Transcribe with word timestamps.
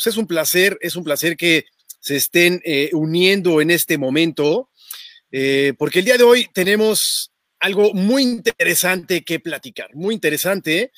pues 0.00 0.14
es 0.14 0.18
un 0.18 0.26
placer, 0.26 0.78
es 0.80 0.96
un 0.96 1.04
placer 1.04 1.36
que 1.36 1.66
se 2.00 2.16
estén 2.16 2.62
eh, 2.64 2.88
uniendo 2.94 3.60
en 3.60 3.70
este 3.70 3.98
momento, 3.98 4.70
eh, 5.30 5.74
porque 5.76 5.98
el 5.98 6.06
día 6.06 6.16
de 6.16 6.24
hoy 6.24 6.48
tenemos 6.54 7.32
algo 7.58 7.92
muy 7.92 8.22
interesante 8.22 9.22
que 9.22 9.40
platicar, 9.40 9.94
muy 9.94 10.14
interesante. 10.14 10.90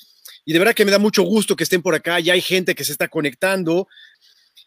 Y 0.45 0.53
de 0.53 0.59
verdad 0.59 0.73
que 0.73 0.85
me 0.85 0.91
da 0.91 0.99
mucho 0.99 1.23
gusto 1.23 1.57
que 1.57 1.65
estén 1.65 1.81
por 1.81 1.95
acá. 1.95 2.21
Ya 2.21 2.31
hay 2.31 2.39
gente 2.39 2.75
que 2.75 2.85
se 2.85 2.93
está 2.93 3.09
conectando. 3.09 3.89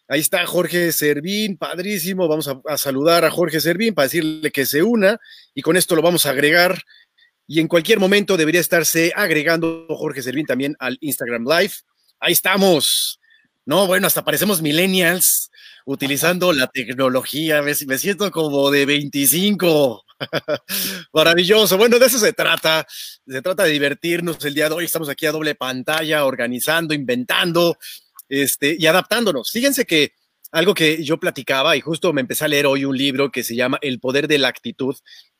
Ahí 0.07 0.19
está 0.19 0.45
Jorge 0.45 0.91
Servín, 0.91 1.57
padrísimo. 1.57 2.27
Vamos 2.27 2.47
a, 2.47 2.77
saludar 2.77 3.25
a 3.25 3.31
Jorge 3.31 3.59
Servín 3.59 3.95
para 3.95 4.05
decirle 4.05 4.51
que 4.51 4.67
se 4.67 4.83
una 4.83 5.19
y 5.55 5.63
con 5.63 5.77
esto 5.77 5.95
lo 5.95 6.03
vamos 6.03 6.27
a 6.27 6.29
agregar. 6.29 6.83
Y 7.47 7.59
en 7.59 7.67
cualquier 7.67 7.99
momento 7.99 8.37
debería 8.37 8.61
estarse 8.61 9.13
agregando 9.15 9.87
Jorge 9.89 10.21
Servín 10.21 10.45
también 10.45 10.75
al 10.77 10.99
Instagram 11.01 11.45
Live. 11.47 11.73
Ahí 12.19 12.33
estamos. 12.33 13.16
No, 13.67 13.85
bueno, 13.85 14.07
hasta 14.07 14.23
parecemos 14.23 14.61
millennials 14.61 15.51
utilizando 15.85 16.53
la 16.53 16.67
tecnología. 16.67 17.61
Me, 17.61 17.75
siento 17.75 18.31
como 18.31 18.71
de 18.71 18.85
25. 18.85 20.05
Maravilloso. 21.13 21.77
Bueno, 21.77 21.99
de 21.99 22.05
eso 22.05 22.17
se 22.17 22.31
trata. 22.31 22.87
Se 23.27 23.41
trata 23.41 23.65
de 23.65 23.71
divertirnos 23.71 24.43
el 24.45 24.53
día 24.53 24.69
de 24.69 24.75
hoy. 24.75 24.85
Estamos 24.85 25.09
aquí 25.09 25.25
a 25.25 25.33
doble 25.33 25.53
pantalla, 25.53 26.23
organizando, 26.23 26.93
inventando 26.93 27.77
este, 28.29 28.77
y 28.79 28.85
adaptándonos. 28.85 29.51
Fíjense 29.51 29.83
que 29.83 30.13
algo 30.53 30.73
que 30.73 31.03
yo 31.03 31.19
platicaba 31.19 31.75
y 31.75 31.81
justo 31.81 32.13
me 32.13 32.21
empecé 32.21 32.45
a 32.45 32.47
leer 32.47 32.67
hoy 32.67 32.85
un 32.85 32.97
libro 32.97 33.33
que 33.33 33.43
se 33.43 33.53
llama 33.53 33.79
El 33.81 33.99
poder 33.99 34.29
de 34.29 34.37
la 34.37 34.47
actitud. 34.47 34.95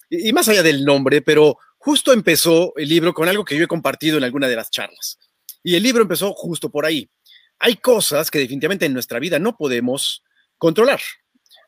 Y, 0.09 0.33
más 0.33 0.49
allá 0.49 0.63
del 0.63 0.83
nombre, 0.83 1.21
pero 1.21 1.59
justo 1.77 2.11
empezó 2.11 2.73
el 2.75 2.89
libro 2.89 3.13
con 3.13 3.29
algo 3.29 3.45
que 3.45 3.57
yo 3.57 3.63
he 3.63 3.67
compartido 3.67 4.17
en 4.17 4.25
alguna 4.25 4.49
de 4.49 4.57
las 4.57 4.69
charlas. 4.69 5.17
Y 5.63 5.75
el 5.75 5.83
libro 5.83 6.01
empezó 6.01 6.33
justo 6.33 6.69
por 6.69 6.85
ahí. 6.85 7.09
Hay 7.59 7.75
cosas 7.77 8.29
que 8.29 8.39
definitivamente 8.39 8.85
en 8.85 8.93
nuestra 8.93 9.19
vida 9.19 9.39
no 9.39 9.57
podemos 9.57 10.23
controlar. 10.57 10.99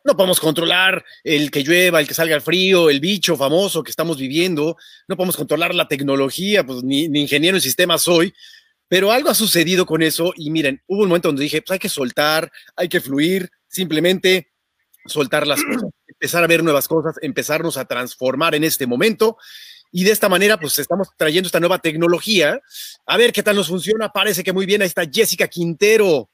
No 0.03 0.15
podemos 0.15 0.39
controlar 0.39 1.03
el 1.23 1.51
que 1.51 1.63
llueva, 1.63 1.99
el 1.99 2.07
que 2.07 2.13
salga 2.13 2.35
el 2.35 2.41
frío, 2.41 2.89
el 2.89 2.99
bicho 2.99 3.35
famoso 3.35 3.83
que 3.83 3.91
estamos 3.91 4.17
viviendo. 4.17 4.77
No 5.07 5.17
podemos 5.17 5.35
controlar 5.35 5.75
la 5.75 5.87
tecnología, 5.87 6.65
pues 6.65 6.83
ni, 6.83 7.03
ingeniero 7.05 7.57
en 7.57 7.61
sistemas 7.61 8.03
soy. 8.03 8.33
Pero 8.87 9.11
algo 9.11 9.29
ha 9.29 9.35
sucedido 9.35 9.85
con 9.85 10.01
eso 10.01 10.33
y 10.35 10.49
miren, 10.49 10.81
hubo 10.87 11.03
un 11.03 11.09
momento 11.09 11.27
donde 11.27 11.43
dije, 11.43 11.61
pues 11.61 11.71
hay 11.73 11.79
que 11.79 11.89
soltar, 11.89 12.51
hay 12.75 12.87
que 12.87 13.01
fluir, 13.01 13.49
simplemente 13.67 14.51
soltar 15.05 15.45
las 15.45 15.63
cosas, 15.63 15.91
empezar 16.07 16.43
a 16.43 16.47
ver 16.47 16.63
nuevas 16.63 16.87
cosas, 16.87 17.15
empezarnos 17.21 17.77
a 17.77 17.85
transformar 17.85 18.55
en 18.55 18.63
este 18.63 18.87
momento. 18.87 19.37
Y 19.91 20.03
de 20.03 20.11
esta 20.11 20.29
manera, 20.29 20.59
pues 20.59 20.77
estamos 20.79 21.09
trayendo 21.17 21.47
esta 21.47 21.59
nueva 21.59 21.79
tecnología. 21.79 22.59
A 23.05 23.17
ver 23.17 23.33
qué 23.33 23.43
tal 23.43 23.55
nos 23.55 23.67
funciona. 23.67 24.09
Parece 24.09 24.43
que 24.43 24.53
muy 24.53 24.65
bien. 24.65 24.81
Ahí 24.81 24.87
está 24.87 25.03
Jessica 25.11 25.47
Quintero. 25.47 26.29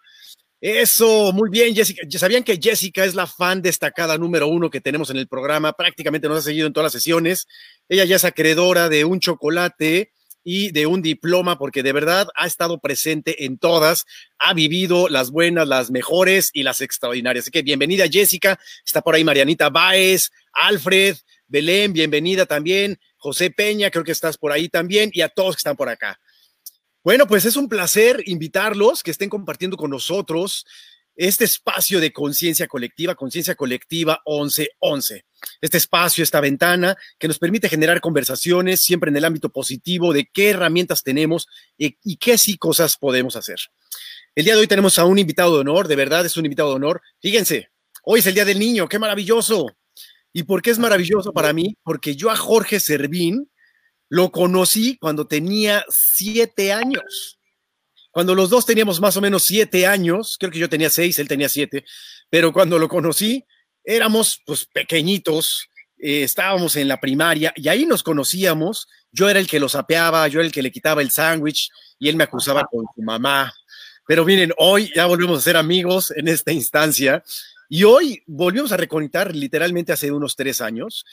Eso, 0.59 1.31
muy 1.31 1.49
bien, 1.49 1.75
Jessica. 1.75 2.01
¿Sabían 2.17 2.43
que 2.43 2.59
Jessica 2.61 3.05
es 3.05 3.13
la 3.13 3.27
fan 3.27 3.61
destacada 3.61 4.17
número 4.17 4.47
uno 4.47 4.69
que 4.69 4.81
tenemos 4.81 5.09
en 5.09 5.17
el 5.17 5.27
programa? 5.27 5.73
Prácticamente 5.73 6.27
nos 6.27 6.39
ha 6.39 6.41
seguido 6.41 6.67
en 6.67 6.73
todas 6.73 6.85
las 6.85 6.93
sesiones. 6.93 7.47
Ella 7.87 8.05
ya 8.05 8.15
es 8.15 8.25
acreedora 8.25 8.89
de 8.89 9.05
un 9.05 9.19
chocolate 9.19 10.11
y 10.43 10.71
de 10.71 10.85
un 10.85 11.01
diploma, 11.01 11.57
porque 11.57 11.83
de 11.83 11.91
verdad 11.91 12.27
ha 12.35 12.45
estado 12.45 12.79
presente 12.79 13.45
en 13.45 13.57
todas, 13.57 14.05
ha 14.37 14.53
vivido 14.53 15.09
las 15.09 15.31
buenas, 15.31 15.67
las 15.67 15.91
mejores 15.91 16.51
y 16.53 16.63
las 16.63 16.81
extraordinarias. 16.81 17.43
Así 17.43 17.51
que 17.51 17.63
bienvenida, 17.63 18.07
Jessica. 18.07 18.59
Está 18.85 19.01
por 19.01 19.15
ahí 19.15 19.23
Marianita 19.23 19.69
Baez, 19.69 20.29
Alfred, 20.53 21.17
Belén, 21.47 21.93
bienvenida 21.93 22.45
también. 22.45 22.97
José 23.25 23.49
Peña, 23.49 23.89
creo 23.89 24.03
que 24.03 24.11
estás 24.11 24.37
por 24.37 24.51
ahí 24.51 24.69
también, 24.69 25.09
y 25.11 25.21
a 25.21 25.29
todos 25.29 25.55
que 25.55 25.61
están 25.61 25.75
por 25.75 25.89
acá. 25.89 26.19
Bueno, 27.03 27.25
pues 27.25 27.43
es 27.45 27.55
un 27.55 27.67
placer 27.67 28.21
invitarlos, 28.27 29.01
que 29.01 29.09
estén 29.09 29.31
compartiendo 29.31 29.77
con 29.77 29.89
nosotros 29.89 30.63
este 31.15 31.43
espacio 31.43 31.99
de 31.99 32.13
conciencia 32.13 32.67
colectiva, 32.67 33.15
conciencia 33.15 33.55
colectiva 33.55 34.21
1111. 34.27 35.25
Este 35.59 35.77
espacio, 35.77 36.23
esta 36.23 36.39
ventana 36.39 36.95
que 37.17 37.27
nos 37.27 37.39
permite 37.39 37.67
generar 37.67 37.99
conversaciones 37.99 38.81
siempre 38.81 39.09
en 39.09 39.17
el 39.17 39.25
ámbito 39.25 39.49
positivo 39.49 40.13
de 40.13 40.29
qué 40.31 40.51
herramientas 40.51 41.01
tenemos 41.01 41.47
y, 41.79 41.97
y 42.03 42.17
qué 42.17 42.37
sí 42.37 42.59
cosas 42.59 42.95
podemos 42.95 43.35
hacer. 43.35 43.57
El 44.35 44.45
día 44.45 44.53
de 44.53 44.59
hoy 44.59 44.67
tenemos 44.67 44.99
a 44.99 45.05
un 45.05 45.17
invitado 45.17 45.55
de 45.55 45.61
honor, 45.61 45.87
de 45.87 45.95
verdad 45.95 46.27
es 46.27 46.37
un 46.37 46.45
invitado 46.45 46.69
de 46.69 46.75
honor. 46.75 47.01
Fíjense, 47.23 47.69
hoy 48.03 48.19
es 48.19 48.27
el 48.27 48.35
Día 48.35 48.45
del 48.45 48.59
Niño, 48.59 48.87
qué 48.87 48.99
maravilloso. 48.99 49.75
¿Y 50.37 50.43
por 50.43 50.61
qué 50.61 50.69
es 50.69 50.79
maravilloso 50.79 51.31
para 51.31 51.53
mí? 51.53 51.77
Porque 51.81 52.17
yo 52.17 52.29
a 52.29 52.35
Jorge 52.35 52.81
Servín 52.81 53.49
lo 54.09 54.33
conocí 54.33 54.97
cuando 54.97 55.27
tenía 55.27 55.85
siete 55.87 56.73
años. 56.73 57.39
Cuando 58.11 58.35
los 58.35 58.49
dos 58.49 58.65
teníamos 58.65 58.99
más 58.99 59.15
o 59.15 59.21
menos 59.21 59.43
siete 59.43 59.87
años, 59.87 60.35
creo 60.37 60.51
que 60.51 60.59
yo 60.59 60.67
tenía 60.67 60.89
seis, 60.89 61.19
él 61.19 61.29
tenía 61.29 61.47
siete, 61.47 61.85
pero 62.29 62.51
cuando 62.51 62.77
lo 62.77 62.89
conocí, 62.89 63.45
éramos 63.81 64.41
pues 64.45 64.65
pequeñitos, 64.65 65.69
eh, 65.97 66.23
estábamos 66.23 66.75
en 66.75 66.89
la 66.89 66.99
primaria 66.99 67.53
y 67.55 67.69
ahí 67.69 67.85
nos 67.85 68.03
conocíamos. 68.03 68.89
Yo 69.13 69.29
era 69.29 69.39
el 69.39 69.47
que 69.47 69.61
lo 69.61 69.69
sapeaba, 69.69 70.27
yo 70.27 70.41
era 70.41 70.47
el 70.47 70.51
que 70.51 70.61
le 70.61 70.71
quitaba 70.71 71.01
el 71.01 71.11
sándwich 71.11 71.69
y 71.97 72.09
él 72.09 72.17
me 72.17 72.25
acusaba 72.25 72.65
con 72.69 72.83
su 72.93 73.01
mamá. 73.03 73.53
Pero 74.05 74.25
miren, 74.25 74.51
hoy 74.57 74.91
ya 74.93 75.05
volvemos 75.05 75.39
a 75.39 75.41
ser 75.41 75.55
amigos 75.55 76.11
en 76.11 76.27
esta 76.27 76.51
instancia 76.51 77.23
y 77.69 77.83
hoy 77.83 78.23
volvimos 78.27 78.71
a 78.71 78.77
reconectar 78.77 79.35
literalmente 79.35 79.93
hace 79.93 80.11
unos 80.11 80.35
tres 80.35 80.61
años 80.61 81.05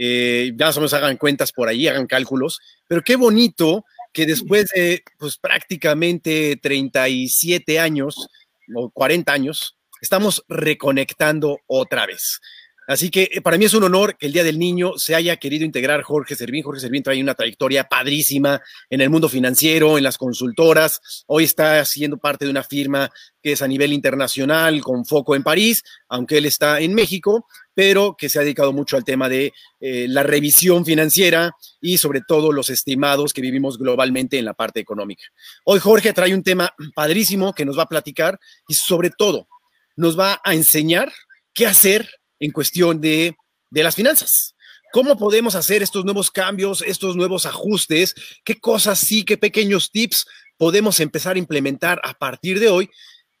eh, 0.00 0.52
ya 0.54 0.70
más 0.80 0.94
hagan 0.94 1.16
cuentas 1.16 1.50
por 1.50 1.68
ahí, 1.68 1.88
hagan 1.88 2.06
cálculos, 2.06 2.60
pero 2.86 3.02
qué 3.02 3.16
bonito 3.16 3.84
que 4.12 4.26
después 4.26 4.70
de 4.70 5.02
pues 5.18 5.36
prácticamente 5.38 6.56
37 6.62 7.80
años 7.80 8.28
o 8.76 8.90
40 8.90 9.32
años, 9.32 9.76
estamos 10.00 10.44
reconectando 10.48 11.58
otra 11.66 12.06
vez. 12.06 12.40
Así 12.88 13.10
que 13.10 13.28
eh, 13.30 13.42
para 13.42 13.58
mí 13.58 13.66
es 13.66 13.74
un 13.74 13.84
honor 13.84 14.16
que 14.16 14.24
el 14.24 14.32
Día 14.32 14.42
del 14.42 14.58
Niño 14.58 14.94
se 14.96 15.14
haya 15.14 15.36
querido 15.36 15.66
integrar 15.66 16.00
Jorge 16.00 16.34
Servín. 16.34 16.62
Jorge 16.62 16.80
Servín 16.80 17.02
trae 17.02 17.22
una 17.22 17.34
trayectoria 17.34 17.84
padrísima 17.84 18.62
en 18.88 19.02
el 19.02 19.10
mundo 19.10 19.28
financiero, 19.28 19.98
en 19.98 20.04
las 20.04 20.16
consultoras. 20.16 21.24
Hoy 21.26 21.44
está 21.44 21.84
siendo 21.84 22.16
parte 22.16 22.46
de 22.46 22.50
una 22.50 22.64
firma 22.64 23.10
que 23.42 23.52
es 23.52 23.60
a 23.60 23.68
nivel 23.68 23.92
internacional 23.92 24.80
con 24.80 25.04
foco 25.04 25.36
en 25.36 25.42
París, 25.42 25.84
aunque 26.08 26.38
él 26.38 26.46
está 26.46 26.80
en 26.80 26.94
México, 26.94 27.46
pero 27.74 28.16
que 28.16 28.30
se 28.30 28.38
ha 28.38 28.42
dedicado 28.42 28.72
mucho 28.72 28.96
al 28.96 29.04
tema 29.04 29.28
de 29.28 29.52
eh, 29.80 30.06
la 30.08 30.22
revisión 30.22 30.86
financiera 30.86 31.52
y 31.82 31.98
sobre 31.98 32.22
todo 32.26 32.52
los 32.52 32.70
estimados 32.70 33.34
que 33.34 33.42
vivimos 33.42 33.76
globalmente 33.76 34.38
en 34.38 34.46
la 34.46 34.54
parte 34.54 34.80
económica. 34.80 35.24
Hoy 35.64 35.78
Jorge 35.78 36.14
trae 36.14 36.32
un 36.32 36.42
tema 36.42 36.72
padrísimo 36.94 37.52
que 37.52 37.66
nos 37.66 37.78
va 37.78 37.82
a 37.82 37.88
platicar 37.88 38.40
y 38.66 38.72
sobre 38.72 39.10
todo 39.10 39.46
nos 39.94 40.18
va 40.18 40.40
a 40.42 40.54
enseñar 40.54 41.12
qué 41.52 41.66
hacer 41.66 42.08
en 42.40 42.50
cuestión 42.50 43.00
de, 43.00 43.36
de 43.70 43.82
las 43.82 43.94
finanzas. 43.94 44.54
¿Cómo 44.92 45.18
podemos 45.18 45.54
hacer 45.54 45.82
estos 45.82 46.04
nuevos 46.04 46.30
cambios, 46.30 46.82
estos 46.82 47.14
nuevos 47.14 47.44
ajustes? 47.44 48.14
¿Qué 48.44 48.58
cosas 48.58 48.98
sí, 48.98 49.24
qué 49.24 49.36
pequeños 49.36 49.90
tips 49.90 50.26
podemos 50.56 51.00
empezar 51.00 51.36
a 51.36 51.38
implementar 51.38 52.00
a 52.04 52.14
partir 52.14 52.58
de 52.58 52.68
hoy 52.68 52.90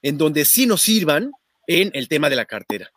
en 0.02 0.18
donde 0.18 0.44
sí 0.44 0.66
nos 0.66 0.82
sirvan 0.82 1.32
en 1.66 1.90
el 1.94 2.08
tema 2.08 2.28
de 2.28 2.36
la 2.36 2.44
cartera? 2.44 2.90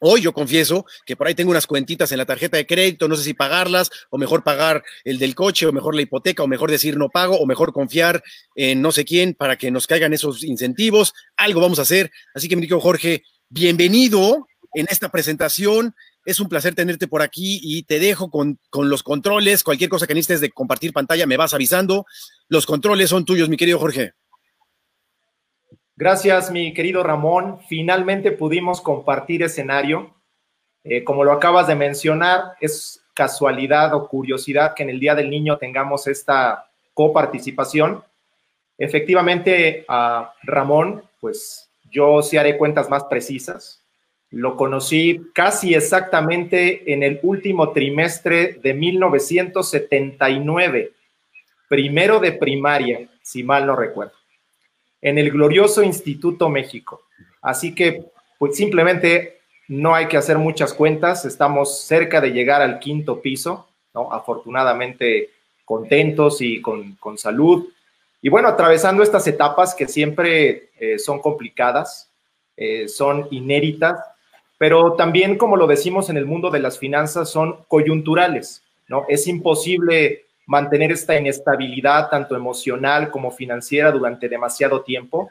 Hoy 0.00 0.22
yo 0.22 0.32
confieso 0.32 0.84
que 1.06 1.16
por 1.16 1.28
ahí 1.28 1.34
tengo 1.34 1.52
unas 1.52 1.68
cuentitas 1.68 2.10
en 2.10 2.18
la 2.18 2.26
tarjeta 2.26 2.56
de 2.56 2.66
crédito, 2.66 3.06
no 3.06 3.14
sé 3.14 3.22
si 3.22 3.32
pagarlas 3.32 3.90
o 4.10 4.18
mejor 4.18 4.42
pagar 4.42 4.82
el 5.04 5.18
del 5.18 5.36
coche 5.36 5.66
o 5.66 5.72
mejor 5.72 5.94
la 5.94 6.02
hipoteca 6.02 6.42
o 6.42 6.48
mejor 6.48 6.70
decir 6.70 6.96
no 6.98 7.10
pago 7.10 7.38
o 7.38 7.46
mejor 7.46 7.72
confiar 7.72 8.22
en 8.56 8.82
no 8.82 8.90
sé 8.90 9.04
quién 9.04 9.34
para 9.34 9.56
que 9.56 9.70
nos 9.70 9.86
caigan 9.86 10.12
esos 10.12 10.42
incentivos. 10.42 11.14
Algo 11.36 11.60
vamos 11.60 11.78
a 11.78 11.82
hacer. 11.82 12.10
Así 12.34 12.48
que, 12.48 12.56
mi 12.56 12.62
querido 12.62 12.80
Jorge, 12.80 13.22
bienvenido 13.48 14.46
en 14.74 14.86
esta 14.90 15.08
presentación. 15.08 15.94
Es 16.24 16.40
un 16.40 16.48
placer 16.48 16.74
tenerte 16.74 17.06
por 17.06 17.22
aquí 17.22 17.60
y 17.62 17.84
te 17.84 17.98
dejo 17.98 18.30
con, 18.30 18.58
los 18.72 19.02
controles. 19.02 19.62
Cualquier 19.62 19.90
cosa 19.90 20.06
que 20.06 20.14
necesites 20.14 20.40
de 20.40 20.50
compartir 20.50 20.92
pantalla, 20.92 21.26
me 21.26 21.36
vas 21.36 21.54
avisando. 21.54 22.06
Los 22.48 22.66
controles 22.66 23.10
son 23.10 23.24
tuyos, 23.24 23.48
mi 23.48 23.56
querido 23.56 23.78
Jorge. 23.78 24.12
Gracias, 25.96 26.50
mi 26.50 26.74
querido 26.74 27.02
Ramón. 27.02 27.60
Finalmente 27.68 28.32
pudimos 28.32 28.80
compartir 28.80 29.42
escenario. 29.42 30.14
Eh, 30.82 31.04
como 31.04 31.24
lo 31.24 31.32
acabas 31.32 31.66
de 31.68 31.76
mencionar, 31.76 32.54
es 32.60 33.00
casualidad 33.14 33.94
o 33.94 34.08
curiosidad 34.08 34.74
que 34.74 34.82
en 34.82 34.90
el 34.90 35.00
Día 35.00 35.14
del 35.14 35.30
Niño 35.30 35.56
tengamos 35.56 36.08
esta 36.08 36.68
coparticipación. 36.94 38.02
Efectivamente, 38.76 39.86
Ramón, 40.42 41.04
pues 41.20 41.70
yo 41.90 42.22
sí 42.22 42.36
haré 42.36 42.58
cuentas 42.58 42.90
más 42.90 43.04
precisas. 43.04 43.83
Lo 44.34 44.56
conocí 44.56 45.30
casi 45.32 45.74
exactamente 45.74 46.92
en 46.92 47.04
el 47.04 47.20
último 47.22 47.70
trimestre 47.70 48.54
de 48.54 48.74
1979, 48.74 50.90
primero 51.68 52.18
de 52.18 52.32
primaria, 52.32 53.08
si 53.22 53.44
mal 53.44 53.64
no 53.64 53.76
recuerdo, 53.76 54.14
en 55.00 55.18
el 55.18 55.30
glorioso 55.30 55.84
Instituto 55.84 56.48
México. 56.48 57.02
Así 57.42 57.76
que, 57.76 58.06
pues 58.36 58.56
simplemente 58.56 59.38
no 59.68 59.94
hay 59.94 60.08
que 60.08 60.16
hacer 60.16 60.36
muchas 60.36 60.74
cuentas, 60.74 61.24
estamos 61.24 61.82
cerca 61.82 62.20
de 62.20 62.32
llegar 62.32 62.60
al 62.60 62.80
quinto 62.80 63.22
piso, 63.22 63.68
¿no? 63.94 64.12
Afortunadamente 64.12 65.30
contentos 65.64 66.40
y 66.40 66.60
con, 66.60 66.98
salud. 67.16 67.68
Y 68.20 68.30
bueno, 68.30 68.48
atravesando 68.48 69.04
estas 69.04 69.28
etapas 69.28 69.76
que 69.76 69.86
siempre 69.86 70.70
eh, 70.80 70.98
son 70.98 71.20
complicadas, 71.20 72.10
eh, 72.56 72.88
son 72.88 73.28
inéditas, 73.30 73.96
pero 74.58 74.94
también, 74.94 75.36
como 75.36 75.56
lo 75.56 75.66
decimos 75.66 76.10
en 76.10 76.16
el 76.16 76.26
mundo 76.26 76.50
de 76.50 76.60
las 76.60 76.78
finanzas, 76.78 77.30
son 77.30 77.64
coyunturales, 77.68 78.62
¿no? 78.88 79.04
Es 79.08 79.26
imposible 79.26 80.24
mantener 80.46 80.92
esta 80.92 81.18
inestabilidad 81.18 82.08
tanto 82.10 82.36
emocional 82.36 83.10
como 83.10 83.30
financiera 83.30 83.90
durante 83.90 84.28
demasiado 84.28 84.82
tiempo. 84.82 85.30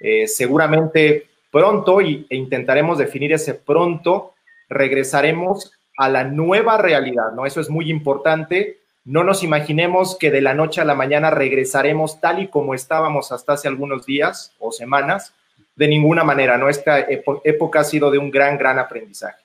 Eh, 0.00 0.26
seguramente 0.26 1.26
pronto, 1.50 2.00
y, 2.00 2.26
e 2.28 2.36
intentaremos 2.36 2.98
definir 2.98 3.32
ese 3.32 3.54
pronto, 3.54 4.34
regresaremos 4.68 5.72
a 5.96 6.08
la 6.08 6.24
nueva 6.24 6.78
realidad, 6.78 7.32
¿no? 7.34 7.46
Eso 7.46 7.60
es 7.60 7.70
muy 7.70 7.90
importante. 7.90 8.78
No 9.04 9.24
nos 9.24 9.42
imaginemos 9.42 10.16
que 10.16 10.30
de 10.30 10.40
la 10.40 10.54
noche 10.54 10.80
a 10.80 10.84
la 10.84 10.94
mañana 10.94 11.30
regresaremos 11.30 12.20
tal 12.20 12.40
y 12.40 12.48
como 12.48 12.74
estábamos 12.74 13.32
hasta 13.32 13.54
hace 13.54 13.68
algunos 13.68 14.06
días 14.06 14.54
o 14.58 14.72
semanas. 14.72 15.34
De 15.82 15.88
ninguna 15.88 16.22
manera, 16.22 16.56
¿no? 16.56 16.68
Esta 16.68 17.00
época 17.00 17.80
ha 17.80 17.84
sido 17.84 18.08
de 18.08 18.16
un 18.16 18.30
gran, 18.30 18.56
gran 18.56 18.78
aprendizaje. 18.78 19.42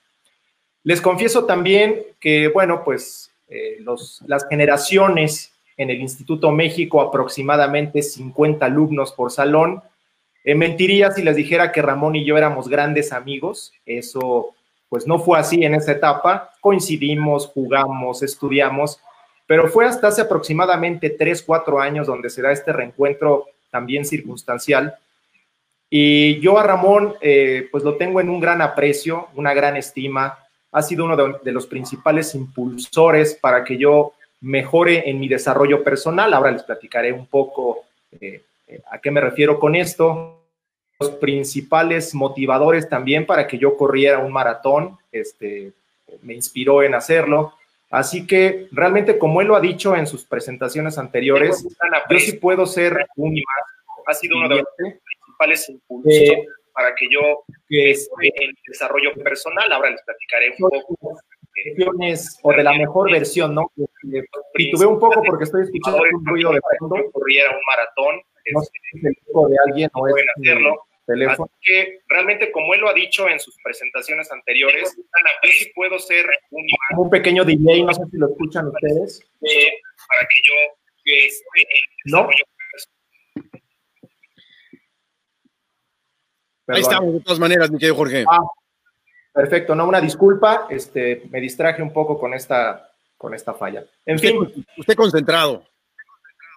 Les 0.84 1.00
confieso 1.00 1.46
también 1.46 2.00
que, 2.20 2.46
bueno, 2.46 2.84
pues 2.84 3.32
eh, 3.48 3.78
las 3.82 4.46
generaciones 4.48 5.52
en 5.76 5.90
el 5.90 6.00
Instituto 6.00 6.52
México, 6.52 7.00
aproximadamente 7.00 8.02
50 8.02 8.64
alumnos 8.64 9.10
por 9.10 9.32
salón, 9.32 9.82
eh, 10.44 10.54
mentiría 10.54 11.10
si 11.10 11.24
les 11.24 11.34
dijera 11.34 11.72
que 11.72 11.82
Ramón 11.82 12.14
y 12.14 12.24
yo 12.24 12.38
éramos 12.38 12.68
grandes 12.68 13.12
amigos. 13.12 13.72
Eso, 13.84 14.54
pues 14.88 15.08
no 15.08 15.18
fue 15.18 15.40
así 15.40 15.64
en 15.64 15.74
esa 15.74 15.90
etapa. 15.90 16.52
Coincidimos, 16.60 17.48
jugamos, 17.48 18.22
estudiamos, 18.22 19.00
pero 19.48 19.66
fue 19.66 19.86
hasta 19.86 20.06
hace 20.06 20.22
aproximadamente 20.22 21.10
3, 21.10 21.42
4 21.42 21.80
años 21.80 22.06
donde 22.06 22.30
se 22.30 22.42
da 22.42 22.52
este 22.52 22.72
reencuentro 22.72 23.46
también 23.72 24.04
circunstancial. 24.04 24.96
Y 25.90 26.38
yo 26.40 26.58
a 26.58 26.62
Ramón, 26.62 27.14
eh, 27.20 27.68
pues 27.70 27.82
lo 27.84 27.96
tengo 27.96 28.20
en 28.20 28.28
un 28.28 28.40
gran 28.40 28.60
aprecio, 28.60 29.28
una 29.34 29.54
gran 29.54 29.76
estima 29.76 30.38
ha 30.72 30.82
sido 30.82 31.04
uno 31.04 31.16
de, 31.16 31.52
los 31.52 31.66
principales 31.66 32.34
impulsores 32.34 33.34
para 33.34 33.64
que 33.64 33.76
yo 33.76 34.12
mejore 34.40 35.08
en 35.08 35.18
mi 35.18 35.28
desarrollo 35.28 35.82
personal. 35.82 36.32
Ahora 36.34 36.50
les 36.50 36.62
platicaré 36.62 37.12
un 37.12 37.26
poco 37.26 37.84
eh, 38.20 38.42
eh, 38.66 38.80
a 38.90 38.98
qué 38.98 39.10
me 39.10 39.20
refiero 39.20 39.58
con 39.58 39.74
esto. 39.74 40.42
Los 41.00 41.10
principales 41.12 42.14
motivadores 42.14 42.88
también 42.88 43.24
para 43.24 43.46
que 43.46 43.58
yo 43.58 43.76
corriera 43.76 44.18
un 44.18 44.32
maratón, 44.32 44.98
este, 45.12 45.72
me 46.22 46.34
inspiró 46.34 46.82
en 46.82 46.94
hacerlo. 46.94 47.54
Así 47.90 48.26
que 48.26 48.68
realmente, 48.72 49.16
como 49.16 49.40
él 49.40 49.48
lo 49.48 49.56
ha 49.56 49.60
dicho 49.60 49.96
en 49.96 50.06
sus 50.06 50.24
presentaciones 50.24 50.98
anteriores, 50.98 51.64
yo 52.10 52.18
sí 52.18 52.32
puedo 52.32 52.66
ser 52.66 53.06
un 53.16 53.40
ha 54.06 54.14
sido 54.14 54.38
uno 54.38 54.48
de 54.48 54.56
los 54.56 54.64
principales 55.38 55.68
impulsores 55.68 56.46
para 56.72 56.94
que 56.94 57.06
yo 57.10 57.44
que 57.68 57.90
esté 57.90 58.44
en 58.44 58.54
desarrollo 58.66 59.12
personal. 59.22 59.70
Ahora 59.72 59.90
les 59.90 60.02
platicaré 60.02 60.50
un 60.58 60.70
poco. 60.70 61.20
o 62.42 62.52
de 62.52 62.62
la 62.62 62.72
mejor 62.72 63.10
versión, 63.10 63.54
¿no? 63.54 63.70
tuve 63.74 64.86
un 64.86 64.98
poco 64.98 65.22
porque 65.24 65.44
estoy 65.44 65.62
escuchando 65.62 66.02
un 66.12 66.26
ruido 66.26 66.52
de 66.52 66.60
fondo. 66.78 67.10
Corriera 67.12 67.50
un 67.50 67.64
maratón. 67.66 68.22
No 68.52 68.62
sé 68.62 68.70
si 68.72 68.98
es 68.98 69.04
el 69.04 69.50
de 69.50 69.56
alguien 69.66 69.90
o 69.92 70.00
pueden 70.00 70.26
hacerlo. 70.36 70.84
Teléfono. 71.06 71.44
Así 71.50 71.54
que 71.62 72.00
realmente, 72.06 72.52
como 72.52 72.74
él 72.74 72.82
lo 72.82 72.90
ha 72.90 72.92
dicho 72.92 73.30
en 73.30 73.40
sus 73.40 73.56
presentaciones 73.64 74.30
anteriores, 74.30 74.94
sí 75.42 75.72
puedo 75.74 75.98
ser 75.98 76.26
un, 76.50 76.66
un 76.98 77.08
pequeño 77.08 77.44
delay, 77.44 77.82
no 77.82 77.94
sé 77.94 78.02
si 78.10 78.18
lo 78.18 78.28
escuchan 78.28 78.66
ustedes. 78.68 79.22
Eh, 79.40 79.70
para 80.06 80.28
que 80.28 80.40
yo 80.44 80.54
esté 81.06 81.60
en 81.60 81.84
desarrollo 82.04 82.44
Ahí 86.68 86.82
estamos, 86.82 87.14
de 87.14 87.20
todas 87.20 87.38
maneras, 87.38 87.70
mi 87.70 87.78
querido 87.78 87.96
Jorge. 87.96 88.24
Ah, 88.30 88.42
perfecto, 89.32 89.74
no, 89.74 89.88
una 89.88 90.00
disculpa, 90.00 90.66
este, 90.68 91.22
me 91.30 91.40
distraje 91.40 91.82
un 91.82 91.92
poco 91.92 92.18
con 92.18 92.34
esta, 92.34 92.90
con 93.16 93.34
esta 93.34 93.54
falla. 93.54 93.84
En 94.04 94.18
fin. 94.18 94.66
Usted 94.76 94.94
concentrado. 94.94 95.64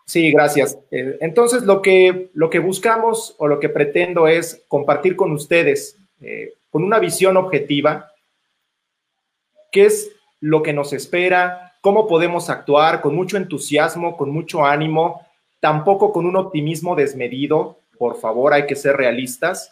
Sí, 0.06 0.32
gracias. 0.32 0.78
Eh, 0.92 1.18
entonces, 1.22 1.64
lo 1.64 1.82
que, 1.82 2.30
lo 2.34 2.50
que 2.50 2.60
buscamos 2.60 3.36
o 3.38 3.48
lo 3.48 3.60
que 3.60 3.70
pretendo 3.70 4.28
es 4.28 4.64
compartir 4.68 5.16
con 5.16 5.32
ustedes, 5.32 5.96
eh, 6.20 6.56
con 6.70 6.84
una 6.84 7.00
visión 7.00 7.38
objetiva, 7.38 8.12
qué 9.72 9.86
es 9.86 10.12
lo 10.42 10.62
que 10.62 10.74
nos 10.74 10.92
espera, 10.92 11.76
cómo 11.80 12.08
podemos 12.08 12.50
actuar 12.50 13.00
con 13.00 13.16
mucho 13.16 13.38
entusiasmo, 13.38 14.18
con 14.18 14.32
mucho 14.32 14.66
ánimo, 14.66 15.26
tampoco 15.62 16.12
con 16.12 16.26
un 16.26 16.36
optimismo 16.36 16.96
desmedido. 16.96 17.80
Por 17.98 18.20
favor, 18.20 18.54
hay 18.54 18.66
que 18.66 18.76
ser 18.76 18.98
realistas 18.98 19.72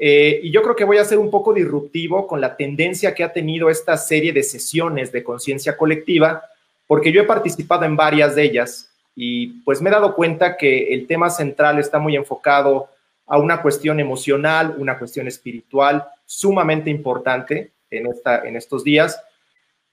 eh, 0.00 0.38
y 0.44 0.52
yo 0.52 0.62
creo 0.62 0.76
que 0.76 0.84
voy 0.84 0.98
a 0.98 1.04
ser 1.04 1.18
un 1.18 1.28
poco 1.28 1.52
disruptivo 1.52 2.28
con 2.28 2.40
la 2.40 2.56
tendencia 2.56 3.14
que 3.14 3.24
ha 3.24 3.32
tenido 3.32 3.68
esta 3.68 3.96
serie 3.96 4.32
de 4.32 4.44
sesiones 4.44 5.10
de 5.10 5.24
conciencia 5.24 5.76
colectiva, 5.76 6.44
porque 6.86 7.10
yo 7.10 7.20
he 7.20 7.26
participado 7.26 7.84
en 7.84 7.96
varias 7.96 8.36
de 8.36 8.44
ellas 8.44 8.94
y 9.16 9.60
pues 9.64 9.82
me 9.82 9.90
he 9.90 9.92
dado 9.92 10.14
cuenta 10.14 10.56
que 10.56 10.94
el 10.94 11.08
tema 11.08 11.30
central 11.30 11.80
está 11.80 11.98
muy 11.98 12.14
enfocado 12.14 12.88
a 13.26 13.38
una 13.38 13.60
cuestión 13.60 13.98
emocional, 13.98 14.76
una 14.78 14.96
cuestión 14.96 15.26
espiritual 15.26 16.06
sumamente 16.24 16.90
importante 16.90 17.72
en, 17.90 18.06
esta, 18.06 18.46
en 18.46 18.54
estos 18.56 18.84
días. 18.84 19.20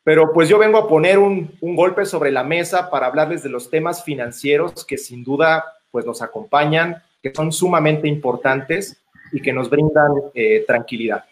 Pero 0.03 0.31
pues 0.31 0.47
yo 0.47 0.59
vengo 0.59 0.77
a 0.77 0.87
poner 0.87 1.17
un, 1.17 1.57
un 1.61 1.75
golpe 1.75 2.05
sobre 2.05 2.31
la 2.31 2.43
mesa 2.43 2.91
para 2.91 3.07
hablarles 3.07 3.41
de 3.41 3.49
los 3.49 3.71
temas 3.71 4.03
financieros 4.03 4.85
que 4.85 4.99
sin 4.99 5.23
duda 5.23 5.65
pues 5.89 6.05
nos 6.05 6.21
acompañan, 6.21 7.01
que 7.23 7.33
son 7.33 7.51
sumamente 7.51 8.07
importantes 8.07 9.01
y 9.31 9.41
que 9.41 9.53
nos 9.53 9.69
brindan 9.69 10.11
eh, 10.33 10.63
tranquilidad. 10.65 11.25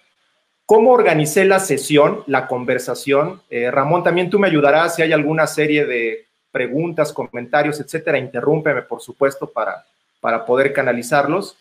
¿Cómo 0.66 0.92
organicé 0.92 1.46
la 1.46 1.60
sesión, 1.60 2.24
la 2.28 2.48
conversación? 2.48 3.42
Eh, 3.50 3.70
Ramón, 3.70 4.04
también 4.04 4.30
tú 4.30 4.40
me 4.40 4.48
ayudarás 4.48 4.96
si 4.96 5.02
hay 5.02 5.12
alguna 5.12 5.46
serie 5.46 5.86
de 5.86 6.26
preguntas, 6.52 7.12
comentarios, 7.12 7.80
etcétera. 7.80 8.18
Interrúmpeme, 8.18 8.84
por 8.84 9.02
supuesto, 9.02 9.50
para, 9.50 9.86
para 10.22 10.46
poder 10.46 10.72
canalizarlos. 10.72 11.58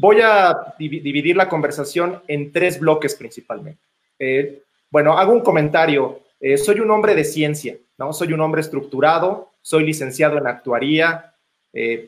Voy 0.00 0.20
a 0.22 0.74
dividir 0.78 1.36
la 1.36 1.48
conversación 1.48 2.20
en 2.26 2.50
tres 2.50 2.80
bloques 2.80 3.14
principalmente. 3.14 3.80
Eh, 4.18 4.62
bueno, 4.90 5.16
hago 5.16 5.32
un 5.32 5.40
comentario. 5.40 6.20
soy 6.56 6.80
un 6.80 6.90
hombre 6.90 7.14
de 7.14 7.24
ciencia, 7.24 7.76
¿no? 7.96 8.12
Soy 8.12 8.32
un 8.32 8.40
hombre 8.40 8.60
estructurado, 8.60 9.50
soy 9.62 9.84
licenciado 9.84 10.36
en 10.38 10.46
actuaría, 10.46 11.32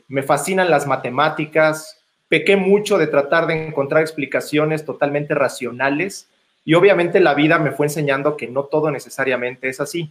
me 0.08 0.22
fascinan 0.22 0.70
las 0.70 0.86
matemáticas, 0.86 1.95
pequé 2.28 2.56
mucho 2.56 2.98
de 2.98 3.06
tratar 3.06 3.46
de 3.46 3.66
encontrar 3.68 4.02
explicaciones 4.02 4.84
totalmente 4.84 5.34
racionales 5.34 6.28
y 6.64 6.74
obviamente 6.74 7.20
la 7.20 7.34
vida 7.34 7.58
me 7.58 7.70
fue 7.70 7.86
enseñando 7.86 8.36
que 8.36 8.48
no 8.48 8.64
todo 8.64 8.90
necesariamente 8.90 9.68
es 9.68 9.80
así. 9.80 10.10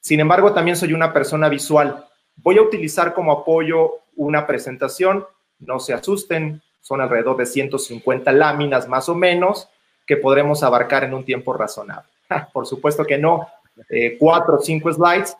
Sin 0.00 0.20
embargo, 0.20 0.52
también 0.52 0.76
soy 0.76 0.92
una 0.92 1.14
persona 1.14 1.48
visual. 1.48 2.04
Voy 2.36 2.58
a 2.58 2.62
utilizar 2.62 3.14
como 3.14 3.32
apoyo 3.32 4.00
una 4.16 4.46
presentación, 4.46 5.24
no 5.60 5.80
se 5.80 5.94
asusten, 5.94 6.60
son 6.82 7.00
alrededor 7.00 7.38
de 7.38 7.46
150 7.46 8.30
láminas 8.32 8.86
más 8.86 9.08
o 9.08 9.14
menos 9.14 9.68
que 10.06 10.18
podremos 10.18 10.62
abarcar 10.62 11.04
en 11.04 11.14
un 11.14 11.24
tiempo 11.24 11.54
razonable. 11.54 12.10
Por 12.52 12.66
supuesto 12.66 13.06
que 13.06 13.16
no, 13.16 13.48
eh, 13.88 14.16
cuatro 14.18 14.56
o 14.56 14.60
cinco 14.60 14.92
slides, 14.92 15.36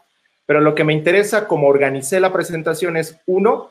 pero 0.46 0.62
lo 0.62 0.74
que 0.74 0.84
me 0.84 0.94
interesa 0.94 1.46
como 1.46 1.68
organicé 1.68 2.20
la 2.20 2.32
presentación 2.32 2.96
es, 2.96 3.18
uno, 3.26 3.70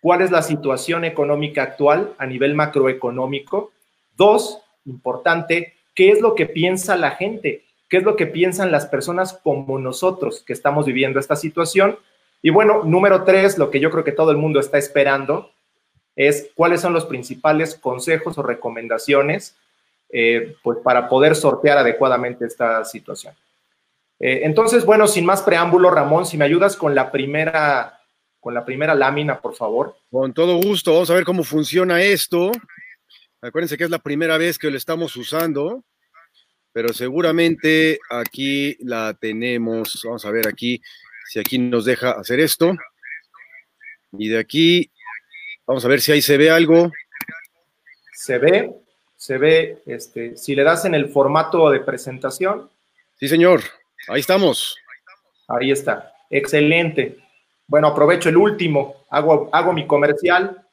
cuál 0.00 0.22
es 0.22 0.30
la 0.30 0.42
situación 0.42 1.04
económica 1.04 1.62
actual 1.62 2.14
a 2.18 2.26
nivel 2.26 2.54
macroeconómico. 2.54 3.72
Dos, 4.16 4.60
importante, 4.86 5.74
qué 5.94 6.10
es 6.10 6.20
lo 6.20 6.34
que 6.34 6.46
piensa 6.46 6.96
la 6.96 7.12
gente, 7.12 7.64
qué 7.88 7.98
es 7.98 8.02
lo 8.02 8.16
que 8.16 8.26
piensan 8.26 8.72
las 8.72 8.86
personas 8.86 9.38
como 9.42 9.78
nosotros 9.78 10.42
que 10.46 10.52
estamos 10.52 10.86
viviendo 10.86 11.20
esta 11.20 11.36
situación. 11.36 11.98
Y 12.42 12.50
bueno, 12.50 12.84
número 12.84 13.24
tres, 13.24 13.58
lo 13.58 13.70
que 13.70 13.80
yo 13.80 13.90
creo 13.90 14.04
que 14.04 14.12
todo 14.12 14.30
el 14.30 14.36
mundo 14.36 14.60
está 14.60 14.78
esperando 14.78 15.50
es 16.16 16.50
cuáles 16.54 16.80
son 16.80 16.92
los 16.92 17.04
principales 17.06 17.74
consejos 17.74 18.36
o 18.38 18.42
recomendaciones 18.42 19.56
eh, 20.10 20.56
pues 20.62 20.78
para 20.82 21.08
poder 21.08 21.36
sortear 21.36 21.78
adecuadamente 21.78 22.44
esta 22.44 22.84
situación. 22.84 23.34
Eh, 24.18 24.40
entonces, 24.42 24.84
bueno, 24.84 25.06
sin 25.06 25.24
más 25.24 25.42
preámbulo, 25.42 25.90
Ramón, 25.90 26.26
si 26.26 26.36
me 26.36 26.44
ayudas 26.44 26.76
con 26.76 26.94
la 26.94 27.12
primera 27.12 27.99
con 28.40 28.54
la 28.54 28.64
primera 28.64 28.94
lámina, 28.94 29.40
por 29.40 29.54
favor. 29.54 29.96
Con 30.10 30.32
todo 30.32 30.56
gusto, 30.56 30.92
vamos 30.94 31.10
a 31.10 31.14
ver 31.14 31.24
cómo 31.24 31.44
funciona 31.44 32.02
esto. 32.02 32.50
Acuérdense 33.42 33.76
que 33.76 33.84
es 33.84 33.90
la 33.90 33.98
primera 33.98 34.38
vez 34.38 34.58
que 34.58 34.70
lo 34.70 34.76
estamos 34.76 35.14
usando, 35.16 35.84
pero 36.72 36.92
seguramente 36.92 37.98
aquí 38.08 38.76
la 38.80 39.14
tenemos. 39.14 40.00
Vamos 40.04 40.24
a 40.24 40.30
ver 40.30 40.48
aquí 40.48 40.80
si 41.30 41.38
aquí 41.38 41.58
nos 41.58 41.84
deja 41.84 42.12
hacer 42.12 42.40
esto. 42.40 42.74
Y 44.12 44.28
de 44.28 44.38
aquí, 44.38 44.90
vamos 45.66 45.84
a 45.84 45.88
ver 45.88 46.00
si 46.00 46.12
ahí 46.12 46.22
se 46.22 46.36
ve 46.36 46.50
algo. 46.50 46.90
Se 48.12 48.38
ve, 48.38 48.72
se 49.16 49.38
ve, 49.38 49.82
este, 49.86 50.36
si 50.36 50.54
le 50.54 50.64
das 50.64 50.84
en 50.84 50.94
el 50.94 51.08
formato 51.08 51.70
de 51.70 51.80
presentación. 51.80 52.70
Sí, 53.18 53.28
señor, 53.28 53.62
ahí 54.08 54.20
estamos. 54.20 54.76
Ahí 55.46 55.70
está, 55.70 56.12
excelente. 56.30 57.18
Bueno, 57.70 57.86
aprovecho 57.86 58.28
el 58.28 58.36
último, 58.36 59.06
hago, 59.10 59.48
hago 59.52 59.72
mi 59.72 59.86
comercial. 59.86 60.66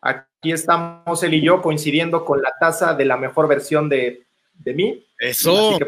Aquí 0.00 0.50
estamos 0.50 1.22
él 1.22 1.34
y 1.34 1.42
yo 1.42 1.60
coincidiendo 1.60 2.24
con 2.24 2.40
la 2.40 2.54
taza 2.58 2.94
de 2.94 3.04
la 3.04 3.18
mejor 3.18 3.46
versión 3.46 3.86
de, 3.86 4.22
de 4.54 4.72
mí. 4.72 5.06
Eso. 5.18 5.78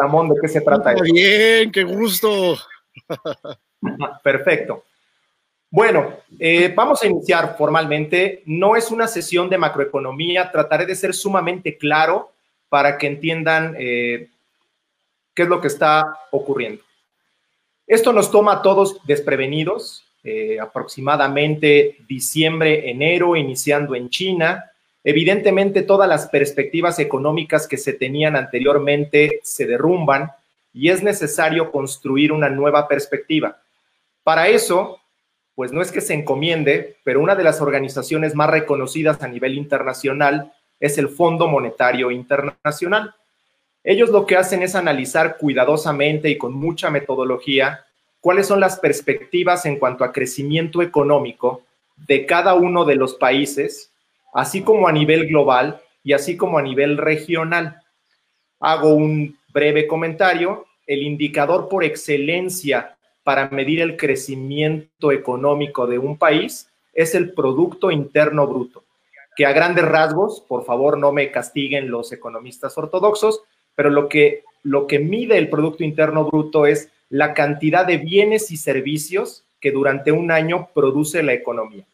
Ramón, 0.00 0.30
¿de 0.30 0.36
qué 0.40 0.48
se 0.48 0.62
trata? 0.62 0.94
Muy 0.94 1.12
bien, 1.12 1.70
qué 1.70 1.84
gusto. 1.84 2.56
Perfecto. 4.22 4.84
Bueno, 5.68 6.14
eh, 6.38 6.72
vamos 6.74 7.02
a 7.02 7.06
iniciar 7.06 7.54
formalmente. 7.58 8.42
No 8.46 8.76
es 8.76 8.90
una 8.90 9.06
sesión 9.06 9.50
de 9.50 9.58
macroeconomía, 9.58 10.50
trataré 10.50 10.86
de 10.86 10.94
ser 10.94 11.12
sumamente 11.12 11.76
claro 11.76 12.32
para 12.70 12.96
que 12.96 13.06
entiendan 13.06 13.76
eh, 13.78 14.30
qué 15.34 15.42
es 15.42 15.48
lo 15.48 15.60
que 15.60 15.68
está 15.68 16.20
ocurriendo. 16.30 16.82
Esto 17.86 18.12
nos 18.12 18.30
toma 18.30 18.54
a 18.54 18.62
todos 18.62 18.98
desprevenidos, 19.06 20.04
eh, 20.22 20.58
aproximadamente 20.58 21.98
diciembre, 22.08 22.90
enero, 22.90 23.36
iniciando 23.36 23.94
en 23.94 24.08
China. 24.08 24.70
Evidentemente, 25.02 25.82
todas 25.82 26.08
las 26.08 26.28
perspectivas 26.28 26.98
económicas 26.98 27.68
que 27.68 27.76
se 27.76 27.92
tenían 27.92 28.36
anteriormente 28.36 29.40
se 29.42 29.66
derrumban 29.66 30.30
y 30.72 30.88
es 30.88 31.02
necesario 31.02 31.70
construir 31.70 32.32
una 32.32 32.48
nueva 32.48 32.88
perspectiva. 32.88 33.60
Para 34.22 34.48
eso, 34.48 34.98
pues 35.54 35.72
no 35.72 35.82
es 35.82 35.92
que 35.92 36.00
se 36.00 36.14
encomiende, 36.14 36.96
pero 37.04 37.20
una 37.20 37.36
de 37.36 37.44
las 37.44 37.60
organizaciones 37.60 38.34
más 38.34 38.48
reconocidas 38.50 39.22
a 39.22 39.28
nivel 39.28 39.54
internacional 39.54 40.52
es 40.80 40.96
el 40.96 41.10
Fondo 41.10 41.48
Monetario 41.48 42.10
Internacional. 42.10 43.14
Ellos 43.84 44.08
lo 44.08 44.24
que 44.24 44.36
hacen 44.36 44.62
es 44.62 44.74
analizar 44.74 45.36
cuidadosamente 45.36 46.30
y 46.30 46.38
con 46.38 46.54
mucha 46.54 46.90
metodología 46.90 47.84
cuáles 48.18 48.46
son 48.46 48.58
las 48.58 48.78
perspectivas 48.80 49.66
en 49.66 49.78
cuanto 49.78 50.04
a 50.04 50.12
crecimiento 50.12 50.80
económico 50.80 51.62
de 52.08 52.24
cada 52.24 52.54
uno 52.54 52.86
de 52.86 52.96
los 52.96 53.14
países, 53.14 53.92
así 54.32 54.62
como 54.62 54.88
a 54.88 54.92
nivel 54.92 55.28
global 55.28 55.82
y 56.02 56.14
así 56.14 56.34
como 56.34 56.56
a 56.56 56.62
nivel 56.62 56.96
regional. 56.96 57.82
Hago 58.58 58.94
un 58.94 59.36
breve 59.52 59.86
comentario. 59.86 60.64
El 60.86 61.02
indicador 61.02 61.68
por 61.68 61.84
excelencia 61.84 62.96
para 63.22 63.50
medir 63.50 63.82
el 63.82 63.98
crecimiento 63.98 65.12
económico 65.12 65.86
de 65.86 65.98
un 65.98 66.16
país 66.16 66.68
es 66.94 67.14
el 67.14 67.34
Producto 67.34 67.90
Interno 67.90 68.46
Bruto, 68.46 68.84
que 69.36 69.44
a 69.44 69.52
grandes 69.52 69.84
rasgos, 69.84 70.42
por 70.48 70.64
favor 70.64 70.96
no 70.96 71.12
me 71.12 71.30
castiguen 71.30 71.90
los 71.90 72.12
economistas 72.12 72.76
ortodoxos, 72.78 73.42
pero 73.74 73.90
lo 73.90 74.08
que, 74.08 74.42
lo 74.62 74.86
que 74.86 74.98
mide 74.98 75.38
el 75.38 75.48
Producto 75.48 75.84
Interno 75.84 76.24
Bruto 76.24 76.66
es 76.66 76.88
la 77.08 77.34
cantidad 77.34 77.86
de 77.86 77.98
bienes 77.98 78.50
y 78.50 78.56
servicios 78.56 79.44
que 79.60 79.70
durante 79.70 80.12
un 80.12 80.30
año 80.30 80.68
produce 80.74 81.22
la 81.22 81.32
economía. 81.32 81.84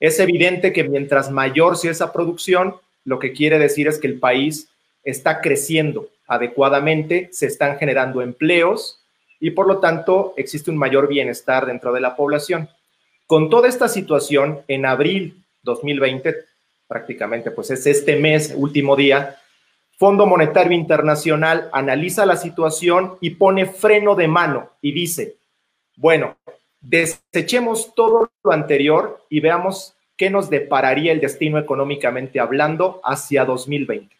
Es 0.00 0.20
evidente 0.20 0.72
que 0.72 0.84
mientras 0.84 1.30
mayor 1.30 1.76
sea 1.76 1.90
esa 1.90 2.12
producción, 2.12 2.76
lo 3.04 3.18
que 3.18 3.32
quiere 3.32 3.58
decir 3.58 3.88
es 3.88 3.98
que 3.98 4.06
el 4.06 4.18
país 4.18 4.68
está 5.02 5.40
creciendo 5.40 6.08
adecuadamente, 6.26 7.28
se 7.32 7.46
están 7.46 7.78
generando 7.78 8.22
empleos 8.22 9.00
y 9.40 9.50
por 9.50 9.66
lo 9.66 9.78
tanto 9.78 10.32
existe 10.36 10.70
un 10.70 10.78
mayor 10.78 11.08
bienestar 11.08 11.66
dentro 11.66 11.92
de 11.92 12.00
la 12.00 12.16
población. 12.16 12.68
Con 13.26 13.50
toda 13.50 13.68
esta 13.68 13.88
situación, 13.88 14.60
en 14.68 14.86
abril 14.86 15.42
2020, 15.62 16.34
prácticamente 16.86 17.50
pues 17.50 17.70
es 17.70 17.86
este 17.86 18.16
mes, 18.16 18.54
último 18.56 18.96
día, 18.96 19.36
Fondo 19.96 20.26
Monetario 20.26 20.72
Internacional 20.72 21.68
analiza 21.72 22.26
la 22.26 22.36
situación 22.36 23.16
y 23.20 23.30
pone 23.30 23.66
freno 23.66 24.14
de 24.14 24.28
mano 24.28 24.70
y 24.82 24.92
dice, 24.92 25.36
bueno, 25.96 26.36
desechemos 26.80 27.94
todo 27.94 28.30
lo 28.42 28.52
anterior 28.52 29.24
y 29.28 29.40
veamos 29.40 29.94
qué 30.16 30.30
nos 30.30 30.50
depararía 30.50 31.12
el 31.12 31.20
destino 31.20 31.58
económicamente 31.58 32.40
hablando 32.40 33.00
hacia 33.04 33.44
2020. 33.44 34.14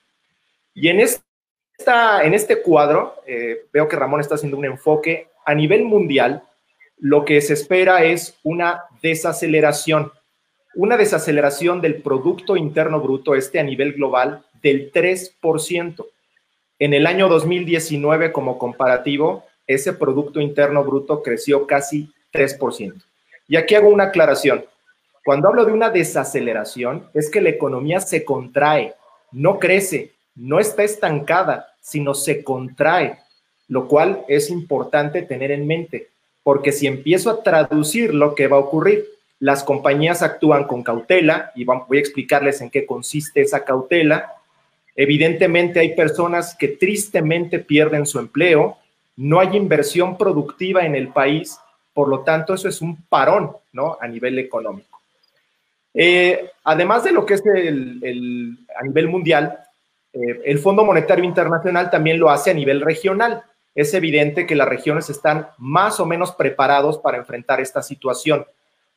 Y 0.74 0.88
en, 0.88 1.00
esta, 1.00 2.24
en 2.24 2.34
este 2.34 2.62
cuadro, 2.62 3.16
eh, 3.26 3.66
veo 3.72 3.88
que 3.88 3.96
Ramón 3.96 4.20
está 4.20 4.36
haciendo 4.36 4.56
un 4.56 4.64
enfoque 4.64 5.28
a 5.44 5.54
nivel 5.54 5.84
mundial, 5.84 6.42
lo 6.98 7.24
que 7.24 7.40
se 7.40 7.52
espera 7.52 8.04
es 8.04 8.38
una 8.42 8.84
desaceleración, 9.02 10.12
una 10.74 10.96
desaceleración 10.96 11.80
del 11.80 12.02
Producto 12.02 12.56
Interno 12.56 13.00
Bruto, 13.00 13.34
este 13.34 13.60
a 13.60 13.62
nivel 13.62 13.92
global, 13.92 14.44
del 14.64 14.90
3%. 14.90 16.06
En 16.78 16.94
el 16.94 17.06
año 17.06 17.28
2019, 17.28 18.32
como 18.32 18.58
comparativo, 18.58 19.44
ese 19.66 19.92
Producto 19.92 20.40
Interno 20.40 20.82
Bruto 20.82 21.22
creció 21.22 21.66
casi 21.66 22.10
3%. 22.32 22.94
Y 23.46 23.56
aquí 23.56 23.74
hago 23.74 23.90
una 23.90 24.04
aclaración. 24.04 24.64
Cuando 25.22 25.48
hablo 25.48 25.66
de 25.66 25.72
una 25.72 25.90
desaceleración, 25.90 27.08
es 27.12 27.30
que 27.30 27.42
la 27.42 27.50
economía 27.50 28.00
se 28.00 28.24
contrae, 28.24 28.94
no 29.32 29.58
crece, 29.58 30.12
no 30.34 30.58
está 30.58 30.82
estancada, 30.82 31.68
sino 31.80 32.14
se 32.14 32.42
contrae, 32.42 33.18
lo 33.68 33.86
cual 33.86 34.24
es 34.28 34.48
importante 34.48 35.22
tener 35.22 35.50
en 35.50 35.66
mente, 35.66 36.08
porque 36.42 36.72
si 36.72 36.86
empiezo 36.86 37.30
a 37.30 37.42
traducir 37.42 38.14
lo 38.14 38.34
que 38.34 38.48
va 38.48 38.56
a 38.56 38.60
ocurrir, 38.60 39.06
las 39.40 39.62
compañías 39.62 40.22
actúan 40.22 40.64
con 40.64 40.82
cautela 40.82 41.52
y 41.54 41.64
voy 41.64 41.98
a 41.98 42.00
explicarles 42.00 42.62
en 42.62 42.70
qué 42.70 42.86
consiste 42.86 43.42
esa 43.42 43.64
cautela 43.64 44.34
Evidentemente 44.96 45.80
hay 45.80 45.94
personas 45.94 46.56
que 46.56 46.68
tristemente 46.68 47.58
pierden 47.58 48.06
su 48.06 48.18
empleo, 48.18 48.78
no 49.16 49.40
hay 49.40 49.56
inversión 49.56 50.16
productiva 50.16 50.84
en 50.84 50.94
el 50.94 51.08
país, 51.08 51.58
por 51.92 52.08
lo 52.08 52.20
tanto 52.20 52.54
eso 52.54 52.68
es 52.68 52.80
un 52.80 53.02
parón, 53.04 53.52
¿no? 53.72 53.96
A 54.00 54.06
nivel 54.06 54.38
económico. 54.38 55.00
Eh, 55.92 56.50
además 56.64 57.04
de 57.04 57.12
lo 57.12 57.24
que 57.24 57.34
es 57.34 57.42
el, 57.46 58.58
a 58.76 58.82
nivel 58.82 59.08
mundial, 59.08 59.58
eh, 60.12 60.42
el 60.44 60.58
Fondo 60.58 60.84
Monetario 60.84 61.24
Internacional 61.24 61.90
también 61.90 62.18
lo 62.18 62.30
hace 62.30 62.50
a 62.50 62.54
nivel 62.54 62.80
regional. 62.80 63.42
Es 63.74 63.94
evidente 63.94 64.46
que 64.46 64.54
las 64.54 64.68
regiones 64.68 65.10
están 65.10 65.48
más 65.58 65.98
o 65.98 66.06
menos 66.06 66.32
preparados 66.32 66.98
para 66.98 67.18
enfrentar 67.18 67.60
esta 67.60 67.82
situación. 67.82 68.44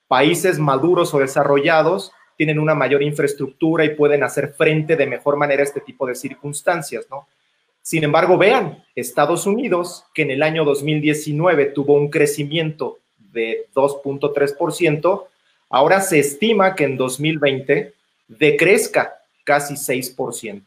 Países 0.07 0.59
maduros 0.59 1.13
o 1.13 1.19
desarrollados 1.19 2.11
tienen 2.37 2.59
una 2.59 2.75
mayor 2.75 3.03
infraestructura 3.03 3.83
y 3.83 3.95
pueden 3.95 4.23
hacer 4.23 4.53
frente 4.53 4.95
de 4.95 5.07
mejor 5.07 5.35
manera 5.35 5.61
a 5.61 5.65
este 5.65 5.81
tipo 5.81 6.05
de 6.05 6.15
circunstancias, 6.15 7.07
¿no? 7.09 7.27
Sin 7.81 8.03
embargo, 8.03 8.37
vean, 8.37 8.83
Estados 8.95 9.45
Unidos, 9.45 10.05
que 10.13 10.21
en 10.21 10.31
el 10.31 10.43
año 10.43 10.63
2019 10.65 11.67
tuvo 11.67 11.93
un 11.93 12.09
crecimiento 12.09 12.99
de 13.17 13.67
2.3%, 13.73 15.25
ahora 15.69 16.01
se 16.01 16.19
estima 16.19 16.75
que 16.75 16.83
en 16.83 16.97
2020 16.97 17.93
decrezca 18.27 19.21
casi 19.43 19.75
6%. 19.75 20.63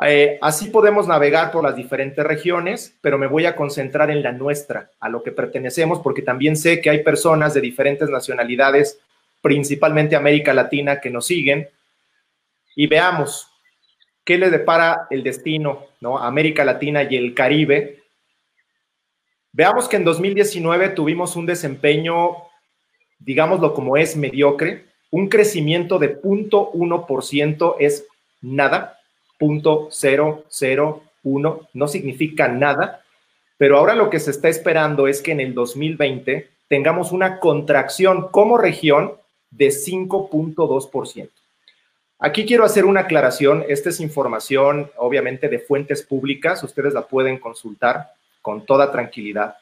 Eh, 0.00 0.38
así 0.40 0.70
podemos 0.70 1.08
navegar 1.08 1.50
por 1.50 1.64
las 1.64 1.74
diferentes 1.74 2.24
regiones, 2.24 2.94
pero 3.00 3.18
me 3.18 3.26
voy 3.26 3.46
a 3.46 3.56
concentrar 3.56 4.10
en 4.10 4.22
la 4.22 4.32
nuestra, 4.32 4.90
a 5.00 5.08
lo 5.08 5.22
que 5.22 5.32
pertenecemos, 5.32 6.00
porque 6.00 6.22
también 6.22 6.56
sé 6.56 6.80
que 6.80 6.90
hay 6.90 7.02
personas 7.02 7.54
de 7.54 7.60
diferentes 7.60 8.08
nacionalidades 8.08 8.98
principalmente 9.40 10.16
América 10.16 10.54
Latina, 10.54 11.00
que 11.00 11.10
nos 11.10 11.26
siguen, 11.26 11.68
y 12.74 12.86
veamos 12.86 13.48
qué 14.24 14.38
le 14.38 14.50
depara 14.50 15.06
el 15.10 15.22
destino, 15.22 15.86
¿no? 16.00 16.18
América 16.18 16.64
Latina 16.64 17.02
y 17.02 17.16
el 17.16 17.34
Caribe. 17.34 18.04
Veamos 19.52 19.88
que 19.88 19.96
en 19.96 20.04
2019 20.04 20.90
tuvimos 20.90 21.34
un 21.34 21.46
desempeño, 21.46 22.36
digámoslo 23.18 23.74
como 23.74 23.96
es, 23.96 24.16
mediocre, 24.16 24.84
un 25.10 25.28
crecimiento 25.28 25.98
de 25.98 26.20
0.1% 26.20 27.76
es 27.78 28.06
nada, 28.42 28.98
0.001 29.40 31.68
no 31.72 31.88
significa 31.88 32.48
nada, 32.48 33.02
pero 33.56 33.78
ahora 33.78 33.94
lo 33.94 34.10
que 34.10 34.20
se 34.20 34.30
está 34.30 34.48
esperando 34.48 35.08
es 35.08 35.22
que 35.22 35.32
en 35.32 35.40
el 35.40 35.54
2020 35.54 36.50
tengamos 36.68 37.12
una 37.12 37.40
contracción 37.40 38.28
como 38.28 38.58
región 38.58 39.14
de 39.50 39.68
5.2%. 39.68 41.28
Aquí 42.20 42.44
quiero 42.44 42.64
hacer 42.64 42.84
una 42.84 43.00
aclaración. 43.00 43.64
Esta 43.68 43.90
es 43.90 44.00
información, 44.00 44.90
obviamente, 44.96 45.48
de 45.48 45.60
fuentes 45.60 46.02
públicas. 46.02 46.62
Ustedes 46.64 46.92
la 46.92 47.06
pueden 47.06 47.38
consultar 47.38 48.12
con 48.42 48.66
toda 48.66 48.90
tranquilidad. 48.90 49.56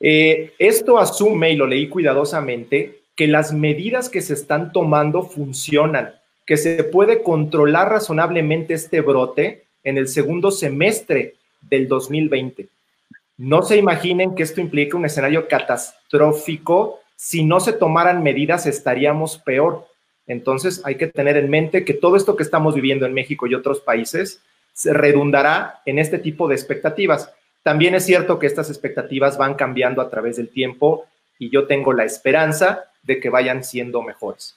Eh, 0.00 0.54
esto 0.58 0.98
asume, 0.98 1.52
y 1.52 1.56
lo 1.56 1.66
leí 1.66 1.88
cuidadosamente, 1.88 3.00
que 3.14 3.26
las 3.26 3.52
medidas 3.52 4.08
que 4.08 4.22
se 4.22 4.32
están 4.32 4.72
tomando 4.72 5.24
funcionan, 5.24 6.14
que 6.46 6.56
se 6.56 6.82
puede 6.84 7.22
controlar 7.22 7.90
razonablemente 7.90 8.72
este 8.72 9.02
brote 9.02 9.64
en 9.84 9.98
el 9.98 10.08
segundo 10.08 10.50
semestre 10.50 11.34
del 11.60 11.86
2020. 11.86 12.68
No 13.36 13.62
se 13.62 13.76
imaginen 13.76 14.34
que 14.34 14.42
esto 14.42 14.60
implica 14.60 14.96
un 14.96 15.04
escenario 15.04 15.46
catastrófico 15.46 16.99
si 17.22 17.44
no 17.44 17.60
se 17.60 17.74
tomaran 17.74 18.22
medidas 18.22 18.64
estaríamos 18.64 19.36
peor. 19.36 19.86
Entonces 20.26 20.80
hay 20.86 20.94
que 20.94 21.06
tener 21.06 21.36
en 21.36 21.50
mente 21.50 21.84
que 21.84 21.92
todo 21.92 22.16
esto 22.16 22.34
que 22.34 22.42
estamos 22.42 22.74
viviendo 22.74 23.04
en 23.04 23.12
México 23.12 23.46
y 23.46 23.54
otros 23.54 23.80
países 23.80 24.40
se 24.72 24.94
redundará 24.94 25.82
en 25.84 25.98
este 25.98 26.18
tipo 26.18 26.48
de 26.48 26.54
expectativas. 26.54 27.30
También 27.62 27.94
es 27.94 28.06
cierto 28.06 28.38
que 28.38 28.46
estas 28.46 28.70
expectativas 28.70 29.36
van 29.36 29.52
cambiando 29.52 30.00
a 30.00 30.08
través 30.08 30.38
del 30.38 30.48
tiempo 30.48 31.08
y 31.38 31.50
yo 31.50 31.66
tengo 31.66 31.92
la 31.92 32.04
esperanza 32.04 32.84
de 33.02 33.20
que 33.20 33.28
vayan 33.28 33.64
siendo 33.64 34.00
mejores. 34.00 34.56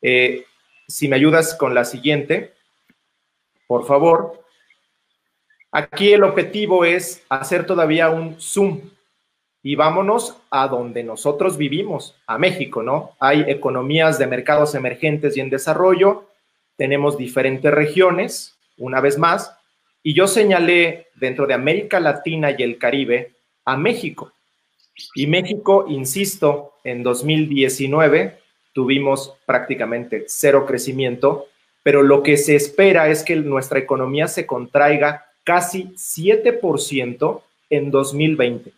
Eh, 0.00 0.44
si 0.86 1.08
me 1.08 1.16
ayudas 1.16 1.56
con 1.56 1.74
la 1.74 1.84
siguiente, 1.84 2.52
por 3.66 3.84
favor. 3.84 4.44
Aquí 5.72 6.12
el 6.12 6.22
objetivo 6.22 6.84
es 6.84 7.24
hacer 7.28 7.66
todavía 7.66 8.10
un 8.10 8.40
zoom 8.40 8.80
y 9.62 9.74
vámonos 9.74 10.36
a 10.50 10.68
donde 10.68 11.04
nosotros 11.04 11.56
vivimos, 11.56 12.16
a 12.26 12.38
México, 12.38 12.82
¿no? 12.82 13.12
Hay 13.20 13.44
economías 13.46 14.18
de 14.18 14.26
mercados 14.26 14.74
emergentes 14.74 15.36
y 15.36 15.40
en 15.40 15.50
desarrollo, 15.50 16.24
tenemos 16.76 17.18
diferentes 17.18 17.72
regiones, 17.72 18.56
una 18.78 19.00
vez 19.00 19.18
más, 19.18 19.54
y 20.02 20.14
yo 20.14 20.26
señalé 20.26 21.08
dentro 21.16 21.46
de 21.46 21.54
América 21.54 22.00
Latina 22.00 22.54
y 22.56 22.62
el 22.62 22.78
Caribe 22.78 23.34
a 23.66 23.76
México. 23.76 24.32
Y 25.14 25.26
México, 25.26 25.84
insisto, 25.88 26.74
en 26.84 27.02
2019 27.02 28.38
tuvimos 28.72 29.34
prácticamente 29.44 30.24
cero 30.28 30.64
crecimiento, 30.66 31.46
pero 31.82 32.02
lo 32.02 32.22
que 32.22 32.36
se 32.36 32.56
espera 32.56 33.08
es 33.08 33.22
que 33.22 33.36
nuestra 33.36 33.78
economía 33.78 34.28
se 34.28 34.46
contraiga 34.46 35.26
casi 35.44 35.92
7% 35.96 37.42
en 37.70 37.90
2020. 37.90 38.72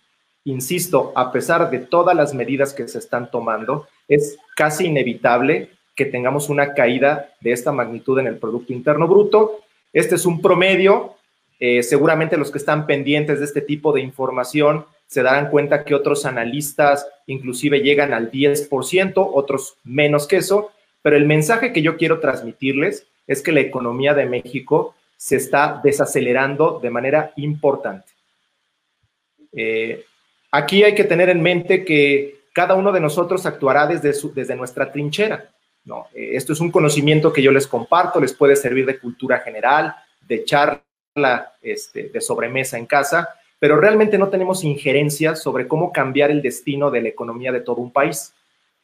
Insisto, 0.44 1.12
a 1.14 1.30
pesar 1.30 1.70
de 1.70 1.78
todas 1.78 2.16
las 2.16 2.34
medidas 2.34 2.74
que 2.74 2.88
se 2.88 2.98
están 2.98 3.30
tomando, 3.30 3.86
es 4.08 4.36
casi 4.56 4.86
inevitable 4.86 5.70
que 5.94 6.06
tengamos 6.06 6.48
una 6.48 6.74
caída 6.74 7.32
de 7.40 7.52
esta 7.52 7.70
magnitud 7.70 8.18
en 8.18 8.26
el 8.26 8.38
Producto 8.38 8.72
Interno 8.72 9.06
Bruto. 9.06 9.60
Este 9.92 10.16
es 10.16 10.26
un 10.26 10.40
promedio. 10.40 11.14
Eh, 11.60 11.82
seguramente 11.82 12.36
los 12.36 12.50
que 12.50 12.58
están 12.58 12.86
pendientes 12.86 13.38
de 13.38 13.44
este 13.44 13.60
tipo 13.60 13.92
de 13.92 14.00
información 14.00 14.84
se 15.06 15.22
darán 15.22 15.50
cuenta 15.50 15.84
que 15.84 15.94
otros 15.94 16.24
analistas 16.24 17.06
inclusive 17.26 17.80
llegan 17.80 18.12
al 18.14 18.30
10%, 18.32 19.30
otros 19.32 19.76
menos 19.84 20.26
que 20.26 20.38
eso, 20.38 20.72
pero 21.02 21.16
el 21.16 21.26
mensaje 21.26 21.72
que 21.72 21.82
yo 21.82 21.96
quiero 21.96 22.18
transmitirles 22.18 23.06
es 23.26 23.42
que 23.42 23.52
la 23.52 23.60
economía 23.60 24.14
de 24.14 24.26
México 24.26 24.94
se 25.16 25.36
está 25.36 25.80
desacelerando 25.84 26.80
de 26.82 26.90
manera 26.90 27.32
importante. 27.36 28.08
Eh, 29.52 30.04
aquí 30.52 30.84
hay 30.84 30.94
que 30.94 31.04
tener 31.04 31.28
en 31.30 31.42
mente 31.42 31.84
que 31.84 32.42
cada 32.52 32.74
uno 32.74 32.92
de 32.92 33.00
nosotros 33.00 33.44
actuará 33.46 33.86
desde, 33.86 34.12
desde 34.34 34.54
nuestra 34.54 34.92
trinchera. 34.92 35.50
No, 35.84 36.06
eh, 36.14 36.30
esto 36.34 36.52
es 36.52 36.60
un 36.60 36.70
conocimiento 36.70 37.32
que 37.32 37.42
yo 37.42 37.50
les 37.50 37.66
comparto, 37.66 38.20
les 38.20 38.34
puede 38.34 38.54
servir 38.54 38.86
de 38.86 38.98
cultura 38.98 39.40
general, 39.40 39.96
de 40.20 40.44
charla 40.44 41.52
este, 41.60 42.08
de 42.08 42.20
sobremesa 42.20 42.78
en 42.78 42.86
casa, 42.86 43.30
pero 43.58 43.80
realmente 43.80 44.18
no 44.18 44.28
tenemos 44.28 44.62
injerencia 44.62 45.34
sobre 45.34 45.66
cómo 45.66 45.92
cambiar 45.92 46.30
el 46.30 46.42
destino 46.42 46.90
de 46.90 47.02
la 47.02 47.08
economía 47.08 47.50
de 47.50 47.60
todo 47.60 47.76
un 47.76 47.92
país. 47.92 48.32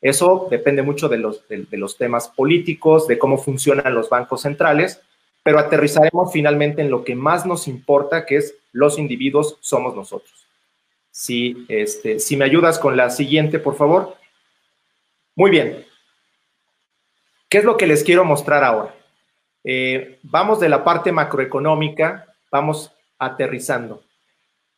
Eso 0.01 0.47
depende 0.51 0.83
mucho 0.83 1.09
de 1.09 1.19
los, 1.19 1.47
de, 1.49 1.67
los 1.73 1.97
temas 1.97 2.29
políticos, 2.29 3.07
de 3.09 3.19
cómo 3.19 3.39
funcionan 3.39 3.95
los 3.95 4.09
bancos 4.09 4.43
centrales, 4.43 5.01
pero 5.43 5.59
aterrizaremos 5.59 6.33
finalmente 6.33 6.83
en 6.83 6.91
lo 6.91 7.05
que 7.05 7.17
más 7.17 7.45
nos 7.47 7.67
importa, 7.67 8.25
que 8.25 8.37
es 8.37 8.55
los 8.73 8.99
individuos 8.99 9.57
somos 9.61 9.97
nosotros. 9.97 10.38
Si, 11.19 11.67
este, 11.69 12.21
si 12.21 12.37
me 12.37 12.45
ayudas 12.45 12.79
con 12.79 12.97
la 12.97 13.11
siguiente, 13.11 13.59
por 13.59 13.75
favor. 13.75 14.17
Muy 15.35 15.51
bien. 15.51 15.85
¿Qué 17.49 17.59
es 17.59 17.65
lo 17.65 17.77
que 17.77 17.89
les 17.89 18.05
quiero 18.05 18.25
mostrar 18.25 18.63
ahora? 18.63 18.95
Eh, 19.65 20.21
vamos 20.23 20.61
de 20.61 20.69
la 20.69 20.85
parte 20.85 21.11
macroeconómica, 21.11 22.33
vamos 22.53 22.93
aterrizando. 23.19 24.05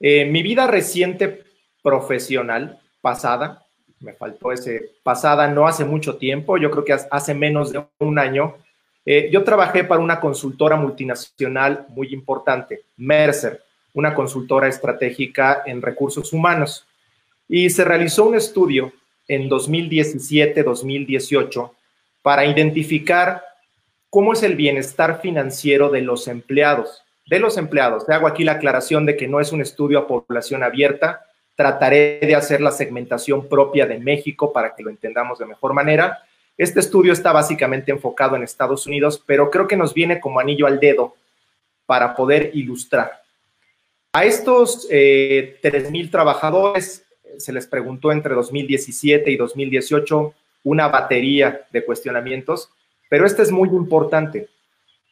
Eh, 0.00 0.24
mi 0.24 0.42
vida 0.42 0.66
reciente 0.66 1.44
profesional, 1.82 2.80
pasada, 3.02 3.66
me 3.98 4.14
faltó 4.14 4.50
ese 4.50 4.92
pasada 5.02 5.46
no 5.46 5.66
hace 5.66 5.84
mucho 5.84 6.16
tiempo, 6.16 6.56
yo 6.56 6.70
creo 6.70 6.86
que 6.86 6.96
hace 7.10 7.34
menos 7.34 7.70
de 7.70 7.84
un 7.98 8.18
año, 8.18 8.54
eh, 9.04 9.28
yo 9.30 9.44
trabajé 9.44 9.84
para 9.84 10.00
una 10.00 10.18
consultora 10.18 10.76
multinacional 10.76 11.84
muy 11.90 12.14
importante, 12.14 12.86
Mercer, 12.96 13.62
una 13.94 14.14
consultora 14.14 14.68
estratégica 14.68 15.62
en 15.66 15.82
recursos 15.82 16.32
humanos. 16.32 16.86
Y 17.48 17.70
se 17.70 17.84
realizó 17.84 18.24
un 18.24 18.36
estudio 18.36 18.92
en 19.28 19.48
2017-2018 19.48 21.70
para 22.22 22.44
identificar 22.46 23.44
cómo 24.08 24.32
es 24.32 24.42
el 24.42 24.56
bienestar 24.56 25.20
financiero 25.20 25.88
de 25.88 26.02
los 26.02 26.26
empleados 26.28 27.04
de 27.30 27.38
los 27.38 27.56
empleados. 27.56 28.04
Te 28.04 28.12
hago 28.12 28.26
aquí 28.26 28.42
la 28.42 28.52
aclaración 28.52 29.06
de 29.06 29.16
que 29.16 29.28
no 29.28 29.40
es 29.40 29.52
un 29.52 29.60
estudio 29.60 30.00
a 30.00 30.08
población 30.08 30.64
abierta. 30.64 31.24
Trataré 31.54 32.18
de 32.20 32.34
hacer 32.34 32.60
la 32.60 32.72
segmentación 32.72 33.48
propia 33.48 33.86
de 33.86 34.00
México 34.00 34.52
para 34.52 34.74
que 34.74 34.82
lo 34.82 34.90
entendamos 34.90 35.38
de 35.38 35.46
mejor 35.46 35.72
manera. 35.72 36.18
Este 36.58 36.80
estudio 36.80 37.12
está 37.12 37.32
básicamente 37.32 37.92
enfocado 37.92 38.34
en 38.34 38.42
Estados 38.42 38.84
Unidos, 38.86 39.22
pero 39.24 39.48
creo 39.48 39.68
que 39.68 39.76
nos 39.76 39.94
viene 39.94 40.18
como 40.18 40.40
anillo 40.40 40.66
al 40.66 40.80
dedo 40.80 41.14
para 41.86 42.16
poder 42.16 42.50
ilustrar. 42.52 43.22
A 44.12 44.24
estos 44.24 44.88
eh, 44.90 45.60
3.000 45.62 46.10
trabajadores 46.10 47.06
se 47.38 47.52
les 47.52 47.68
preguntó 47.68 48.10
entre 48.10 48.34
2017 48.34 49.30
y 49.30 49.36
2018 49.36 50.34
una 50.64 50.88
batería 50.88 51.68
de 51.70 51.84
cuestionamientos, 51.84 52.70
pero 53.08 53.24
este 53.24 53.42
es 53.42 53.52
muy 53.52 53.68
importante. 53.68 54.48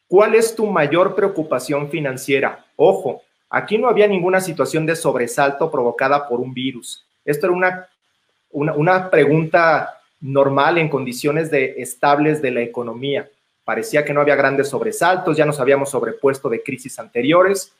¿Cuál 0.09 0.35
es 0.35 0.53
tu 0.53 0.65
mayor 0.65 1.15
preocupación 1.15 1.89
financiera? 1.89 2.65
Ojo, 2.75 3.21
aquí 3.49 3.77
no 3.77 3.87
había 3.87 4.05
ninguna 4.05 4.41
situación 4.41 4.85
de 4.85 4.97
sobresalto 4.97 5.71
provocada 5.71 6.27
por 6.27 6.41
un 6.41 6.53
virus. 6.53 7.05
Esto 7.23 7.45
era 7.45 7.55
una, 7.55 7.87
una, 8.51 9.09
pregunta 9.09 10.01
normal 10.19 10.77
en 10.77 10.89
condiciones 10.89 11.49
de 11.49 11.75
estables 11.77 12.41
de 12.41 12.51
la 12.51 12.61
economía. 12.61 13.29
Parecía 13.63 14.03
que 14.03 14.13
no 14.13 14.19
había 14.19 14.35
grandes 14.35 14.67
sobresaltos, 14.67 15.37
ya 15.37 15.45
nos 15.45 15.61
habíamos 15.61 15.89
sobrepuesto 15.89 16.49
de 16.49 16.61
crisis 16.61 16.99
anteriores. 16.99 17.73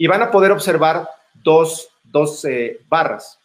Y 0.00 0.06
van 0.06 0.22
a 0.22 0.30
poder 0.30 0.50
observar 0.50 1.10
dos, 1.34 1.90
dos 2.04 2.42
eh, 2.46 2.78
barras. 2.88 3.38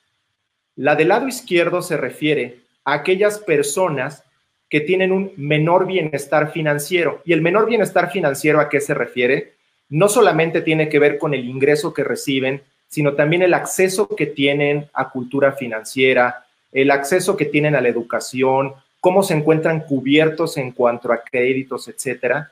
La 0.78 0.96
del 0.96 1.10
lado 1.10 1.28
izquierdo 1.28 1.82
se 1.82 1.98
refiere 1.98 2.60
a 2.86 2.94
aquellas 2.94 3.40
personas 3.40 4.24
que 4.70 4.80
tienen 4.80 5.12
un 5.12 5.34
menor 5.36 5.86
bienestar 5.86 6.54
financiero. 6.54 7.22
¿Y 7.26 7.34
el 7.34 7.42
menor 7.42 7.66
bienestar 7.66 8.10
financiero 8.10 8.62
a 8.62 8.70
qué 8.70 8.80
se 8.80 8.94
refiere? 8.94 9.56
No 9.90 10.08
solamente 10.08 10.62
tiene 10.62 10.88
que 10.88 10.98
ver 10.98 11.18
con 11.18 11.34
el 11.34 11.44
ingreso 11.44 11.94
que 11.94 12.06
reciben, 12.06 12.62
sino 12.88 13.16
también 13.16 13.42
el 13.42 13.54
acceso 13.54 14.08
que 14.08 14.28
tienen 14.28 14.90
a 14.94 15.10
cultura 15.10 15.52
financiera, 15.52 16.46
el 16.72 16.90
acceso 16.90 17.36
que 17.36 17.48
tienen 17.48 17.76
a 17.76 17.82
la 17.82 17.90
educación, 17.90 18.76
cómo 19.02 19.24
se 19.24 19.34
encuentran 19.34 19.82
cubiertos 19.82 20.56
en 20.56 20.72
cuanto 20.72 21.12
a 21.12 21.22
créditos, 21.22 21.90
etcétera. 21.90 22.50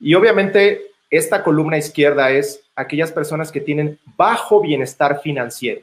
Y 0.00 0.14
obviamente 0.14 0.95
esta 1.10 1.42
columna 1.42 1.78
izquierda 1.78 2.30
es 2.30 2.62
aquellas 2.74 3.12
personas 3.12 3.52
que 3.52 3.60
tienen 3.60 3.98
bajo 4.16 4.60
bienestar 4.60 5.20
financiero. 5.20 5.82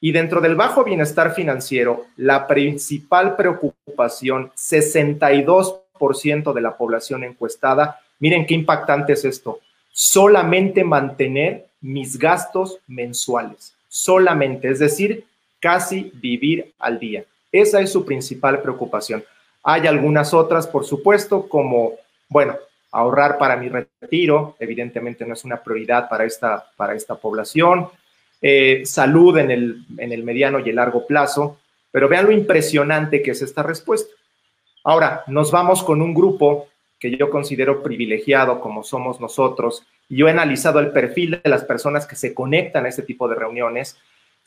Y 0.00 0.12
dentro 0.12 0.40
del 0.40 0.54
bajo 0.54 0.84
bienestar 0.84 1.34
financiero, 1.34 2.06
la 2.16 2.46
principal 2.46 3.36
preocupación, 3.36 4.50
62% 4.56 6.52
de 6.54 6.60
la 6.60 6.76
población 6.76 7.24
encuestada, 7.24 8.00
miren 8.18 8.46
qué 8.46 8.54
impactante 8.54 9.12
es 9.12 9.24
esto, 9.26 9.60
solamente 9.90 10.84
mantener 10.84 11.66
mis 11.82 12.18
gastos 12.18 12.78
mensuales, 12.86 13.74
solamente, 13.88 14.70
es 14.70 14.78
decir, 14.78 15.24
casi 15.60 16.10
vivir 16.14 16.72
al 16.78 16.98
día. 16.98 17.24
Esa 17.52 17.80
es 17.80 17.92
su 17.92 18.04
principal 18.04 18.62
preocupación. 18.62 19.24
Hay 19.62 19.86
algunas 19.86 20.32
otras, 20.32 20.66
por 20.66 20.86
supuesto, 20.86 21.48
como, 21.48 21.92
bueno, 22.28 22.56
ahorrar 22.92 23.38
para 23.38 23.56
mi 23.56 23.68
retiro, 23.68 24.56
evidentemente 24.58 25.24
no 25.24 25.34
es 25.34 25.44
una 25.44 25.62
prioridad 25.62 26.08
para 26.08 26.24
esta, 26.24 26.64
para 26.76 26.94
esta 26.94 27.14
población, 27.14 27.88
eh, 28.42 28.82
salud 28.84 29.36
en 29.38 29.50
el, 29.50 29.84
en 29.98 30.12
el 30.12 30.24
mediano 30.24 30.58
y 30.60 30.70
el 30.70 30.76
largo 30.76 31.06
plazo, 31.06 31.58
pero 31.90 32.08
vean 32.08 32.26
lo 32.26 32.32
impresionante 32.32 33.22
que 33.22 33.32
es 33.32 33.42
esta 33.42 33.62
respuesta. 33.62 34.14
Ahora, 34.84 35.24
nos 35.26 35.50
vamos 35.50 35.82
con 35.82 36.00
un 36.00 36.14
grupo 36.14 36.68
que 36.98 37.16
yo 37.16 37.30
considero 37.30 37.82
privilegiado 37.82 38.60
como 38.60 38.82
somos 38.82 39.20
nosotros, 39.20 39.84
y 40.08 40.16
yo 40.16 40.28
he 40.28 40.30
analizado 40.32 40.80
el 40.80 40.90
perfil 40.90 41.40
de 41.42 41.50
las 41.50 41.64
personas 41.64 42.06
que 42.06 42.16
se 42.16 42.34
conectan 42.34 42.84
a 42.84 42.88
este 42.88 43.02
tipo 43.02 43.28
de 43.28 43.36
reuniones. 43.36 43.96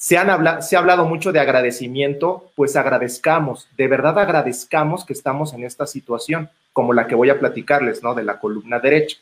Se, 0.03 0.17
han 0.17 0.61
se 0.61 0.75
ha 0.75 0.79
hablado 0.79 1.05
mucho 1.05 1.31
de 1.31 1.39
agradecimiento, 1.39 2.51
pues 2.55 2.75
agradezcamos, 2.75 3.69
de 3.77 3.87
verdad 3.87 4.19
agradezcamos 4.19 5.05
que 5.05 5.13
estamos 5.13 5.53
en 5.53 5.63
esta 5.63 5.87
situación, 5.87 6.49
como 6.73 6.91
la 6.91 7.07
que 7.07 7.15
voy 7.15 7.29
a 7.29 7.39
platicarles, 7.39 8.03
¿no? 8.03 8.13
De 8.13 8.25
la 8.25 8.37
columna 8.37 8.79
derecha. 8.79 9.15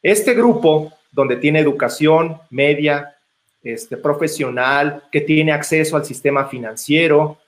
Este 0.00 0.34
grupo, 0.34 0.92
donde 1.10 1.34
tiene 1.34 1.58
educación 1.58 2.40
media, 2.50 3.16
este, 3.64 3.96
profesional, 3.96 5.02
que 5.10 5.22
tiene 5.22 5.50
acceso 5.50 5.96
al 5.96 6.04
sistema 6.04 6.46
financiero. 6.46 7.38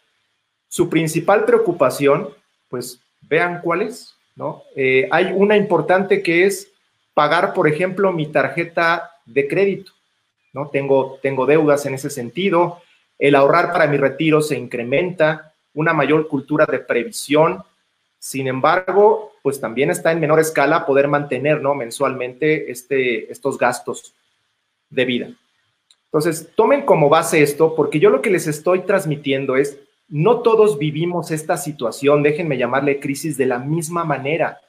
Su 0.67 0.91
principal 0.91 1.45
preocupación, 1.45 2.29
pues 2.69 2.99
vean 3.21 3.61
cuál 3.63 3.83
es, 3.83 4.17
¿no? 4.35 4.65
Eh, 4.75 5.07
hay 5.13 5.27
una 5.33 5.57
importante 5.57 6.25
que 6.25 6.47
es 6.47 6.73
pagar, 7.15 7.55
por 7.55 7.69
ejemplo, 7.69 8.13
mi 8.13 8.27
tarjeta 8.27 9.13
de 9.27 9.47
crédito, 9.47 9.93
¿no? 10.53 10.69
Tengo, 10.69 11.19
tengo 11.23 11.47
deudas 11.47 11.87
en 11.87 11.95
ese 11.95 12.11
sentido. 12.11 12.81
El 13.19 13.35
ahorrar 13.35 13.73
para 13.73 13.87
mi 13.87 13.97
retiro 13.97 14.41
se 14.41 14.59
incrementa, 14.59 15.55
una 15.75 15.93
mayor 15.93 16.29
cultura 16.29 16.67
de 16.67 16.81
previsión. 16.81 17.63
Sin 18.19 18.47
embargo, 18.47 19.33
pues 19.43 19.61
también 19.61 19.91
está 19.91 20.13
en 20.13 20.21
menor 20.21 20.41
escala 20.41 20.87
poder 20.87 21.09
mantener 21.09 21.61
¿no? 21.61 21.75
mensualmente 21.75 22.71
este, 22.71 23.31
estos 23.31 23.59
gastos 23.59 24.15
de 24.91 25.05
vida. 25.05 25.31
Entonces, 26.07 26.51
tomen 26.55 26.83
como 26.83 27.09
base 27.09 27.43
esto, 27.43 27.75
porque 27.75 27.99
yo 27.99 28.11
lo 28.11 28.21
que 28.21 28.31
les 28.31 28.47
estoy 28.47 28.83
transmitiendo 28.83 29.57
es, 29.57 29.79
no 30.09 30.41
todos 30.41 30.79
vivimos 30.79 31.31
esta 31.31 31.57
situación, 31.57 32.23
déjenme 32.23 32.59
llamarle 32.59 33.01
crisis 33.01 33.39
de 33.39 33.47
la 33.47 33.59
misma 33.59 34.05
manera. 34.05 34.61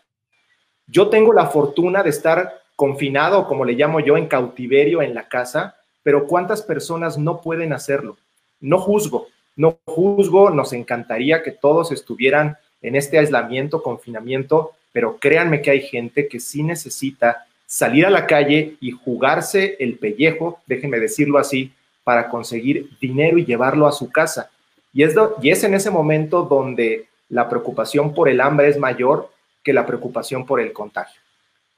Yo 0.87 1.09
tengo 1.09 1.33
la 1.33 1.47
fortuna 1.47 2.01
de 2.01 2.11
estar 2.11 2.62
confinado, 2.75 3.47
como 3.47 3.65
le 3.65 3.73
llamo 3.73 3.99
yo, 3.99 4.17
en 4.17 4.27
cautiverio 4.27 5.01
en 5.01 5.13
la 5.13 5.27
casa, 5.27 5.77
pero 6.03 6.27
¿cuántas 6.27 6.61
personas 6.61 7.17
no 7.17 7.41
pueden 7.41 7.73
hacerlo? 7.73 8.17
No 8.59 8.79
juzgo, 8.79 9.27
no 9.55 9.77
juzgo, 9.85 10.49
nos 10.49 10.73
encantaría 10.73 11.43
que 11.43 11.51
todos 11.51 11.91
estuvieran 11.91 12.57
en 12.81 12.95
este 12.95 13.17
aislamiento, 13.17 13.81
confinamiento, 13.81 14.71
pero 14.91 15.17
créanme 15.17 15.61
que 15.61 15.71
hay 15.71 15.81
gente 15.81 16.27
que 16.27 16.39
sí 16.39 16.63
necesita 16.63 17.45
salir 17.65 18.05
a 18.05 18.11
la 18.11 18.27
calle 18.27 18.75
y 18.81 18.91
jugarse 18.91 19.75
el 19.79 19.97
pellejo, 19.97 20.59
déjenme 20.67 20.99
decirlo 20.99 21.39
así, 21.39 21.71
para 22.03 22.29
conseguir 22.29 22.89
dinero 22.99 23.37
y 23.37 23.45
llevarlo 23.45 23.87
a 23.87 23.91
su 23.91 24.11
casa. 24.11 24.51
Y 24.93 25.03
es, 25.03 25.15
y 25.41 25.49
es 25.49 25.63
en 25.63 25.73
ese 25.73 25.89
momento 25.89 26.43
donde 26.43 27.07
la 27.29 27.49
preocupación 27.49 28.13
por 28.13 28.29
el 28.29 28.41
hambre 28.41 28.67
es 28.67 28.77
mayor 28.77 29.31
que 29.63 29.73
la 29.73 29.85
preocupación 29.85 30.45
por 30.45 30.59
el 30.59 30.73
contagio. 30.73 31.22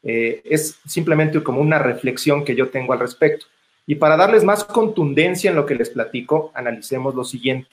Eh, 0.06 0.42
es 0.46 0.80
simplemente 0.86 1.44
como 1.44 1.60
una 1.60 1.80
reflexión 1.80 2.46
que 2.46 2.56
yo 2.56 2.70
tengo 2.70 2.94
al 2.94 3.00
respecto. 3.00 3.48
Y 3.88 3.96
para 3.96 4.16
darles 4.16 4.44
más 4.44 4.64
contundencia 4.64 5.50
en 5.50 5.56
lo 5.56 5.66
que 5.66 5.76
les 5.76 5.90
platico, 5.90 6.52
analicemos 6.54 7.14
lo 7.16 7.24
siguiente. 7.24 7.68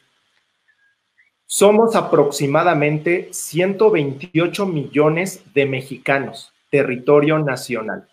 Somos 1.46 1.94
aproximadamente 1.94 3.28
128 3.30 4.66
millones 4.66 5.42
de 5.52 5.66
mexicanos, 5.66 6.52
territorio 6.70 7.38
nacional. 7.38 8.08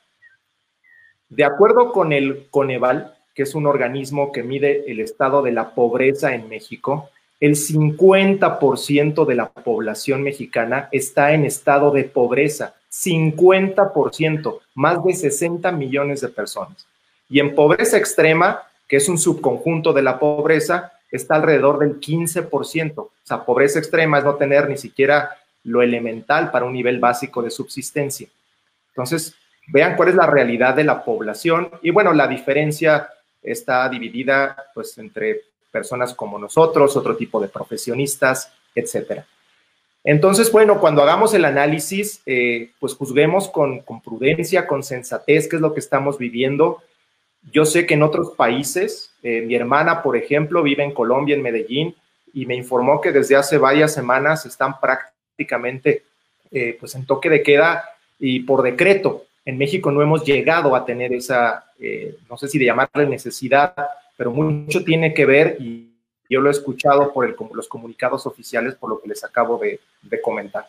De 1.29 1.45
acuerdo 1.45 1.93
con 1.93 2.11
el 2.11 2.47
Coneval, 2.49 3.15
que 3.33 3.43
es 3.43 3.55
un 3.55 3.65
organismo 3.65 4.33
que 4.33 4.43
mide 4.43 4.91
el 4.91 4.99
estado 4.99 5.41
de 5.41 5.53
la 5.53 5.73
pobreza 5.73 6.35
en 6.35 6.49
México, 6.49 7.09
el 7.39 7.55
50% 7.55 9.25
de 9.25 9.35
la 9.35 9.49
población 9.49 10.23
mexicana 10.23 10.89
está 10.91 11.33
en 11.33 11.45
estado 11.45 11.91
de 11.91 12.03
pobreza. 12.03 12.75
50%, 12.91 14.59
más 14.75 15.03
de 15.03 15.13
60 15.13 15.71
millones 15.71 16.21
de 16.21 16.29
personas. 16.29 16.85
Y 17.29 17.39
en 17.39 17.53
pobreza 17.53 17.97
extrema, 17.97 18.63
que 18.87 18.97
es 18.97 19.07
un 19.07 19.17
subconjunto 19.17 19.93
de 19.93 20.01
la 20.01 20.17
pobreza, 20.17 20.93
está 21.11 21.35
alrededor 21.35 21.79
del 21.79 21.99
15%. 21.99 22.93
O 22.97 23.11
sea, 23.23 23.45
pobreza 23.45 23.79
extrema 23.79 24.17
es 24.17 24.23
no 24.23 24.35
tener 24.35 24.69
ni 24.69 24.77
siquiera 24.77 25.37
lo 25.63 25.81
elemental 25.81 26.51
para 26.51 26.65
un 26.65 26.73
nivel 26.73 26.99
básico 26.99 27.41
de 27.41 27.51
subsistencia. 27.51 28.27
Entonces, 28.89 29.35
vean 29.67 29.95
cuál 29.95 30.09
es 30.09 30.15
la 30.15 30.25
realidad 30.25 30.73
de 30.75 30.83
la 30.83 31.03
población 31.03 31.69
y 31.81 31.91
bueno, 31.91 32.13
la 32.13 32.27
diferencia 32.27 33.09
está 33.41 33.87
dividida 33.89 34.55
pues 34.73 34.97
entre 34.97 35.41
personas 35.71 36.13
como 36.13 36.39
nosotros, 36.39 36.95
otro 36.97 37.15
tipo 37.15 37.39
de 37.39 37.47
profesionistas, 37.47 38.51
etcétera. 38.73 39.25
Entonces, 40.03 40.51
bueno, 40.51 40.79
cuando 40.79 41.01
hagamos 41.01 41.33
el 41.33 41.45
análisis, 41.45 42.21
eh, 42.25 42.71
pues 42.79 42.93
juzguemos 42.95 43.49
con, 43.49 43.83
prudencia, 44.03 44.65
con 44.65 44.83
sensatez, 44.83 45.47
qué 45.47 45.57
es 45.57 45.61
lo 45.61 45.73
que 45.73 45.79
estamos 45.79 46.17
viviendo 46.17 46.81
yo 47.51 47.65
sé 47.65 47.85
que 47.85 47.93
en 47.93 48.03
otros 48.03 48.31
países, 48.35 49.13
eh, 49.23 49.41
mi 49.41 49.55
hermana, 49.55 50.03
por 50.03 50.17
ejemplo, 50.17 50.61
vive 50.61 50.83
en 50.83 50.93
Colombia, 50.93 51.35
en 51.35 51.41
Medellín, 51.41 51.95
y 52.33 52.45
me 52.45 52.55
informó 52.55 52.99
que 53.01 53.11
desde 53.11 53.35
hace 53.35 53.57
varias 53.57 53.93
semanas 53.93 54.45
están 54.45 54.79
prácticamente 54.79 56.03
eh, 56.51 56.75
pues 56.79 56.95
en 56.95 57.05
toque 57.05 57.29
de 57.29 57.41
queda 57.41 57.85
y 58.19 58.41
por 58.41 58.61
decreto. 58.61 59.25
En 59.45 59.57
México 59.57 59.89
no 59.89 60.01
hemos 60.01 60.25
llegado 60.25 60.75
a 60.75 60.85
tener 60.85 61.13
esa, 61.13 61.65
no 62.29 62.37
sé 62.37 62.49
si 62.49 62.59
de 62.59 62.65
llamarle 62.65 63.07
necesidad, 63.07 63.73
pero 64.15 64.31
mucho 64.31 64.83
tiene 64.83 65.13
que 65.13 65.25
ver 65.25 65.57
y 65.59 65.88
yo 66.29 66.41
lo 66.41 66.49
he 66.49 66.51
escuchado 66.51 67.11
por 67.11 67.35
los 67.55 67.67
comunicados 67.67 68.25
oficiales, 68.25 68.75
por 68.75 68.89
lo 68.89 69.01
que 69.01 69.09
les 69.09 69.23
acabo 69.23 69.57
de, 69.57 69.79
de 70.03 70.21
comentar. 70.21 70.67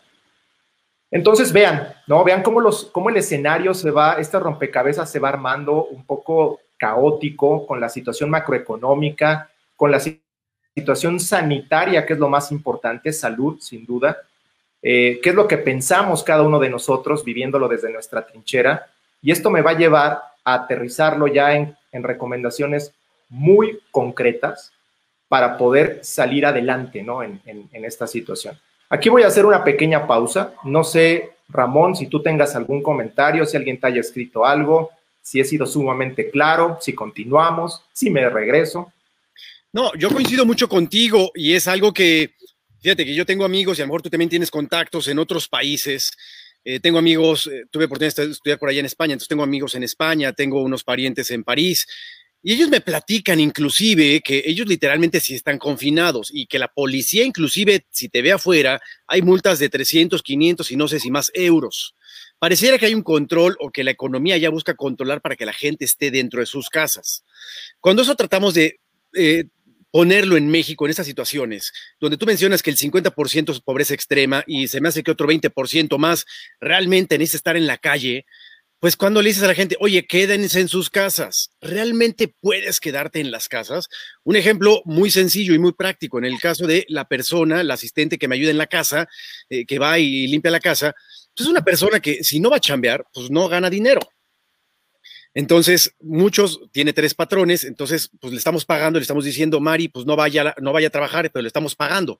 Entonces 1.11 1.51
vean, 1.51 1.93
¿no? 2.07 2.23
Vean 2.23 2.41
cómo, 2.41 2.61
los, 2.61 2.85
cómo 2.85 3.09
el 3.09 3.17
escenario 3.17 3.73
se 3.73 3.91
va, 3.91 4.13
este 4.13 4.39
rompecabezas 4.39 5.11
se 5.11 5.19
va 5.19 5.29
armando 5.29 5.85
un 5.85 6.05
poco 6.05 6.61
caótico 6.77 7.67
con 7.67 7.79
la 7.79 7.89
situación 7.89 8.29
macroeconómica, 8.29 9.51
con 9.75 9.91
la 9.91 9.99
situación 10.73 11.19
sanitaria, 11.19 12.05
que 12.05 12.13
es 12.13 12.19
lo 12.19 12.29
más 12.29 12.51
importante, 12.51 13.11
salud, 13.11 13.59
sin 13.59 13.85
duda. 13.85 14.17
Eh, 14.81 15.19
¿Qué 15.21 15.29
es 15.29 15.35
lo 15.35 15.47
que 15.47 15.57
pensamos 15.57 16.23
cada 16.23 16.43
uno 16.43 16.59
de 16.59 16.69
nosotros 16.69 17.23
viviéndolo 17.23 17.67
desde 17.67 17.91
nuestra 17.91 18.25
trinchera? 18.25 18.87
Y 19.21 19.31
esto 19.31 19.51
me 19.51 19.61
va 19.61 19.71
a 19.71 19.77
llevar 19.77 20.21
a 20.43 20.53
aterrizarlo 20.53 21.27
ya 21.27 21.53
en, 21.53 21.75
recomendaciones 21.91 22.93
muy 23.27 23.79
concretas 23.91 24.71
para 25.31 25.57
poder 25.57 26.01
salir 26.03 26.45
adelante 26.45 27.01
¿no? 27.01 27.23
en 27.23 27.39
esta 27.71 28.05
situación. 28.05 28.59
Aquí 28.91 29.07
voy 29.07 29.23
a 29.23 29.27
hacer 29.27 29.45
una 29.45 29.63
pequeña 29.63 30.05
pausa. 30.05 30.53
No 30.65 30.83
sé, 30.83 31.31
Ramón, 31.47 31.95
si 31.95 32.07
tú 32.07 32.21
tengas 32.21 32.57
algún 32.57 32.83
comentario, 32.83 33.45
si 33.45 33.55
alguien 33.55 33.79
te 33.79 33.87
haya 33.87 34.01
escrito 34.01 34.45
algo, 34.45 34.89
si 35.21 35.39
he 35.39 35.45
sido 35.45 35.65
sumamente 35.65 36.29
claro, 36.29 36.77
si 36.81 36.91
continuamos, 36.91 37.81
si 37.93 38.09
me 38.09 38.29
regreso. 38.29 38.91
No, 39.71 39.93
yo 39.95 40.09
coincido 40.09 40.45
mucho 40.45 40.67
contigo 40.67 41.31
y 41.33 41.53
es 41.53 41.69
algo 41.69 41.93
que, 41.93 42.33
fíjate 42.81 43.05
que 43.05 43.15
yo 43.15 43.25
tengo 43.25 43.45
amigos 43.45 43.79
y 43.79 43.81
a 43.81 43.85
lo 43.85 43.87
mejor 43.87 44.01
tú 44.01 44.09
también 44.09 44.27
tienes 44.27 44.51
contactos 44.51 45.07
en 45.07 45.19
otros 45.19 45.47
países. 45.47 46.11
Eh, 46.65 46.81
tengo 46.81 46.99
amigos, 46.99 47.47
eh, 47.47 47.63
tuve 47.71 47.85
oportunidad 47.85 48.13
de 48.13 48.31
estudiar 48.31 48.59
por 48.59 48.67
allá 48.67 48.81
en 48.81 48.87
España, 48.87 49.13
entonces 49.13 49.29
tengo 49.29 49.43
amigos 49.43 49.73
en 49.75 49.83
España, 49.83 50.33
tengo 50.33 50.61
unos 50.61 50.83
parientes 50.83 51.31
en 51.31 51.45
París 51.45 51.87
y 52.43 52.53
ellos 52.53 52.69
me 52.69 52.81
platican 52.81 53.39
inclusive 53.39 54.21
que 54.21 54.43
ellos 54.45 54.67
literalmente 54.67 55.19
sí 55.19 55.35
están 55.35 55.59
confinados 55.59 56.29
y 56.33 56.47
que 56.47 56.59
la 56.59 56.67
policía 56.67 57.23
inclusive 57.23 57.85
si 57.91 58.09
te 58.09 58.21
ve 58.21 58.31
afuera 58.31 58.81
hay 59.07 59.21
multas 59.21 59.59
de 59.59 59.69
300, 59.69 60.23
500 60.23 60.71
y 60.71 60.75
no 60.75 60.87
sé 60.87 60.99
si 60.99 61.11
más 61.11 61.31
euros. 61.33 61.95
Pareciera 62.39 62.79
que 62.79 62.87
hay 62.87 62.95
un 62.95 63.03
control 63.03 63.55
o 63.59 63.69
que 63.69 63.83
la 63.83 63.91
economía 63.91 64.37
ya 64.37 64.49
busca 64.49 64.73
controlar 64.73 65.21
para 65.21 65.35
que 65.35 65.45
la 65.45 65.53
gente 65.53 65.85
esté 65.85 66.09
dentro 66.09 66.39
de 66.39 66.47
sus 66.47 66.69
casas. 66.69 67.23
Cuando 67.79 68.01
eso 68.01 68.15
tratamos 68.15 68.55
de 68.55 68.79
eh, 69.13 69.45
ponerlo 69.91 70.37
en 70.37 70.49
México, 70.49 70.85
en 70.85 70.91
estas 70.91 71.05
situaciones, 71.05 71.71
donde 71.99 72.17
tú 72.17 72.25
mencionas 72.25 72.63
que 72.63 72.71
el 72.71 72.77
50% 72.77 73.51
es 73.51 73.59
pobreza 73.59 73.93
extrema 73.93 74.43
y 74.47 74.67
se 74.67 74.81
me 74.81 74.89
hace 74.89 75.03
que 75.03 75.11
otro 75.11 75.27
20% 75.27 75.97
más 75.99 76.25
realmente 76.59 77.17
necesita 77.17 77.37
estar 77.37 77.57
en 77.57 77.67
la 77.67 77.77
calle, 77.77 78.25
pues 78.81 78.95
cuando 78.95 79.21
le 79.21 79.29
dices 79.29 79.43
a 79.43 79.47
la 79.47 79.53
gente, 79.53 79.77
oye, 79.79 80.07
quédense 80.07 80.59
en 80.59 80.67
sus 80.67 80.89
casas, 80.89 81.51
¿realmente 81.61 82.27
puedes 82.27 82.79
quedarte 82.79 83.19
en 83.19 83.29
las 83.29 83.47
casas? 83.47 83.89
Un 84.23 84.35
ejemplo 84.35 84.81
muy 84.85 85.11
sencillo 85.11 85.53
y 85.53 85.59
muy 85.59 85.73
práctico, 85.73 86.17
en 86.17 86.25
el 86.25 86.39
caso 86.39 86.65
de 86.65 86.87
la 86.89 87.07
persona, 87.07 87.63
la 87.63 87.75
asistente 87.75 88.17
que 88.17 88.27
me 88.27 88.33
ayuda 88.33 88.49
en 88.49 88.57
la 88.57 88.65
casa, 88.65 89.07
eh, 89.51 89.67
que 89.67 89.77
va 89.77 89.99
y 89.99 90.25
limpia 90.25 90.49
la 90.49 90.59
casa, 90.59 90.95
pues 91.35 91.45
es 91.45 91.47
una 91.47 91.63
persona 91.63 91.99
que 91.99 92.23
si 92.23 92.39
no 92.39 92.49
va 92.49 92.57
a 92.57 92.59
chambear, 92.59 93.05
pues 93.13 93.29
no 93.29 93.47
gana 93.47 93.69
dinero. 93.69 94.01
Entonces, 95.35 95.93
muchos, 95.99 96.61
tiene 96.71 96.91
tres 96.91 97.13
patrones, 97.13 97.63
entonces, 97.65 98.09
pues 98.19 98.33
le 98.33 98.39
estamos 98.39 98.65
pagando, 98.65 98.97
le 98.97 99.03
estamos 99.03 99.25
diciendo, 99.25 99.59
Mari, 99.59 99.89
pues 99.89 100.07
no 100.07 100.15
vaya, 100.15 100.55
no 100.59 100.73
vaya 100.73 100.87
a 100.87 100.91
trabajar, 100.91 101.29
pero 101.31 101.43
le 101.43 101.47
estamos 101.47 101.75
pagando. 101.75 102.19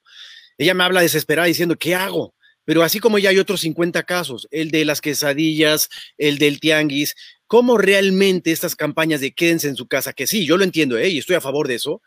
Ella 0.59 0.75
me 0.75 0.83
habla 0.83 1.01
desesperada 1.01 1.47
diciendo, 1.47 1.75
¿qué 1.75 1.95
hago? 1.95 2.35
Pero 2.71 2.83
así 2.83 3.01
como 3.01 3.19
ya 3.19 3.31
hay 3.31 3.37
otros 3.37 3.59
50 3.59 4.03
casos, 4.03 4.47
el 4.49 4.71
de 4.71 4.85
las 4.85 5.01
quesadillas, 5.01 5.89
el 6.17 6.37
del 6.37 6.61
tianguis, 6.61 7.15
¿cómo 7.45 7.77
realmente 7.77 8.53
estas 8.53 8.77
campañas 8.77 9.19
de 9.19 9.33
quédense 9.33 9.67
en 9.67 9.75
su 9.75 9.89
casa, 9.89 10.13
que 10.13 10.25
sí, 10.25 10.45
yo 10.45 10.55
lo 10.55 10.63
entiendo, 10.63 10.97
¿eh? 10.97 11.09
y 11.09 11.17
estoy 11.17 11.35
a 11.35 11.41
favor 11.41 11.67
de 11.67 11.75
eso, 11.75 12.01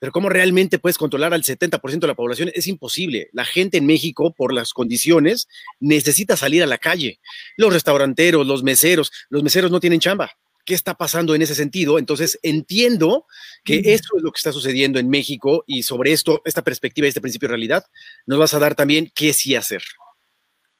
pero 0.00 0.10
cómo 0.10 0.28
realmente 0.28 0.80
puedes 0.80 0.98
controlar 0.98 1.34
al 1.34 1.44
70% 1.44 2.00
de 2.00 2.06
la 2.08 2.16
población 2.16 2.50
es 2.52 2.66
imposible. 2.66 3.28
La 3.32 3.44
gente 3.44 3.78
en 3.78 3.86
México, 3.86 4.34
por 4.36 4.52
las 4.52 4.72
condiciones, 4.72 5.46
necesita 5.78 6.36
salir 6.36 6.64
a 6.64 6.66
la 6.66 6.78
calle. 6.78 7.20
Los 7.56 7.72
restauranteros, 7.72 8.44
los 8.44 8.64
meseros, 8.64 9.12
los 9.30 9.44
meseros 9.44 9.70
no 9.70 9.78
tienen 9.78 10.00
chamba. 10.00 10.32
¿Qué 10.64 10.74
está 10.74 10.94
pasando 10.94 11.36
en 11.36 11.42
ese 11.42 11.54
sentido? 11.54 11.96
Entonces, 11.96 12.40
entiendo 12.42 13.24
que 13.64 13.82
eso 13.84 14.16
es 14.16 14.22
lo 14.24 14.32
que 14.32 14.38
está 14.38 14.50
sucediendo 14.50 14.98
en 14.98 15.08
México 15.08 15.62
y 15.64 15.84
sobre 15.84 16.10
esto, 16.10 16.42
esta 16.44 16.62
perspectiva 16.62 17.06
y 17.06 17.10
este 17.10 17.20
principio 17.20 17.46
de 17.46 17.52
realidad, 17.52 17.84
nos 18.26 18.40
vas 18.40 18.52
a 18.52 18.58
dar 18.58 18.74
también 18.74 19.12
qué 19.14 19.32
sí 19.32 19.54
hacer. 19.54 19.84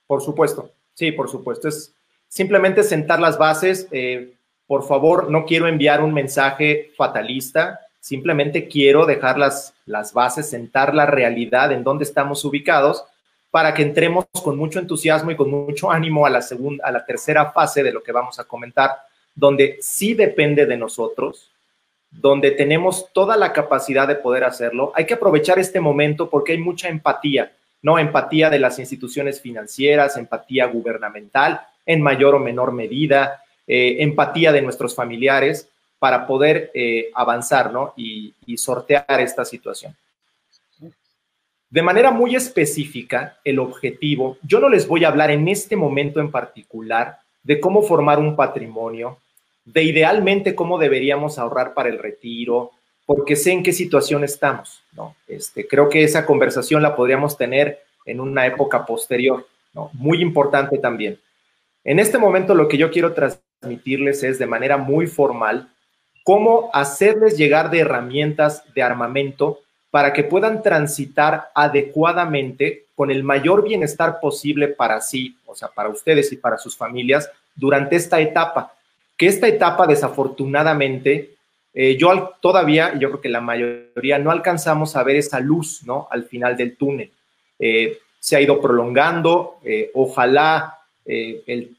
Por 0.09 0.23
supuesto, 0.23 0.73
sí, 0.95 1.13
por 1.13 1.31
supuesto. 1.31 1.69
Es 1.69 1.95
simplemente 2.27 2.83
sentar 2.83 3.21
las 3.21 3.39
bases. 3.39 3.87
Eh, 3.93 4.33
por 4.67 4.83
favor, 4.83 5.31
no 5.31 5.45
quiero 5.45 5.69
enviar 5.69 6.03
un 6.03 6.13
mensaje 6.13 6.91
fatalista, 6.97 7.81
simplemente 8.01 8.67
quiero 8.67 9.07
dejar 9.07 9.39
las, 9.39 9.75
las 9.87 10.13
bases, 10.13 10.51
sentar 10.51 10.95
la 10.95 11.07
realidad 11.07 11.71
en 11.71 11.85
dónde 11.85 12.05
estamos 12.05 12.45
ubicados 12.45 13.05
para 13.51 13.73
que 13.73 13.83
entremos 13.83 14.27
con 14.43 14.59
mucho 14.59 14.79
entusiasmo 14.79 15.31
y 15.31 15.37
con 15.37 15.51
mucho 15.51 15.91
ánimo 15.91 16.27
a 16.27 16.31
la 16.31 16.43
segunda, 16.43 16.85
a 16.85 16.91
la 16.91 17.05
tercera 17.05 17.53
fase 17.53 17.83
de 17.83 17.93
lo 17.93 18.03
que 18.03 18.13
vamos 18.13 18.39
a 18.39 18.45
comentar 18.45 18.91
donde 19.35 19.79
sí 19.81 20.15
depende 20.15 20.67
de 20.67 20.77
nosotros, 20.77 21.53
donde 22.11 22.51
tenemos 22.51 23.13
toda 23.13 23.37
la 23.37 23.53
capacidad 23.53 24.09
de 24.09 24.17
poder 24.17 24.43
hacerlo. 24.43 24.91
Hay 24.97 25.07
que 25.07 25.15
aprovechar 25.15 25.61
este 25.61 25.81
momento 25.81 26.29
porque 26.29 26.53
hay 26.53 26.59
mucha 26.59 26.89
empatía. 26.89 27.53
¿No? 27.83 27.99
Empatía 27.99 28.51
de 28.51 28.59
las 28.59 28.79
instituciones 28.79 29.41
financieras, 29.41 30.17
empatía 30.17 30.67
gubernamental 30.67 31.61
en 31.87 32.03
mayor 32.03 32.35
o 32.35 32.39
menor 32.39 32.73
medida, 32.73 33.43
eh, 33.67 33.97
empatía 34.01 34.53
de 34.53 34.63
nuestros 34.63 34.95
familiares 34.95 35.69
para 35.99 36.27
poder 36.27 36.71
eh, 36.75 37.11
avanzar, 37.15 37.73
¿no? 37.73 37.93
Y, 37.97 38.35
y 38.47 38.57
sortear 38.57 39.21
esta 39.21 39.45
situación. 39.45 39.97
De 41.71 41.83
manera 41.83 42.11
muy 42.11 42.35
específica, 42.35 43.39
el 43.45 43.59
objetivo, 43.59 44.39
yo 44.43 44.59
no 44.59 44.71
les 44.71 44.89
voy 44.89 45.05
a 45.05 45.09
hablar 45.09 45.31
en 45.31 45.49
este 45.49 45.77
momento 45.77 46.19
en 46.19 46.31
particular 46.31 47.19
de 47.43 47.61
cómo 47.61 47.83
formar 47.83 48.19
un 48.19 48.37
patrimonio, 48.37 49.19
de 49.67 49.83
idealmente 49.83 50.55
cómo 50.55 50.79
deberíamos 50.79 51.39
ahorrar 51.39 51.75
para 51.75 51.91
el 51.91 51.99
retiro, 51.99 52.73
porque 53.09 53.37
sé 53.37 53.53
en 53.53 53.63
qué 53.63 53.73
situación 53.73 54.23
estamos, 54.23 54.83
¿no? 54.93 55.17
Este, 55.27 55.67
creo 55.67 55.89
que 55.89 56.05
esa 56.05 56.27
conversación 56.27 56.83
la 56.83 56.95
podríamos 56.95 57.39
tener 57.39 57.83
en 58.05 58.21
una 58.21 58.47
época 58.47 58.85
posterior, 58.85 59.47
¿no? 59.73 59.89
Muy 59.95 60.21
importante 60.21 60.77
también. 60.77 61.19
En 61.85 62.01
este 62.01 62.19
momento 62.19 62.55
lo 62.55 62.69
que 62.69 62.77
yo 62.77 62.91
quiero 62.91 63.15
transmitirles 63.15 64.23
es 64.25 64.39
de 64.39 64.45
manera 64.45 64.77
muy 64.77 65.07
formal 65.07 65.71
cómo 66.23 66.69
hacerles 66.75 67.39
llegar 67.39 67.71
de 67.71 67.79
herramientas 67.79 68.63
de 68.75 68.83
armamento 68.83 69.61
para 69.91 70.13
que 70.13 70.25
puedan 70.25 70.63
transitar 70.63 71.49
adecuadamente 71.55 72.89
con 72.95 73.11
el 73.11 73.25
mayor 73.25 73.65
bienestar 73.65 74.21
posible 74.21 74.69
para 74.69 75.01
sí, 75.01 75.35
o 75.47 75.55
sea, 75.55 75.69
para 75.69 75.89
ustedes 75.89 76.31
y 76.31 76.37
para 76.37 76.59
sus 76.59 76.77
familias 76.77 77.31
durante 77.57 77.97
esta 77.97 78.21
etapa. 78.21 78.75
Que 79.17 79.29
esta 79.29 79.49
etapa, 79.49 79.87
desafortunadamente, 79.87 81.38
eh, 81.75 81.97
yo 81.97 82.35
todavía, 82.41 82.95
yo 82.99 83.09
creo 83.09 83.21
que 83.21 83.29
la 83.29 83.41
mayoría, 83.41 84.19
no 84.19 84.31
alcanzamos 84.31 84.97
a 84.97 85.03
ver 85.03 85.17
esa 85.17 85.41
luz, 85.41 85.83
¿no? 85.85 86.09
Al 86.11 86.25
final 86.25 86.57
del 86.57 86.77
túnel. 86.77 87.13
Eh, 87.59 87.99
se 88.19 88.37
ha 88.37 88.41
ido 88.41 88.61
prolongando, 88.61 89.59
eh, 89.65 89.91
ojalá 89.95 90.75
el, 91.07 91.77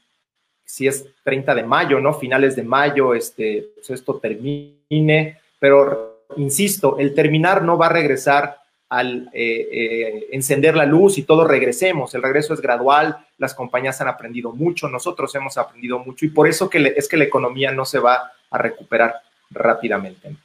si 0.64 0.88
es 0.88 1.06
30 1.22 1.54
de 1.54 1.62
mayo, 1.62 2.00
¿no? 2.00 2.14
Finales 2.14 2.56
de 2.56 2.62
mayo, 2.62 3.14
este, 3.14 3.68
pues 3.74 3.90
esto 3.90 4.16
termine, 4.16 5.38
pero 5.58 6.24
insisto, 6.36 6.98
el 6.98 7.14
terminar 7.14 7.62
no 7.62 7.78
va 7.78 7.86
a 7.86 7.92
regresar 7.92 8.56
al 8.88 9.30
encender 9.32 10.74
la 10.74 10.84
luz 10.84 11.18
y 11.18 11.22
todos 11.22 11.46
regresemos. 11.46 12.12
El 12.14 12.22
regreso 12.22 12.54
es 12.54 12.60
gradual, 12.60 13.18
las 13.38 13.54
compañías 13.54 14.00
han 14.00 14.08
aprendido 14.08 14.50
mucho, 14.50 14.88
nosotros 14.88 15.32
hemos 15.36 15.56
aprendido 15.58 16.00
mucho 16.00 16.24
y 16.24 16.30
por 16.30 16.48
eso 16.48 16.68
es 16.72 17.06
que 17.06 17.16
la 17.16 17.24
economía 17.24 17.70
no 17.70 17.84
se 17.84 18.00
va 18.00 18.32
a 18.50 18.58
recuperar 18.58 19.22
rápidamente. 19.50 20.36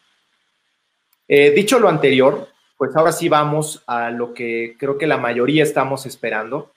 Eh, 1.27 1.51
dicho 1.51 1.79
lo 1.79 1.89
anterior, 1.89 2.49
pues 2.77 2.95
ahora 2.95 3.11
sí 3.11 3.29
vamos 3.29 3.83
a 3.87 4.11
lo 4.11 4.33
que 4.33 4.75
creo 4.77 4.97
que 4.97 5.07
la 5.07 5.17
mayoría 5.17 5.63
estamos 5.63 6.05
esperando, 6.05 6.71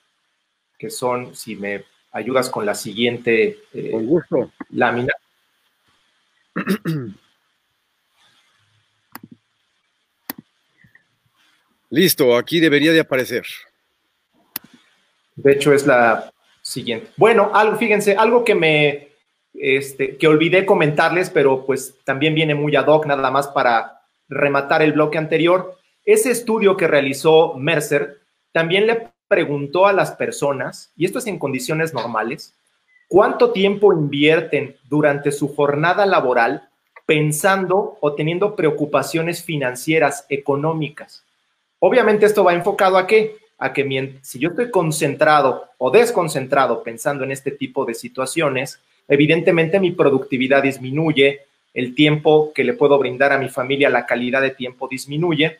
que 0.77 0.89
son, 0.89 1.35
si 1.35 1.55
me 1.55 1.85
ayudas 2.11 2.49
con 2.49 2.65
la 2.65 2.73
siguiente 2.73 3.59
lámina. 4.69 5.13
Listo, 11.91 12.37
aquí 12.37 12.59
debería 12.59 12.91
de 12.91 12.99
aparecer. 12.99 13.45
De 15.35 15.53
hecho, 15.53 15.73
es 15.73 15.87
la 15.87 16.31
siguiente. 16.61 17.09
Bueno, 17.17 17.51
algo, 17.53 17.77
fíjense, 17.77 18.15
algo 18.15 18.43
que 18.45 18.53
me, 18.53 19.08
este, 19.53 20.17
que 20.17 20.27
olvidé 20.27 20.65
comentarles, 20.65 21.29
pero 21.29 21.65
pues 21.65 21.95
también 22.03 22.35
viene 22.35 22.55
muy 22.55 22.75
ad 22.75 22.87
hoc, 22.87 23.05
nada 23.05 23.31
más 23.31 23.47
para 23.47 24.01
rematar 24.27 24.81
el 24.81 24.93
bloque 24.93 25.17
anterior. 25.17 25.77
Ese 26.05 26.31
estudio 26.31 26.77
que 26.77 26.87
realizó 26.87 27.55
Mercer 27.55 28.19
también 28.51 28.87
le 28.87 29.09
preguntó 29.27 29.85
a 29.85 29.93
las 29.93 30.11
personas, 30.11 30.91
y 30.95 31.05
esto 31.05 31.19
es 31.19 31.27
en 31.27 31.39
condiciones 31.39 31.93
normales, 31.93 32.55
cuánto 33.07 33.51
tiempo 33.51 33.93
invierten 33.93 34.75
durante 34.89 35.31
su 35.31 35.53
jornada 35.53 36.05
laboral 36.05 36.69
pensando 37.05 37.97
o 38.01 38.13
teniendo 38.13 38.55
preocupaciones 38.55 39.43
financieras, 39.43 40.25
económicas. 40.29 41.23
Obviamente 41.79 42.27
esto 42.27 42.43
va 42.43 42.53
enfocado 42.53 42.97
a 42.97 43.07
qué? 43.07 43.37
A 43.57 43.73
que 43.73 44.19
si 44.21 44.37
yo 44.37 44.49
estoy 44.49 44.69
concentrado 44.69 45.69
o 45.79 45.89
desconcentrado 45.89 46.83
pensando 46.83 47.23
en 47.23 47.31
este 47.31 47.51
tipo 47.51 47.83
de 47.85 47.95
situaciones, 47.95 48.79
evidentemente 49.09 49.79
mi 49.79 49.91
productividad 49.91 50.63
disminuye, 50.63 51.41
el 51.73 51.93
tiempo 51.93 52.51
que 52.53 52.63
le 52.63 52.73
puedo 52.73 52.97
brindar 52.97 53.33
a 53.33 53.37
mi 53.37 53.49
familia, 53.49 53.89
la 53.89 54.05
calidad 54.05 54.41
de 54.41 54.51
tiempo 54.51 54.87
disminuye 54.87 55.57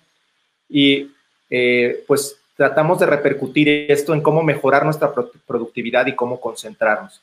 y 0.69 1.11
eh, 1.49 2.03
pues 2.07 2.37
tratamos 2.55 2.99
de 2.99 3.05
repercutir 3.05 3.69
esto 3.89 4.13
en 4.13 4.21
cómo 4.21 4.43
mejorar 4.43 4.85
nuestra 4.85 5.11
productividad 5.47 6.07
y 6.07 6.15
cómo 6.15 6.39
concentrarnos. 6.39 7.21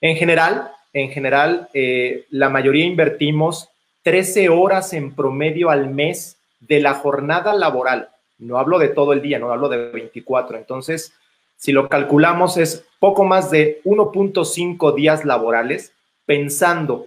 En 0.00 0.16
general, 0.16 0.70
en 0.92 1.10
general, 1.10 1.68
eh, 1.74 2.26
la 2.30 2.48
mayoría 2.48 2.84
invertimos 2.84 3.68
13 4.02 4.48
horas 4.48 4.92
en 4.92 5.14
promedio 5.14 5.70
al 5.70 5.90
mes 5.90 6.36
de 6.60 6.80
la 6.80 6.94
jornada 6.94 7.52
laboral. 7.54 8.10
No 8.38 8.58
hablo 8.58 8.78
de 8.78 8.88
todo 8.88 9.12
el 9.12 9.22
día, 9.22 9.38
no 9.38 9.52
hablo 9.52 9.68
de 9.68 9.90
24. 9.90 10.56
Entonces, 10.56 11.12
si 11.58 11.72
lo 11.72 11.88
calculamos, 11.88 12.56
es 12.56 12.84
poco 13.00 13.24
más 13.24 13.50
de 13.50 13.80
1.5 13.84 14.94
días 14.94 15.24
laborales 15.24 15.92
pensando 16.24 17.06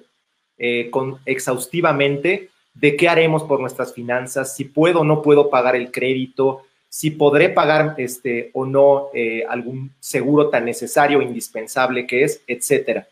eh, 0.57 0.89
con, 0.91 1.19
exhaustivamente 1.25 2.49
de 2.73 2.95
qué 2.95 3.09
haremos 3.09 3.43
por 3.43 3.59
nuestras 3.59 3.93
finanzas, 3.93 4.55
si 4.55 4.65
puedo 4.65 5.01
o 5.01 5.03
no 5.03 5.21
puedo 5.21 5.49
pagar 5.49 5.75
el 5.75 5.91
crédito, 5.91 6.63
si 6.89 7.11
podré 7.11 7.49
pagar 7.49 7.95
este, 7.97 8.51
o 8.53 8.65
no 8.65 9.07
eh, 9.13 9.43
algún 9.47 9.93
seguro 9.99 10.49
tan 10.49 10.65
necesario 10.65 11.21
indispensable 11.21 12.05
que 12.05 12.23
es, 12.25 12.41
etcétera. 12.45 13.07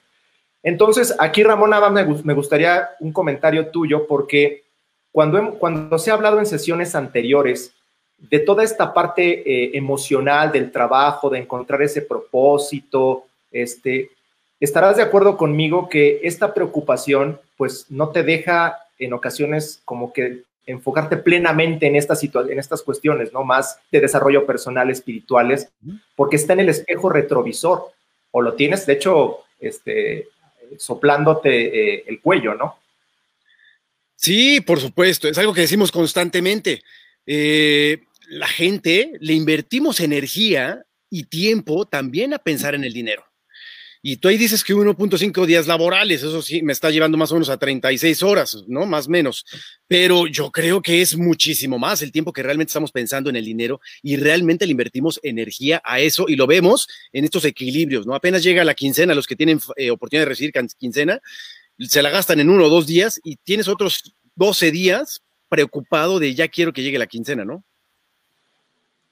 Entonces, 0.61 1.15
aquí, 1.19 1.43
me, 1.43 2.05
me 2.23 2.33
gustaría 2.33 2.89
un 2.99 3.13
comentario 3.13 3.67
tuyo, 3.67 4.05
porque 4.07 4.63
cuando, 5.11 5.53
cuando 5.53 5.97
se 5.97 6.11
ha 6.11 6.15
hablado 6.15 6.39
en 6.39 6.45
sesiones 6.45 6.95
anteriores 6.95 7.73
de 8.19 8.39
toda 8.39 8.63
esta 8.63 8.93
parte 8.93 9.41
eh, 9.45 9.71
emocional 9.73 10.51
del 10.51 10.71
trabajo, 10.71 11.29
de 11.29 11.39
encontrar 11.39 11.81
ese 11.81 12.01
propósito, 12.01 13.25
este, 13.51 14.11
estarás 14.59 14.97
de 14.97 15.03
acuerdo 15.03 15.37
conmigo 15.37 15.89
que 15.89 16.19
esta 16.23 16.53
preocupación, 16.53 17.39
pues, 17.57 17.85
no 17.89 18.09
te 18.09 18.23
deja 18.23 18.77
en 18.97 19.13
ocasiones 19.13 19.81
como 19.85 20.11
que 20.11 20.43
enfocarte 20.65 21.17
plenamente 21.17 21.87
en, 21.87 21.95
esta 21.95 22.15
en 22.21 22.59
estas 22.59 22.83
cuestiones, 22.83 23.33
¿no? 23.33 23.43
Más 23.43 23.79
de 23.91 24.01
desarrollo 24.01 24.45
personal, 24.45 24.91
espirituales, 24.91 25.69
porque 26.15 26.35
está 26.35 26.53
en 26.53 26.59
el 26.59 26.69
espejo 26.69 27.09
retrovisor, 27.09 27.91
o 28.31 28.41
lo 28.41 28.53
tienes, 28.53 28.85
de 28.85 28.93
hecho, 28.93 29.39
este, 29.59 30.27
soplándote 30.77 31.49
eh, 31.95 32.03
el 32.07 32.21
cuello, 32.21 32.53
¿no? 32.53 32.77
Sí, 34.15 34.61
por 34.61 34.79
supuesto, 34.79 35.27
es 35.27 35.37
algo 35.37 35.53
que 35.53 35.61
decimos 35.61 35.91
constantemente. 35.91 36.83
Eh, 37.25 38.03
la 38.29 38.47
gente 38.47 39.13
le 39.19 39.33
invertimos 39.33 39.99
energía 39.99 40.85
y 41.09 41.23
tiempo 41.23 41.87
también 41.87 42.33
a 42.33 42.39
pensar 42.39 42.75
en 42.75 42.83
el 42.83 42.93
dinero. 42.93 43.25
Y 44.01 44.17
tú 44.17 44.29
ahí 44.29 44.37
dices 44.37 44.63
que 44.63 44.73
1.5 44.73 45.45
días 45.45 45.67
laborales, 45.67 46.23
eso 46.23 46.41
sí, 46.41 46.61
me 46.61 46.71
está 46.71 46.89
llevando 46.89 47.17
más 47.17 47.31
o 47.31 47.35
menos 47.35 47.49
a 47.49 47.57
36 47.57 48.23
horas, 48.23 48.63
¿no? 48.67 48.85
Más 48.85 49.07
o 49.07 49.09
menos. 49.09 49.45
Pero 49.87 50.25
yo 50.27 50.51
creo 50.51 50.81
que 50.81 51.01
es 51.01 51.17
muchísimo 51.17 51.77
más 51.77 52.01
el 52.01 52.11
tiempo 52.11 52.31
que 52.31 52.43
realmente 52.43 52.69
estamos 52.69 52.93
pensando 52.93 53.29
en 53.29 53.35
el 53.35 53.43
dinero 53.43 53.81
y 54.01 54.15
realmente 54.15 54.65
le 54.65 54.71
invertimos 54.71 55.19
energía 55.21 55.81
a 55.83 55.99
eso 55.99 56.25
y 56.29 56.37
lo 56.37 56.47
vemos 56.47 56.87
en 57.11 57.25
estos 57.25 57.43
equilibrios, 57.43 58.05
¿no? 58.05 58.15
Apenas 58.15 58.41
llega 58.41 58.63
la 58.63 58.73
quincena, 58.73 59.13
los 59.13 59.27
que 59.27 59.35
tienen 59.35 59.59
eh, 59.75 59.91
oportunidad 59.91 60.25
de 60.25 60.29
recibir 60.29 60.53
quincena, 60.77 61.19
se 61.79 62.01
la 62.01 62.09
gastan 62.09 62.39
en 62.39 62.49
uno 62.49 62.65
o 62.65 62.69
dos 62.69 62.87
días 62.87 63.19
y 63.23 63.35
tienes 63.37 63.67
otros 63.67 64.15
12 64.35 64.71
días 64.71 65.23
preocupado 65.49 66.19
de 66.19 66.35
ya 66.35 66.47
quiero 66.47 66.71
que 66.71 66.83
llegue 66.83 66.99
la 66.99 67.07
quincena, 67.07 67.43
¿no? 67.43 67.65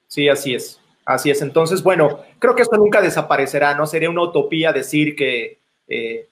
Sí, 0.07 0.29
así 0.29 0.55
es. 0.55 0.79
Así 1.05 1.29
es. 1.31 1.41
Entonces, 1.41 1.83
bueno, 1.83 2.19
creo 2.39 2.55
que 2.55 2.61
esto 2.61 2.75
nunca 2.75 3.01
desaparecerá, 3.01 3.75
¿no? 3.75 3.87
Sería 3.87 4.09
una 4.09 4.23
utopía 4.23 4.73
decir 4.73 5.15
que 5.15 5.57
eh, 5.87 6.27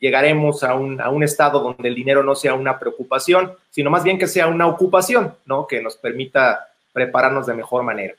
llegaremos 0.00 0.64
a 0.64 0.74
un, 0.74 1.00
a 1.00 1.10
un, 1.10 1.22
estado 1.22 1.60
donde 1.60 1.88
el 1.88 1.94
dinero 1.94 2.22
no 2.22 2.34
sea 2.34 2.54
una 2.54 2.78
preocupación, 2.78 3.52
sino 3.70 3.90
más 3.90 4.02
bien 4.02 4.18
que 4.18 4.26
sea 4.26 4.46
una 4.46 4.66
ocupación, 4.66 5.34
¿no? 5.44 5.66
Que 5.66 5.82
nos 5.82 5.96
permita 5.96 6.68
prepararnos 6.92 7.46
de 7.46 7.54
mejor 7.54 7.82
manera. 7.82 8.14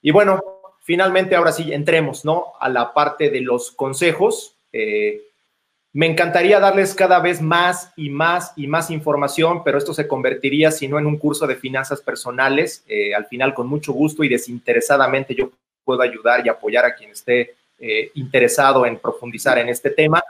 Y 0.00 0.12
bueno, 0.12 0.40
finalmente 0.82 1.36
ahora 1.36 1.52
sí 1.52 1.74
entremos, 1.74 2.24
¿no? 2.24 2.54
A 2.58 2.70
la 2.70 2.94
parte 2.94 3.28
de 3.28 3.42
los 3.42 3.70
consejos. 3.72 4.54
Eh, 4.72 5.27
me 5.92 6.06
encantaría 6.06 6.60
darles 6.60 6.94
cada 6.94 7.18
vez 7.18 7.40
más 7.40 7.92
y 7.96 8.10
más 8.10 8.52
y 8.56 8.66
más 8.66 8.90
información, 8.90 9.64
pero 9.64 9.78
esto 9.78 9.94
se 9.94 10.06
convertiría, 10.06 10.70
si 10.70 10.86
no, 10.86 10.98
en 10.98 11.06
un 11.06 11.16
curso 11.16 11.46
de 11.46 11.56
finanzas 11.56 12.02
personales. 12.02 12.84
Eh, 12.88 13.14
al 13.14 13.26
final, 13.26 13.54
con 13.54 13.66
mucho 13.66 13.92
gusto 13.92 14.22
y 14.22 14.28
desinteresadamente, 14.28 15.34
yo 15.34 15.50
puedo 15.84 16.02
ayudar 16.02 16.44
y 16.44 16.50
apoyar 16.50 16.84
a 16.84 16.94
quien 16.94 17.10
esté 17.10 17.54
eh, 17.78 18.10
interesado 18.14 18.84
en 18.84 18.98
profundizar 18.98 19.58
en 19.58 19.70
este 19.70 19.90
tema. 19.90 20.22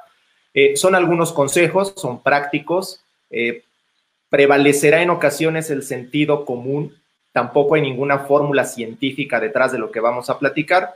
Eh, 0.55 0.77
son 0.77 0.94
algunos 0.94 1.33
consejos, 1.33 1.92
son 1.97 2.23
prácticos. 2.23 3.01
prevalecerá 4.31 5.03
en 5.03 5.11
ocasiones 5.11 5.71
el 5.71 5.83
sentido 5.83 6.44
común, 6.44 6.94
tampoco 7.33 7.75
hay 7.75 7.83
ninguna 7.83 8.21
fórmula 8.21 8.64
científica 8.64 9.40
detrás 9.40 9.73
de 9.73 9.79
lo 9.79 9.90
que 9.90 10.01
vamos 10.01 10.31
a 10.31 10.38
platicar. 10.38 10.94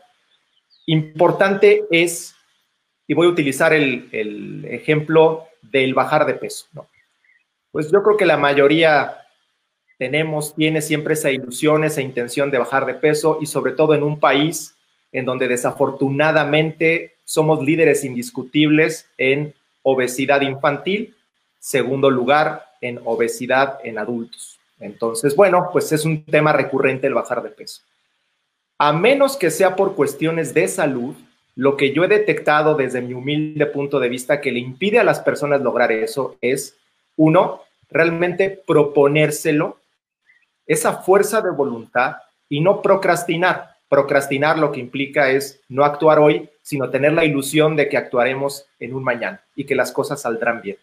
Importante 0.87 1.85
es, 1.91 2.35
y 3.07 3.15
voy 3.15 3.27
a 3.27 3.31
utilizar 3.31 3.73
el, 3.73 4.65
ejemplo 4.71 5.47
del 5.61 5.95
bajar 5.95 6.27
de 6.27 6.35
peso. 6.35 6.67
Pues 7.71 7.91
yo 7.91 8.03
creo 8.03 8.17
que 8.17 8.27
la 8.27 8.37
mayoría 8.37 9.19
tenemos, 9.99 10.55
tiene 10.55 10.83
siempre 10.83 11.15
esa 11.15 11.31
ilusión, 11.31 11.85
esa 11.85 12.03
intención 12.03 12.51
de 12.51 12.59
bajar 12.59 12.87
de 12.87 12.95
peso 12.95 13.39
y 13.41 13.47
sobre 13.47 13.73
todo 13.73 13.95
en 13.95 14.03
un 14.03 14.19
país 14.19 14.75
en 15.13 15.25
donde 15.25 15.49
desafortunadamente 15.49 17.17
somos 17.25 17.63
líderes 17.65 18.05
indiscutibles 18.05 19.09
en 19.19 19.55
obesidad 19.83 20.41
infantil, 20.41 21.15
segundo 21.59 22.11
lugar 22.11 22.67
en 22.81 23.01
obesidad 23.05 23.79
en 23.85 23.99
adultos. 23.99 24.59
Entonces, 24.81 25.37
bueno, 25.37 25.69
pues 25.73 25.93
es 25.93 26.05
un 26.05 26.25
tema 26.25 26.53
recurrente 26.53 27.07
el 27.07 27.15
bajar 27.15 27.43
de 27.43 27.51
peso. 27.51 27.83
A 28.79 28.93
menos 28.93 29.37
que 29.37 29.51
sea 29.51 29.77
por 29.77 29.95
cuestiones 29.95 30.53
de 30.53 30.67
salud, 30.67 31.15
lo 31.55 31.77
que 31.77 31.93
yo 31.93 32.05
he 32.05 32.09
detectado 32.09 32.75
desde 32.75 33.03
mi 33.03 33.15
humilde 33.15 33.67
punto 33.67 34.01
de 34.01 34.09
vista 34.09 34.41
que 34.41 34.53
le 34.53 34.59
impide 34.59 34.99
a 34.99 35.05
las 35.05 35.21
personas 35.21 35.61
lograr 35.61 35.93
eso 35.93 36.37
es, 36.41 36.77
uno, 37.17 37.63
realmente 37.91 38.51
proponérselo, 38.67 39.79
esa 40.67 40.95
fuerza 40.95 41.41
de 41.43 41.51
voluntad 41.51 42.17
y 42.49 42.61
no 42.61 42.81
procrastinar. 42.81 43.73
Procrastinar 43.89 44.59
lo 44.59 44.73
que 44.73 44.81
implica 44.81 45.31
es 45.31 45.61
no 45.69 45.85
actuar 45.85 46.19
hoy, 46.19 46.49
sino 46.63 46.89
tener 46.89 47.13
la 47.13 47.27
ilusión 47.27 47.77
de 47.77 47.89
que 47.89 47.99
actuaremos 47.99 48.65
en 48.81 48.95
un 48.95 49.05
mañana 49.05 49.43
y 49.55 49.65
que 49.65 49.75
las 49.75 49.93
cosas 49.93 50.23
saldrán 50.23 50.63
bien. 50.63 50.79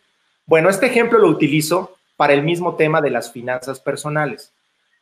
Bueno, 0.45 0.69
este 0.69 0.85
ejemplo 0.85 1.17
lo 1.17 1.27
utilizo 1.27 1.95
para 2.17 2.33
el 2.33 2.43
mismo 2.43 2.75
tema 2.75 3.01
de 3.01 3.09
las 3.09 3.31
finanzas 3.31 3.79
personales. 3.79 4.51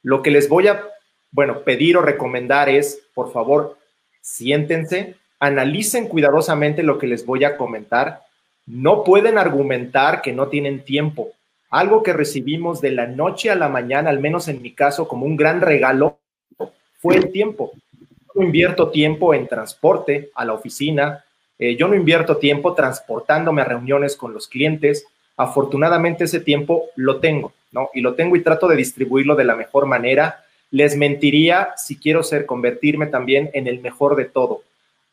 Lo 0.04 0.22
que 0.22 0.32
les 0.32 0.48
voy 0.48 0.68
a, 0.68 0.84
bueno, 1.32 1.62
pedir 1.62 1.98
o 1.98 2.02
recomendar 2.02 2.70
es, 2.70 3.02
por 3.14 3.34
favor, 3.34 3.78
siéntense, 4.22 5.16
analicen 5.40 6.08
cuidadosamente 6.08 6.84
lo 6.84 6.98
que 6.98 7.08
les 7.08 7.26
voy 7.26 7.44
a 7.44 7.58
comentar. 7.58 8.22
No 8.66 9.04
pueden 9.04 9.38
argumentar 9.38 10.22
que 10.22 10.34
no 10.34 10.48
tienen 10.48 10.84
tiempo. 10.84 11.32
Algo 11.70 12.04
que 12.04 12.14
recibimos 12.14 12.82
de 12.82 12.92
la 12.92 13.08
noche 13.08 13.50
a 13.50 13.56
la 13.56 13.70
mañana, 13.70 14.10
al 14.10 14.20
menos 14.20 14.48
en 14.48 14.62
mi 14.62 14.72
caso, 14.72 15.08
como 15.08 15.26
un 15.26 15.36
gran 15.36 15.62
regalo, 15.62 16.18
fue 17.00 17.16
el 17.16 17.32
tiempo. 17.32 17.72
Yo 18.36 18.42
invierto 18.42 18.90
tiempo 18.90 19.34
en 19.34 19.48
transporte 19.48 20.32
a 20.36 20.46
la 20.46 20.54
oficina, 20.54 21.24
eh, 21.60 21.76
yo 21.76 21.88
no 21.88 21.96
invierto 21.96 22.38
tiempo 22.38 22.74
transportándome 22.74 23.62
a 23.62 23.66
reuniones 23.66 24.16
con 24.16 24.34
los 24.34 24.48
clientes, 24.48 25.06
Afortunadamente 25.38 26.24
ese 26.24 26.40
tiempo 26.40 26.88
lo 26.96 27.20
tengo, 27.20 27.54
¿no? 27.72 27.92
Y 27.94 28.02
lo 28.02 28.16
tengo 28.16 28.36
y 28.36 28.42
trato 28.42 28.68
de 28.68 28.76
distribuirlo 28.76 29.36
de 29.36 29.44
la 29.44 29.56
mejor 29.56 29.86
manera. 29.86 30.44
Les 30.72 30.98
mentiría 30.98 31.76
si 31.78 31.96
quiero 31.96 32.24
ser, 32.24 32.48
convertirme 32.48 33.06
también 33.06 33.52
en 33.54 33.68
el 33.68 33.80
mejor 33.80 34.16
de 34.16 34.26
todo. 34.26 34.64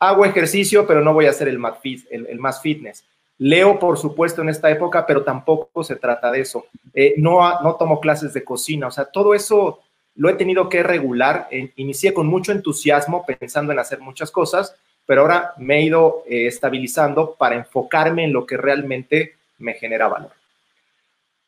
Hago 0.08 0.24
ejercicio, 0.24 0.86
pero 0.86 1.00
no 1.00 1.12
voy 1.14 1.26
a 1.26 1.32
ser 1.32 1.48
el 1.48 1.58
más, 1.58 1.78
el, 1.82 2.38
fitness. 2.62 3.04
Leo, 3.38 3.78
por 3.78 3.98
supuesto, 3.98 4.42
en 4.42 4.48
esta 4.48 4.70
época, 4.70 5.06
pero 5.06 5.24
tampoco 5.24 5.82
se 5.82 5.96
trata 5.96 6.30
de 6.30 6.40
eso. 6.40 6.66
Eh, 6.92 7.14
no, 7.16 7.60
no 7.62 7.74
tomo 7.76 8.00
clases 8.00 8.32
de 8.32 8.44
cocina, 8.44 8.86
o 8.86 8.90
sea, 8.90 9.06
todo 9.06 9.34
eso 9.34 9.80
lo 10.16 10.28
he 10.28 10.34
tenido 10.34 10.68
que 10.68 10.82
regular. 10.82 11.48
Eh, 11.50 11.72
inicié 11.76 12.14
con 12.14 12.26
mucho 12.26 12.52
entusiasmo 12.52 13.24
pensando 13.26 13.72
en 13.72 13.78
hacer 13.78 14.00
muchas 14.00 14.30
cosas, 14.30 14.76
pero 15.06 15.22
ahora 15.22 15.54
me 15.58 15.78
he 15.78 15.82
ido 15.82 16.22
eh, 16.28 16.46
estabilizando 16.46 17.34
para 17.34 17.56
enfocarme 17.56 18.24
en 18.24 18.32
lo 18.32 18.46
que 18.46 18.56
realmente 18.56 19.34
me 19.58 19.74
genera 19.74 20.08
valor. 20.08 20.32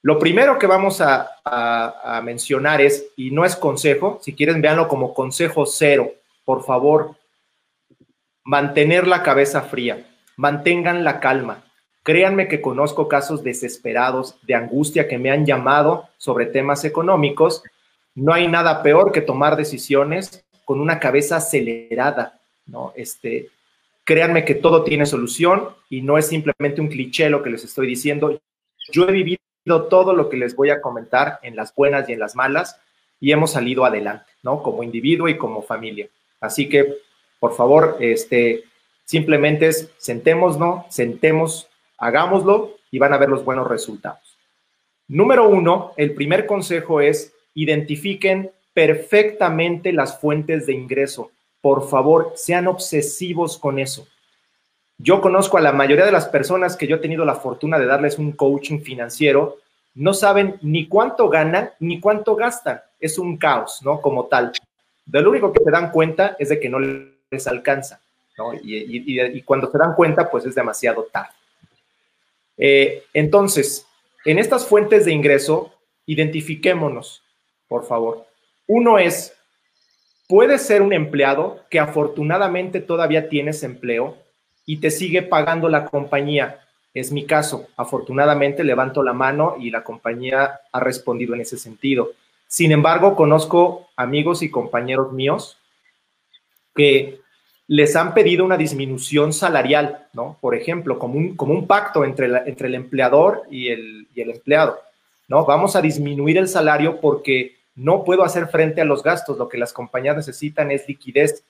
Lo 0.03 0.19
primero 0.19 0.59
que 0.59 0.67
vamos 0.67 1.01
a, 1.01 2.21
mencionar 2.23 2.81
es, 2.81 3.07
y 3.17 3.33
no 3.33 3.45
es 3.45 3.57
consejo, 3.57 4.21
si 4.23 4.35
quieren 4.35 4.61
véanlo 4.61 4.87
como 4.87 5.13
consejo 5.13 5.67
cero, 5.67 6.13
por 6.45 6.65
favor, 6.65 7.17
mantener 8.47 9.07
la 9.07 9.23
cabeza 9.23 9.61
fría, 9.63 10.07
mantengan 10.37 11.05
la 11.05 11.21
calma. 11.21 11.65
Créanme 12.03 12.49
que 12.49 12.63
conozco 12.63 13.09
casos 13.09 13.43
desesperados 13.43 14.39
de 14.43 14.55
angustia 14.55 15.09
que 15.09 15.19
me 15.19 15.31
han 15.31 15.45
llamado 15.45 16.09
sobre 16.17 16.47
temas 16.47 16.85
económicos. 16.85 17.63
No 18.15 18.33
hay 18.33 18.49
nada 18.49 18.83
peor 18.83 19.13
que 19.13 19.21
tomar 19.21 19.57
decisiones 19.57 20.45
con 20.65 20.81
una 20.81 20.99
cabeza 21.01 21.37
acelerada, 21.37 22.41
¿no? 22.67 22.93
Este, 22.97 23.51
Créanme 24.07 24.45
que 24.45 24.55
todo 24.55 24.85
tiene 24.85 25.05
solución 25.05 25.71
y 25.91 26.01
no 26.01 26.17
es 26.17 26.29
simplemente 26.29 26.81
un 26.81 26.87
cliché 26.87 27.29
lo 27.29 27.43
que 27.43 27.51
les 27.51 27.65
estoy 27.65 27.89
diciendo. 27.89 28.41
Yo 28.93 29.09
he 29.09 29.11
vivido 29.11 29.41
todo 29.91 30.13
lo 30.13 30.29
que 30.29 30.37
les 30.37 30.55
voy 30.55 30.71
a 30.71 30.81
comentar 30.81 31.41
en 31.43 31.57
las 31.57 31.75
buenas 31.75 32.09
y 32.09 32.13
en 32.13 32.21
las 32.21 32.37
malas 32.37 32.81
y 33.19 33.33
hemos 33.33 33.51
salido 33.51 33.85
adelante, 33.85 34.31
¿no? 34.45 34.63
Como 34.63 34.85
individuo 34.85 35.29
y 35.29 35.37
como 35.37 35.61
familia. 35.61 36.07
Así 36.41 36.69
que, 36.69 36.99
por 37.39 37.55
favor, 37.55 37.97
este, 38.01 38.65
simplemente 39.05 39.69
es 39.69 39.91
sentémonos, 39.99 40.85
sentemos, 40.95 41.69
hagámoslo 41.99 42.77
y 42.91 42.99
van 42.99 43.13
a 43.13 43.19
ver 43.19 43.29
los 43.29 43.45
buenos 43.45 43.69
resultados. 43.69 44.39
Número 45.09 45.49
uno, 45.49 45.93
el 45.97 46.15
primer 46.15 46.47
consejo 46.47 47.01
es 47.01 47.33
identifiquen 47.55 48.51
perfectamente 48.75 49.93
las 49.93 50.21
fuentes 50.21 50.67
de 50.67 50.75
ingreso 50.75 51.31
por 51.67 51.89
favor, 51.89 52.33
sean 52.37 52.69
obsesivos 52.69 53.59
con 53.59 53.81
eso. 53.81 54.07
Yo 54.99 55.21
conozco 55.21 55.59
a 55.59 55.61
la 55.61 55.73
mayoría 55.73 56.07
de 56.07 56.13
las 56.13 56.29
personas 56.29 56.77
que 56.77 56.87
yo 56.87 56.95
he 56.95 57.01
tenido 57.01 57.25
la 57.25 57.35
fortuna 57.35 57.77
de 57.77 57.87
darles 57.87 58.19
un 58.19 58.31
coaching 58.31 58.79
financiero, 58.79 59.57
no 59.97 60.15
saben 60.15 60.59
ni 60.63 60.87
cuánto 60.87 61.29
ganan 61.29 61.73
ni 61.81 61.99
cuánto 61.99 62.37
gastan. 62.37 62.83
Es 63.01 63.19
un 63.19 63.37
caos, 63.37 63.81
¿no? 63.83 64.01
Como 64.01 64.27
tal. 64.27 64.53
De 65.07 65.21
lo 65.21 65.31
único 65.31 65.53
que 65.53 65.65
se 65.65 65.73
dan 65.73 65.91
cuenta 65.91 66.37
es 66.39 66.51
de 66.51 66.61
que 66.61 66.69
no 66.69 66.79
les 67.37 67.47
alcanza, 67.47 68.01
¿no? 68.37 68.53
Y, 68.55 69.41
cuando 69.43 69.71
se 69.71 69.79
dan 69.79 69.95
cuenta, 69.95 70.31
pues 70.31 70.45
es 70.45 70.55
demasiado 70.55 71.05
tarde. 71.05 71.35
Eh, 72.59 73.05
entonces, 73.13 73.87
en 74.25 74.39
estas 74.39 74.67
fuentes 74.67 75.05
de 75.05 75.13
ingreso, 75.13 75.73
identifiquémonos, 76.07 77.23
por 77.69 77.87
favor. 77.87 78.27
Uno 78.67 78.99
es 78.99 79.37
Puedes 80.29 80.63
ser 80.63 80.83
un 80.83 80.93
empleado 80.93 81.61
que 81.71 81.79
afortunadamente 81.79 82.81
todavía 82.81 83.29
tienes 83.29 83.63
empleo 83.63 84.17
y 84.65 84.79
te 84.79 84.91
sigue 84.91 85.23
pagando 85.23 85.69
la 85.69 85.85
compañía. 85.85 86.67
Es 86.95 87.13
mi 87.13 87.27
caso. 87.27 87.69
Afortunadamente 87.77 88.65
levanto 88.65 89.05
la 89.05 89.13
mano 89.13 89.55
y 89.61 89.71
la 89.71 89.85
compañía 89.85 90.63
ha 90.73 90.81
respondido 90.81 91.35
en 91.35 91.43
ese 91.43 91.59
sentido. 91.59 92.11
Sin 92.49 92.73
embargo, 92.73 93.15
conozco 93.15 93.89
amigos 93.95 94.43
y 94.43 94.51
compañeros 94.51 95.13
míos 95.13 95.59
que 96.75 97.21
les 97.69 97.97
han 97.97 98.15
pedido 98.15 98.45
una 98.45 98.57
disminución 98.57 99.33
salarial, 99.33 100.07
¿no? 100.13 100.39
Por 100.41 100.55
ejemplo, 100.55 100.99
como 100.99 101.19
un, 101.19 101.37
como 101.37 101.53
un 101.53 101.67
pacto 101.67 102.05
entre, 102.05 102.27
entre 102.47 102.69
el 102.69 102.75
empleador 102.75 103.43
y 103.51 103.69
el, 103.69 104.07
y 104.15 104.21
el 104.21 104.31
empleado, 104.31 104.79
¿no? 105.29 105.45
Vamos 105.45 105.75
a 105.75 105.83
disminuir 105.83 106.39
el 106.39 106.49
salario 106.49 107.01
porque 107.01 107.57
no 107.75 108.05
puedo 108.05 108.25
hacer 108.25 108.47
frente 108.49 108.81
a 108.81 108.85
los 108.85 109.03
gastos, 109.03 109.37
lo 109.37 109.49
que 109.49 109.59
las 109.59 109.73
compañías 109.73 110.17
necesitan 110.17 110.71
es 110.71 110.89
liquidez. 110.89 111.45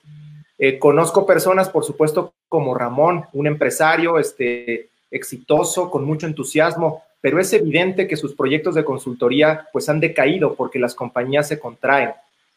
Eh, 0.57 0.79
conozco 0.79 1.25
personas, 1.25 1.69
por 1.69 1.85
supuesto, 1.85 2.33
como 2.49 2.73
Ramón, 2.73 3.25
un 3.33 3.45
empresario 3.45 4.17
este, 4.17 4.89
exitoso, 5.11 5.91
con 5.91 6.03
mucho 6.03 6.25
entusiasmo, 6.25 7.03
pero 7.21 7.39
es 7.39 7.53
evidente 7.53 8.07
que 8.07 8.17
sus 8.17 8.33
proyectos 8.33 8.75
de 8.75 8.85
consultoría 8.85 9.67
pues 9.71 9.87
han 9.87 9.99
decaído 9.99 10.55
porque 10.55 10.79
las 10.79 10.95
compañías 10.95 11.47
se 11.47 11.59
contraen. 11.59 12.11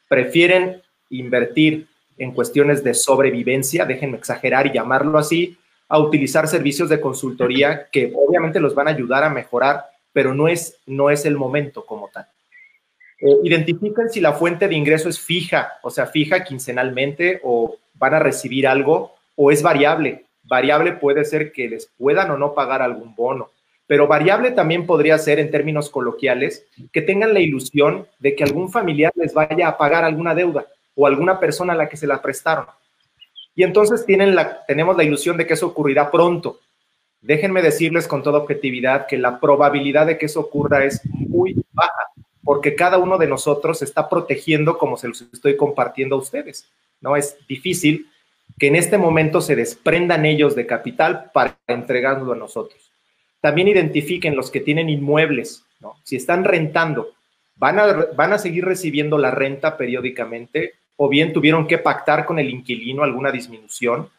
Prefieren 0.09 0.83
invertir 1.11 1.87
en 2.21 2.33
cuestiones 2.33 2.85
de 2.85 2.93
sobrevivencia, 2.93 3.87
déjenme 3.87 4.19
exagerar 4.19 4.67
y 4.67 4.73
llamarlo 4.73 5.19
así, 5.19 5.57
a 5.89 5.99
utilizar 5.99 6.47
servicios 6.47 6.91
de 6.91 7.01
consultoría 7.01 7.89
que 7.91 8.13
obviamente 8.15 8.61
los 8.61 8.75
van 8.75 8.89
a 8.89 8.91
ayudar 8.91 9.25
a 9.25 9.31
mejorar, 9.31 9.87
pero 10.13 10.35
no 10.35 10.47
es, 10.47 10.77
no 10.87 11.09
es 11.09 11.25
el 11.25 11.37
momento 11.37 11.87
como 11.87 12.09
tal. 12.09 12.27
Eh, 13.21 13.37
identifiquen 13.43 14.11
si 14.11 14.21
la 14.21 14.35
fuente 14.35 14.69
de 14.69 14.75
ingreso 14.75 15.09
es 15.09 15.19
fija, 15.19 15.73
o 15.83 15.91
sea, 15.91 16.07
fija 16.07 16.45
quincenalmente 16.45 17.41
o 17.43 17.77
van 17.95 18.15
a 18.15 18.19
recibir 18.19 18.69
algo 18.69 19.15
o 19.35 19.51
es 19.51 19.63
variable. 19.63 20.27
Variable 20.43 20.93
puede 20.93 21.25
ser 21.25 21.53
que 21.53 21.71
les 21.71 21.87
puedan 21.99 22.31
o 22.31 22.37
no 22.37 22.55
pagar 22.55 22.83
algún 22.83 23.15
bono, 23.15 23.51
pero 23.87 24.07
variable 24.07 24.51
también 24.51 24.85
podría 24.85 25.17
ser 25.17 25.39
en 25.39 25.51
términos 25.51 25.89
coloquiales 25.89 26.67
que 26.93 27.01
tengan 27.01 27.33
la 27.33 27.41
ilusión 27.41 28.07
de 28.19 28.37
que 28.37 28.45
algún 28.45 28.71
familiar 28.71 29.13
les 29.17 29.33
vaya 29.33 29.69
a 29.69 29.79
pagar 29.79 30.05
alguna 30.05 30.35
deuda 30.35 30.67
o 31.01 31.07
alguna 31.07 31.41
persona 31.41 31.73
a 31.73 31.77
la 31.77 31.89
que 31.89 31.97
se 31.97 32.07
la 32.07 32.21
prestaron. 32.21 32.67
Y 33.55 33.63
entonces 33.63 34.05
tienen 34.05 34.35
la, 34.35 34.65
tenemos 34.67 34.97
la 34.97 35.05
ilusión 35.05 35.37
de 35.37 35.47
que 35.47 35.55
eso 35.55 35.67
ocurrirá 35.67 36.11
pronto. 36.11 36.61
Déjenme 37.21 37.63
decirles 37.63 38.07
con 38.07 38.23
toda 38.23 38.39
objetividad 38.39 39.07
que 39.07 39.19
la 39.19 39.41
probabilidad 39.41 40.07
de 40.07 40.19
que 40.19 40.27
eso 40.27 40.41
ocurra 40.41 40.85
es 40.85 41.01
muy 41.07 41.57
baja 41.73 42.11
porque 42.43 42.75
cada 42.75 42.99
uno 42.99 43.19
de 43.19 43.29
nosotros 43.29 43.83
está 43.83 44.09
protegiendo 44.09 44.79
como 44.79 44.97
se 44.97 45.09
los 45.09 45.23
estoy 45.23 45.57
compartiendo 45.57 46.17
a 46.17 46.19
ustedes, 46.19 46.69
¿no? 47.01 47.17
Es 47.17 47.37
difícil 47.47 48.09
que 48.59 48.67
en 48.67 48.77
este 48.77 48.99
momento 48.99 49.41
se 49.41 49.57
desprendan 49.57 50.27
ellos 50.27 50.55
de 50.55 50.67
capital 50.67 51.31
para 51.33 51.57
entregarlo 51.67 52.33
a 52.33 52.37
nosotros. 52.37 52.91
También 53.41 53.69
identifiquen 53.69 54.37
los 54.37 54.51
que 54.51 54.61
tienen 54.61 54.89
inmuebles, 54.89 55.65
¿no? 55.81 55.95
Si 56.03 56.17
están 56.17 56.45
rentando, 56.45 57.11
van 57.57 57.79
a, 57.79 57.87
van 58.17 58.33
a 58.33 58.39
seguir 58.39 58.65
recibiendo 58.65 59.17
la 59.19 59.31
renta 59.31 59.77
periódicamente 59.77 60.75
o 61.03 61.09
bien 61.09 61.33
tuvieron 61.33 61.67
que 61.67 61.79
pactar 61.79 62.27
con 62.27 62.39
el 62.39 62.51
inquilino 62.51 63.03
alguna 63.03 63.33
disminución. 63.33 64.11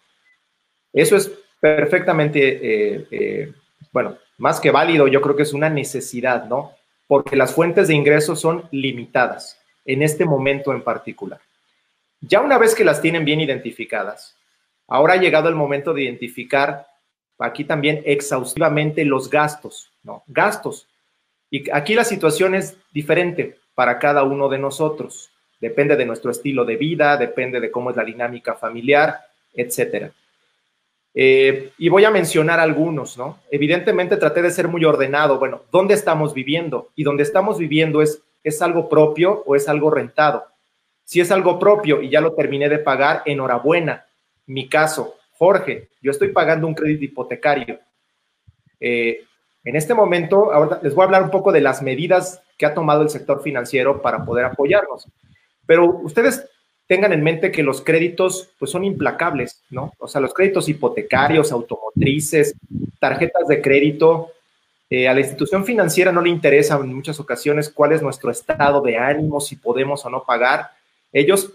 Eso 0.91 1.15
es 1.15 1.31
perfectamente, 1.59 2.39
eh, 2.41 3.07
eh, 3.11 3.53
bueno, 3.91 4.17
más 4.39 4.59
que 4.59 4.71
válido, 4.71 5.07
yo 5.07 5.21
creo 5.21 5.35
que 5.35 5.43
es 5.43 5.53
una 5.53 5.69
necesidad, 5.69 6.45
¿no? 6.45 6.71
Porque 7.05 7.35
las 7.35 7.53
fuentes 7.53 7.87
de 7.87 7.93
ingresos 7.93 8.41
son 8.41 8.67
limitadas 8.71 9.61
en 9.85 10.01
este 10.01 10.25
momento 10.25 10.73
en 10.73 10.81
particular. 10.81 11.39
Ya 12.19 12.41
una 12.41 12.57
vez 12.57 12.73
que 12.73 12.83
las 12.83 12.99
tienen 12.99 13.25
bien 13.25 13.41
identificadas, 13.41 14.35
ahora 14.87 15.13
ha 15.13 15.17
llegado 15.17 15.49
el 15.49 15.55
momento 15.55 15.93
de 15.93 16.01
identificar 16.01 16.87
aquí 17.37 17.63
también 17.63 18.01
exhaustivamente 18.05 19.05
los 19.05 19.29
gastos, 19.29 19.91
¿no? 20.01 20.23
Gastos. 20.25 20.87
Y 21.51 21.69
aquí 21.69 21.93
la 21.93 22.05
situación 22.05 22.55
es 22.55 22.75
diferente 22.91 23.59
para 23.75 23.99
cada 23.99 24.23
uno 24.23 24.49
de 24.49 24.57
nosotros. 24.57 25.31
Depende 25.61 25.95
de 25.95 26.05
nuestro 26.05 26.31
estilo 26.31 26.65
de 26.65 26.75
vida, 26.75 27.15
depende 27.15 27.59
de 27.59 27.69
cómo 27.71 27.91
es 27.91 27.95
la 27.95 28.03
dinámica 28.03 28.55
familiar, 28.55 29.19
etcétera. 29.53 30.11
Eh, 31.13 31.71
y 31.77 31.89
voy 31.89 32.03
a 32.03 32.11
mencionar 32.11 32.59
algunos, 32.59 33.17
¿no? 33.17 33.39
Evidentemente 33.51 34.17
traté 34.17 34.41
de 34.41 34.49
ser 34.51 34.67
muy 34.67 34.83
ordenado. 34.83 35.37
Bueno, 35.37 35.61
¿dónde 35.71 35.93
estamos 35.93 36.33
viviendo? 36.33 36.89
Y 36.95 37.03
dónde 37.03 37.23
estamos 37.23 37.59
viviendo 37.59 38.01
es, 38.01 38.23
es 38.43 38.61
algo 38.61 38.89
propio 38.89 39.43
o 39.45 39.55
es 39.55 39.69
algo 39.69 39.91
rentado. 39.91 40.45
Si 41.03 41.19
es 41.19 41.31
algo 41.31 41.59
propio 41.59 42.01
y 42.01 42.09
ya 42.09 42.21
lo 42.21 42.33
terminé 42.33 42.67
de 42.67 42.79
pagar, 42.79 43.21
enhorabuena. 43.25 44.05
Mi 44.47 44.67
caso, 44.67 45.15
Jorge, 45.37 45.89
yo 46.01 46.11
estoy 46.11 46.29
pagando 46.29 46.65
un 46.65 46.73
crédito 46.73 47.05
hipotecario. 47.05 47.79
Eh, 48.79 49.25
en 49.63 49.75
este 49.75 49.93
momento, 49.93 50.51
ahora 50.51 50.79
les 50.81 50.95
voy 50.95 51.03
a 51.03 51.05
hablar 51.05 51.23
un 51.23 51.29
poco 51.29 51.51
de 51.51 51.61
las 51.61 51.83
medidas 51.83 52.41
que 52.57 52.65
ha 52.65 52.73
tomado 52.73 53.03
el 53.03 53.09
sector 53.09 53.43
financiero 53.43 54.01
para 54.01 54.25
poder 54.25 54.45
apoyarnos. 54.45 55.07
Pero 55.71 55.85
ustedes 56.03 56.45
tengan 56.85 57.13
en 57.13 57.23
mente 57.23 57.49
que 57.49 57.63
los 57.63 57.79
créditos 57.79 58.49
pues 58.59 58.69
son 58.69 58.83
implacables, 58.83 59.63
¿no? 59.69 59.93
O 59.99 60.07
sea, 60.09 60.19
los 60.19 60.33
créditos 60.33 60.67
hipotecarios, 60.67 61.53
automotrices, 61.53 62.53
tarjetas 62.99 63.47
de 63.47 63.61
crédito, 63.61 64.33
eh, 64.89 65.07
a 65.07 65.13
la 65.13 65.21
institución 65.21 65.63
financiera 65.63 66.11
no 66.11 66.19
le 66.19 66.27
interesa 66.27 66.75
en 66.75 66.93
muchas 66.93 67.21
ocasiones 67.21 67.69
cuál 67.69 67.93
es 67.93 68.01
nuestro 68.01 68.31
estado 68.31 68.81
de 68.81 68.97
ánimo, 68.97 69.39
si 69.39 69.55
podemos 69.55 70.05
o 70.05 70.09
no 70.09 70.25
pagar. 70.25 70.71
Ellos 71.13 71.53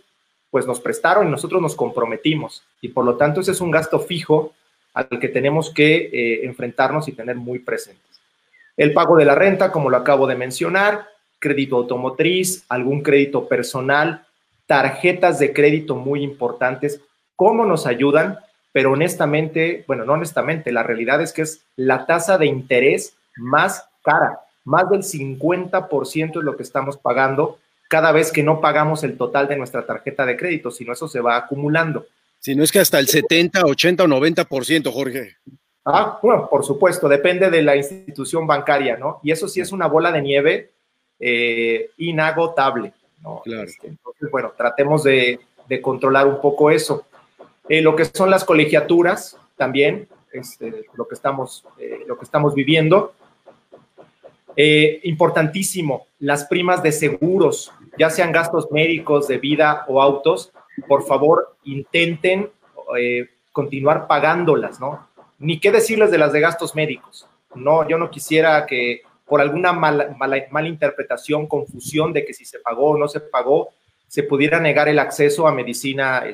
pues 0.51 0.67
nos 0.67 0.81
prestaron 0.81 1.29
y 1.29 1.31
nosotros 1.31 1.61
nos 1.61 1.77
comprometimos 1.77 2.65
y 2.81 2.89
por 2.89 3.05
lo 3.05 3.19
tanto 3.19 3.43
ese 3.43 3.53
es 3.53 3.61
un 3.61 3.71
gasto 3.71 4.01
fijo 4.01 4.55
al 4.95 5.11
que 5.21 5.29
tenemos 5.29 5.69
que 5.69 6.09
eh, 6.11 6.47
enfrentarnos 6.47 7.07
y 7.07 7.13
tener 7.13 7.37
muy 7.37 7.59
presentes. 7.59 8.23
El 8.79 8.95
pago 8.95 9.15
de 9.19 9.27
la 9.27 9.35
renta, 9.35 9.71
como 9.71 9.91
lo 9.91 9.99
acabo 9.99 10.27
de 10.27 10.37
mencionar, 10.37 11.07
crédito 11.47 11.77
automotriz, 11.77 12.65
algún 12.69 13.03
crédito 13.03 13.47
personal, 13.47 14.27
tarjetas 14.67 15.39
de 15.39 15.53
crédito 15.53 15.95
muy 15.95 16.25
importantes, 16.25 17.01
cómo 17.37 17.65
nos 17.65 17.87
ayudan, 17.87 18.41
pero 18.73 18.93
honestamente, 18.93 19.85
bueno, 19.87 20.05
no 20.05 20.15
honestamente, 20.15 20.73
la 20.73 20.83
realidad 20.83 21.23
es 21.23 21.33
que 21.33 21.43
es 21.43 21.63
la 21.77 22.05
tasa 22.05 22.37
de 22.37 22.47
interés 22.47 23.15
más 23.37 23.89
cara, 24.03 24.41
más 24.65 24.91
del 24.91 25.03
50% 25.03 26.39
es 26.39 26.45
lo 26.45 26.57
que 26.57 26.65
estamos 26.65 26.97
pagando 26.97 27.59
cada 27.89 28.11
vez 28.11 28.33
que 28.33 28.43
no 28.43 28.61
pagamos 28.61 29.05
el 29.05 29.17
total 29.17 29.47
de 29.47 29.57
nuestra 29.57 29.87
tarjeta 29.87 30.27
de 30.27 30.37
crédito, 30.37 30.73
sino 30.73 30.93
eso 30.93 31.07
se 31.07 31.21
va 31.21 31.37
acumulando. 31.37 32.07
Si 32.41 32.57
no 32.57 32.65
es 32.65 32.73
que 32.73 32.81
hasta 32.81 32.99
el 32.99 33.07
70, 33.07 33.63
80 33.65 34.03
o 34.03 34.09
90%, 34.09 34.93
Jorge. 34.93 35.37
Ah, 35.85 36.19
bueno, 36.21 36.49
por 36.51 36.65
supuesto, 36.65 37.09
depende 37.09 37.49
de 37.49 37.63
la 37.63 37.77
institución 37.77 38.45
bancaria, 38.45 38.97
¿no? 38.97 39.21
Y 39.23 39.31
eso 39.31 39.47
sí 39.47 39.61
es 39.61 39.71
una 39.71 39.87
bola 39.87 40.11
de 40.11 40.21
nieve 40.21 40.73
eh, 41.19 41.91
inagotable. 41.99 42.93
Este, 43.45 43.89
entonces, 43.89 44.31
bueno, 44.31 44.53
tratemos 44.57 45.03
de, 45.03 45.41
controlar 45.83 46.27
un 46.27 46.41
poco 46.41 46.71
eso. 46.71 47.07
Eh, 47.69 47.83
lo 47.83 47.97
que 47.97 48.05
son 48.05 48.31
las 48.31 48.45
colegiaturas, 48.45 49.37
también, 49.57 50.09
este, 50.33 50.87
lo, 50.95 51.09
que 51.09 51.15
estamos, 51.15 51.65
eh, 51.79 52.05
lo 52.07 52.17
que 52.19 52.25
estamos 52.25 52.55
viviendo. 52.55 53.15
Importantísimo, 54.59 56.07
las 56.19 56.47
primas 56.47 56.83
de 56.83 56.91
seguros, 56.91 57.73
ya 57.99 58.09
sean 58.09 58.33
gastos 58.33 58.71
médicos, 58.71 59.29
de 59.29 59.37
vida 59.37 59.85
o 59.87 60.01
autos, 60.01 60.51
por 60.89 61.05
favor, 61.07 61.57
intenten 61.65 62.51
continuar 63.53 64.07
pagándolas, 64.07 64.81
¿no? 64.81 65.09
Ni 65.39 65.61
qué 65.61 65.71
decirles 65.73 66.11
de 66.11 66.17
las 66.17 66.33
de 66.33 66.41
gastos 66.41 66.75
médicos. 66.75 67.29
No, 67.55 67.87
yo 67.87 67.99
no 67.99 68.11
quisiera 68.11 68.65
que 68.65 69.03
por 69.27 69.41
alguna 69.41 69.73
mala, 69.73 70.17
mala, 70.19 70.69
interpretación, 70.69 71.47
confusión 71.47 72.13
de 72.13 72.25
que 72.25 72.33
si 72.33 72.45
se 72.45 72.61
pagó 72.61 72.91
o 72.91 72.99
no 72.99 73.09
se 73.09 73.21
pagó, 73.21 73.71
se 74.07 74.23
pudiera 74.23 74.61
negar 74.61 74.89
el 74.89 74.99
acceso 74.99 75.47
a 75.47 75.53
medicina 75.53 76.25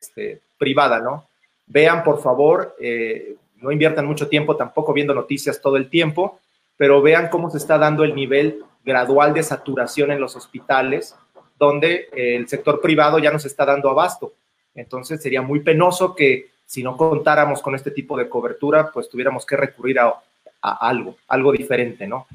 este, 0.00 0.40
privada, 0.56 1.00
¿no? 1.00 1.28
Vean, 1.66 2.02
por 2.02 2.22
favor, 2.22 2.74
eh, 2.80 3.36
no 3.56 3.70
inviertan 3.70 4.06
mucho 4.06 4.28
tiempo 4.28 4.56
tampoco 4.56 4.94
viendo 4.94 5.14
noticias 5.14 5.60
todo 5.60 5.76
el 5.76 5.90
tiempo, 5.90 6.40
pero 6.76 7.02
vean 7.02 7.28
cómo 7.28 7.50
se 7.50 7.58
está 7.58 7.76
dando 7.76 8.04
el 8.04 8.14
nivel 8.14 8.64
gradual 8.82 9.34
de 9.34 9.42
saturación 9.42 10.10
en 10.10 10.20
los 10.20 10.34
hospitales, 10.34 11.14
donde 11.58 12.08
eh, 12.12 12.36
el 12.36 12.48
sector 12.48 12.80
privado 12.80 13.18
ya 13.18 13.30
nos 13.30 13.44
está 13.44 13.66
dando 13.66 13.90
abasto. 13.90 14.32
Entonces 14.74 15.20
sería 15.20 15.42
muy 15.42 15.60
penoso 15.60 16.14
que 16.14 16.50
si 16.64 16.82
no 16.82 16.96
contáramos 16.96 17.60
con 17.60 17.74
este 17.74 17.90
tipo 17.90 18.16
de 18.16 18.28
cobertura, 18.28 18.90
pues 18.92 19.08
tuviéramos 19.08 19.44
que 19.44 19.56
recurrir 19.56 19.98
a 19.98 20.14
a 20.60 20.88
algo, 20.88 21.16
algo 21.28 21.52
diferente, 21.52 22.06
¿no? 22.06 22.26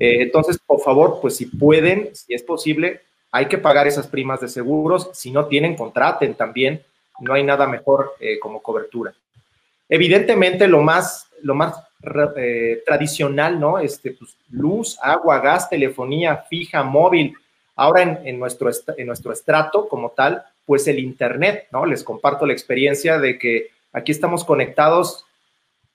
Eh, 0.00 0.22
entonces, 0.22 0.58
por 0.58 0.80
favor, 0.80 1.18
pues 1.20 1.36
si 1.36 1.46
pueden, 1.46 2.14
si 2.14 2.34
es 2.34 2.42
posible, 2.42 3.00
hay 3.30 3.46
que 3.46 3.58
pagar 3.58 3.86
esas 3.86 4.06
primas 4.06 4.40
de 4.40 4.48
seguros. 4.48 5.10
Si 5.12 5.30
no 5.30 5.46
tienen, 5.46 5.76
contraten 5.76 6.34
también. 6.34 6.82
No 7.20 7.34
hay 7.34 7.42
nada 7.42 7.66
mejor 7.66 8.14
eh, 8.20 8.38
como 8.38 8.62
cobertura. 8.62 9.12
Evidentemente, 9.88 10.68
lo 10.68 10.82
más, 10.82 11.28
lo 11.42 11.54
más 11.54 11.74
eh, 12.36 12.82
tradicional, 12.86 13.58
¿no? 13.58 13.78
Este, 13.78 14.12
pues, 14.12 14.36
luz, 14.50 14.98
agua, 15.02 15.40
gas, 15.40 15.68
telefonía 15.68 16.36
fija, 16.48 16.82
móvil. 16.82 17.34
Ahora 17.74 18.02
en, 18.02 18.20
en, 18.24 18.38
nuestro, 18.38 18.70
en 18.96 19.06
nuestro 19.06 19.32
estrato 19.32 19.88
como 19.88 20.10
tal, 20.10 20.44
pues 20.64 20.86
el 20.86 20.98
Internet, 20.98 21.66
¿no? 21.72 21.86
Les 21.86 22.04
comparto 22.04 22.46
la 22.46 22.52
experiencia 22.52 23.18
de 23.18 23.38
que 23.38 23.70
aquí 23.92 24.12
estamos 24.12 24.44
conectados 24.44 25.24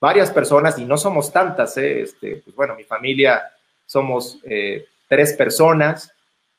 varias 0.04 0.32
personas, 0.32 0.78
y 0.78 0.84
no 0.84 0.98
somos 0.98 1.32
tantas, 1.32 1.78
¿eh? 1.78 2.02
este, 2.02 2.42
pues 2.44 2.54
bueno, 2.58 2.76
mi 2.76 2.84
familia 2.84 3.42
somos 3.86 4.38
eh, 4.44 4.86
tres 5.08 5.32
personas, 5.32 6.12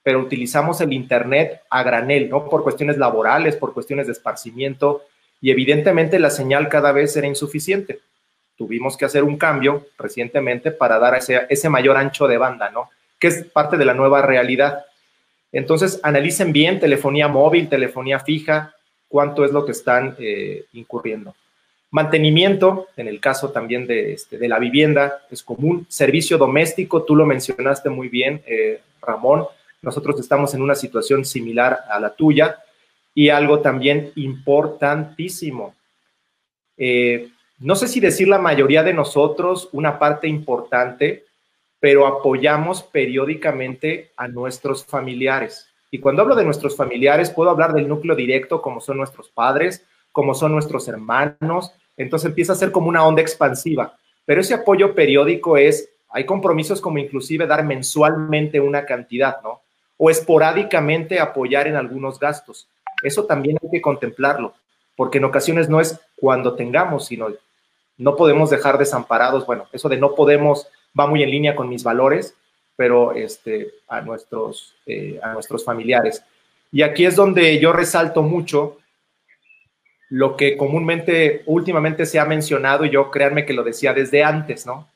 pero 0.03 0.21
utilizamos 0.21 0.81
el 0.81 0.95
Internet 0.95 1.61
a 1.69 1.83
granel, 1.83 2.31
¿no? 2.31 2.49
Por 2.49 2.63
cuestiones 2.63 2.97
laborales, 2.97 3.57
por 3.57 3.75
cuestiones 3.75 4.07
de 4.07 4.15
esparcimiento, 4.15 5.03
y 5.43 5.51
evidentemente 5.51 6.19
la 6.19 6.31
señal 6.31 6.71
cada 6.71 6.91
vez 6.93 7.15
era 7.19 7.27
insuficiente. 7.27 8.01
Tuvimos 8.57 8.97
que 8.97 9.05
hacer 9.05 9.23
un 9.23 9.37
cambio 9.37 9.89
recientemente 9.99 10.71
para 10.71 10.99
dar 10.99 11.15
ese, 11.15 11.43
ese 11.51 11.69
mayor 11.69 11.99
ancho 11.99 12.27
de 12.27 12.39
banda, 12.39 12.71
¿no? 12.71 12.89
Que 13.19 13.27
es 13.27 13.45
parte 13.45 13.77
de 13.77 13.85
la 13.85 13.93
nueva 13.93 14.23
realidad. 14.23 14.87
Entonces, 15.53 16.01
analicen 16.03 16.51
bien 16.51 16.81
telefonía 16.81 17.29
móvil, 17.29 17.69
telefonía 17.69 18.21
fija, 18.21 18.75
cuánto 19.07 19.45
es 19.45 19.53
lo 19.53 19.67
que 19.67 19.73
están 19.73 20.17
eh, 20.19 20.65
incurriendo. 20.73 21.35
Mantenimiento, 21.95 22.89
en 22.97 23.07
el 23.07 23.21
caso 23.21 23.53
también 23.53 23.87
de, 23.87 24.15
este, 24.15 24.37
de 24.37 24.49
la 24.49 24.59
vivienda, 24.59 25.23
es 25.31 25.45
común. 25.45 25.87
Servicio 25.89 26.39
doméstico, 26.39 27.05
tú 27.05 27.15
lo 27.15 27.25
mencionaste 27.25 27.89
muy 27.89 28.09
bien, 28.09 28.43
eh, 28.47 28.81
Ramón. 29.01 29.47
Nosotros 29.81 30.19
estamos 30.19 30.53
en 30.55 30.63
una 30.63 30.75
situación 30.75 31.25
similar 31.25 31.85
a 31.89 32.01
la 32.01 32.13
tuya. 32.13 32.59
Y 33.15 33.29
algo 33.29 33.61
también 33.61 34.11
importantísimo. 34.17 35.77
Eh, 36.77 37.29
no 37.61 37.77
sé 37.77 37.87
si 37.87 38.01
decir 38.01 38.27
la 38.27 38.41
mayoría 38.41 38.83
de 38.83 38.93
nosotros, 38.93 39.69
una 39.71 39.97
parte 40.01 40.27
importante, 40.27 41.27
pero 41.79 42.09
apoyamos 42.09 42.83
periódicamente 42.83 44.11
a 44.17 44.27
nuestros 44.27 44.85
familiares. 44.85 45.69
Y 45.93 46.01
cuando 46.01 46.23
hablo 46.23 46.35
de 46.35 46.45
nuestros 46.45 46.77
familiares, 46.77 47.31
puedo 47.31 47.51
hablar 47.51 47.73
del 47.73 47.87
núcleo 47.87 48.17
directo, 48.17 48.61
como 48.61 48.81
son 48.81 48.97
nuestros 48.97 49.29
padres, 49.29 49.87
como 50.11 50.35
son 50.35 50.51
nuestros 50.51 50.89
hermanos, 50.89 51.73
entonces 51.97 52.29
empieza 52.29 52.53
a 52.53 52.57
ser 52.57 52.73
como 52.73 52.89
una 52.89 53.07
onda 53.07 53.23
expansiva. 53.23 53.97
Pero 54.25 54.41
ese 54.41 54.55
apoyo 54.55 54.95
periódico 54.95 55.57
es, 55.57 55.89
hay 56.09 56.25
compromisos 56.25 56.81
como 56.81 56.99
inclusive 56.99 57.47
dar 57.47 57.65
mensualmente 57.65 58.61
una 58.61 58.85
cantidad, 58.85 59.43
¿no? 59.43 59.61
O 59.97 60.11
esporádicamente 60.11 61.21
apoyar 61.21 61.69
en 61.69 61.77
algunos 61.77 62.19
gastos. 62.19 62.69
Eso 63.03 63.25
también 63.25 63.59
hay 63.63 63.71
que 63.71 63.83
contemplarlo, 63.83 64.55
porque 64.97 65.19
en 65.19 65.25
ocasiones 65.25 65.69
no 65.69 65.81
es 65.81 66.01
cuando 66.17 66.55
tengamos, 66.55 67.07
sino 67.07 67.29
no 67.97 68.17
podemos 68.17 68.51
dejar 68.51 68.79
desamparados. 68.79 69.47
Bueno, 69.47 69.67
eso 69.73 69.89
de 69.89 69.99
no 69.99 70.15
podemos 70.15 70.67
va 70.99 71.07
muy 71.07 71.23
en 71.23 71.31
línea 71.31 71.55
con 71.55 71.69
mis 71.69 71.85
valores, 71.85 72.35
pero 72.77 73.13
este, 73.13 73.73
a, 73.89 74.01
nuestros, 74.01 74.75
eh, 74.87 75.21
a 75.23 75.33
nuestros 75.33 75.65
familiares. 75.65 76.25
Y 76.73 76.83
aquí 76.83 77.07
es 77.07 77.15
donde 77.15 77.59
yo 77.61 77.73
resalto 77.73 78.23
mucho 78.23 78.79
lo 80.15 80.37
que 80.37 80.57
comúnmente 80.57 81.43
últimamente 81.47 82.07
se 82.07 82.21
ha 82.21 82.25
mencionado, 82.25 82.85
y 82.85 82.91
yo 82.91 83.11
créanme 83.11 83.45
que 83.45 83.53
lo 83.53 83.65
decía 83.65 83.93
desde 83.93 84.23
antes, 84.23 84.65
¿no? 84.65 84.87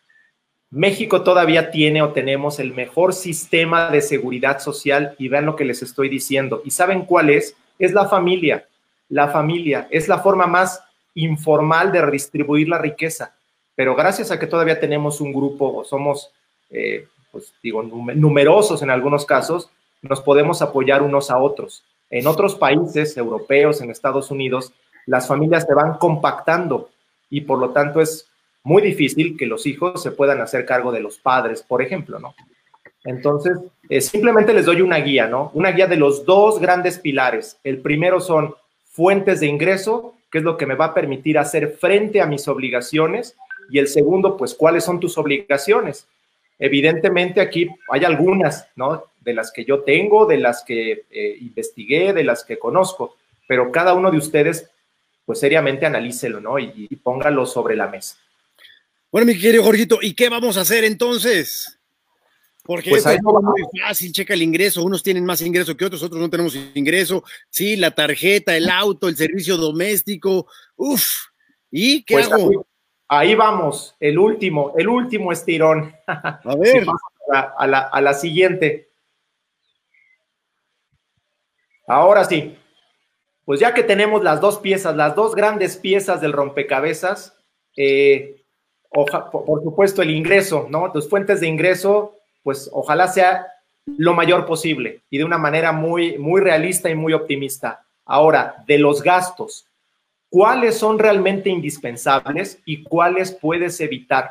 México 0.71 1.25
todavía 1.25 1.73
tiene 1.73 2.03
o 2.03 2.13
tenemos 2.13 2.61
el 2.61 2.73
mejor 2.73 3.13
sistema 3.13 3.91
de 3.91 4.01
seguridad 4.01 4.61
social 4.61 5.17
y 5.19 5.27
vean 5.27 5.45
lo 5.45 5.57
que 5.57 5.65
les 5.65 5.83
estoy 5.83 6.09
diciendo. 6.09 6.63
¿Y 6.65 6.71
saben 6.71 7.05
cuál 7.05 7.31
es? 7.31 7.57
Es 7.81 7.93
la 7.95 8.09
familia. 8.09 8.69
La 9.09 9.27
familia 9.27 9.89
es 9.91 10.07
la 10.07 10.19
forma 10.19 10.47
más 10.47 10.85
informal 11.15 11.91
de 11.91 12.03
redistribuir 12.03 12.69
la 12.69 12.79
riqueza. 12.79 13.35
Pero 13.75 13.97
gracias 13.97 14.31
a 14.31 14.39
que 14.39 14.47
todavía 14.47 14.79
tenemos 14.79 15.21
un 15.21 15.33
grupo 15.33 15.79
o 15.79 15.85
somos, 15.85 16.31
eh, 16.71 17.09
pues 17.33 17.53
digo, 17.61 17.83
numerosos 17.83 18.83
en 18.83 18.91
algunos 18.91 19.27
casos, 19.27 19.69
nos 20.01 20.21
podemos 20.21 20.63
apoyar 20.63 21.03
unos 21.03 21.29
a 21.33 21.39
otros. 21.39 21.83
En 22.09 22.27
otros 22.27 22.55
países 22.55 23.17
europeos, 23.17 23.81
en 23.81 23.91
Estados 23.91 24.31
Unidos, 24.31 24.73
las 25.09 25.27
familias 25.27 25.65
se 25.67 25.75
van 25.75 25.95
compactando 25.95 26.91
y 27.31 27.41
por 27.41 27.59
lo 27.59 27.71
tanto 27.71 28.01
es 28.01 28.27
muy 28.63 28.83
difícil 28.83 29.37
que 29.39 29.47
los 29.47 29.67
hijos 29.67 30.03
se 30.03 30.11
puedan 30.11 30.41
hacer 30.41 30.67
cargo 30.67 30.93
de 30.93 31.01
los 31.01 31.17
padres, 31.17 31.63
por 31.63 31.81
ejemplo, 31.83 32.19
¿no? 32.19 32.35
Entonces, 33.05 33.57
eh, 33.89 34.03
simplemente 34.03 34.53
les 34.53 34.67
doy 34.67 34.83
una 34.83 34.99
guía, 34.99 35.27
¿no? 35.27 35.51
Una 35.55 35.71
guía 35.71 35.87
de 35.87 35.97
los 35.97 36.27
dos 36.27 36.61
grandes 36.61 36.99
pilares. 36.99 37.59
El 37.65 37.79
primero 37.79 38.21
son 38.21 38.55
fuentes 38.91 39.41
de 39.41 39.47
ingreso, 39.47 40.15
que 40.31 40.39
es 40.39 40.45
lo 40.45 40.59
que 40.59 40.67
me 40.67 40.75
va 40.75 40.87
a 40.87 40.95
permitir 40.95 41.39
hacer 41.39 41.77
frente 41.81 42.21
a 42.21 42.27
mis 42.27 42.47
obligaciones. 42.47 43.35
Y 43.71 43.79
el 43.79 43.89
segundo, 43.89 44.37
pues, 44.37 44.55
¿cuáles 44.55 44.85
son 44.85 45.01
tus 45.01 45.17
obligaciones? 45.17 46.07
Evidentemente 46.59 47.41
aquí 47.41 47.69
hay 47.91 48.05
algunas, 48.05 48.69
¿no? 48.77 49.05
De 49.21 49.33
las 49.33 49.53
que 49.53 49.65
yo 49.65 49.81
tengo, 49.81 50.27
de 50.27 50.39
las 50.39 50.63
que 50.65 51.05
eh, 51.11 51.39
investigué, 51.41 52.13
de 52.13 52.25
las 52.25 52.45
que 52.45 52.59
conozco, 52.59 53.17
pero 53.47 53.73
cada 53.73 53.95
uno 53.95 54.11
de 54.11 54.19
ustedes, 54.19 54.69
pues 55.29 55.41
seriamente 55.41 55.85
analícelo, 55.85 56.41
¿no? 56.41 56.59
Y, 56.59 56.73
y 56.89 56.97
póngalo 56.97 57.45
sobre 57.45 57.77
la 57.77 57.87
mesa. 57.87 58.17
Bueno, 59.13 59.27
mi 59.27 59.39
querido 59.39 59.63
Jorgito, 59.63 59.99
¿y 60.01 60.15
qué 60.15 60.31
vamos 60.31 60.57
a 60.57 60.63
hacer 60.63 60.85
entonces? 60.85 61.79
Porque 62.65 62.89
pues 62.89 63.05
es 63.05 63.23
muy 63.23 63.63
fácil, 63.79 64.11
checa 64.11 64.33
el 64.33 64.41
ingreso, 64.41 64.83
unos 64.83 65.03
tienen 65.03 65.27
más 65.27 65.43
ingreso 65.43 65.77
que 65.77 65.85
otros, 65.85 66.03
otros 66.03 66.19
no 66.19 66.31
tenemos 66.31 66.57
ingreso, 66.75 67.23
sí, 67.51 67.77
la 67.77 67.91
tarjeta, 67.91 68.57
el 68.57 68.71
auto, 68.71 69.07
el 69.07 69.19
servicio 69.19 69.59
doméstico, 69.59 70.47
uff, 70.77 71.07
¿y 71.71 72.03
qué 72.05 72.15
pues 72.15 72.33
hago? 72.33 72.67
Ahí, 73.07 73.35
vamos, 73.35 73.97
el 74.01 74.19
último, 74.19 74.73
el 74.79 74.89
último 74.89 75.31
estirón. 75.31 75.95
A 76.07 76.41
ver. 76.59 76.87
a, 77.35 77.67
la, 77.67 77.81
a 77.81 78.01
la 78.01 78.15
siguiente. 78.15 78.89
Ahora 81.87 82.25
sí, 82.25 82.57
pues 83.49 83.61
ya 83.61 83.73
que 83.73 83.83
tenemos 83.83 84.23
las 84.23 84.43
dos 84.43 84.59
piezas, 84.59 84.95
las 84.95 85.15
dos 85.15 85.35
grandes 85.35 85.79
piezas 85.79 86.21
del 86.21 86.35
rompecabezas, 86.35 87.35
eh, 87.79 88.43
por, 88.91 89.11
supuesto, 89.63 90.03
el 90.03 90.11
ingreso, 90.11 90.67
¿no? 90.69 90.93
Tus 90.93 91.09
fuentes 91.09 91.41
de 91.41 91.47
ingreso, 91.47 92.15
pues 92.43 92.69
ojalá 92.71 93.09
sea 93.09 93.47
lo 93.87 94.13
mayor 94.13 94.45
posible 94.45 95.01
y 95.09 95.17
de 95.17 95.25
una 95.25 95.39
manera 95.39 95.73
muy, 95.73 96.19
muy 96.19 96.43
realista 96.43 96.91
y 96.91 96.95
muy 96.95 97.15
optimista. 97.15 97.87
Ahora, 98.05 98.63
de 98.67 98.77
los 98.77 99.03
gastos, 99.03 99.67
¿cuáles 100.29 100.77
son 100.77 100.99
realmente 100.99 101.49
indispensables 101.49 102.61
y 102.67 102.83
cuáles 102.83 103.33
puedes 103.33 103.81
evitar? 103.81 104.31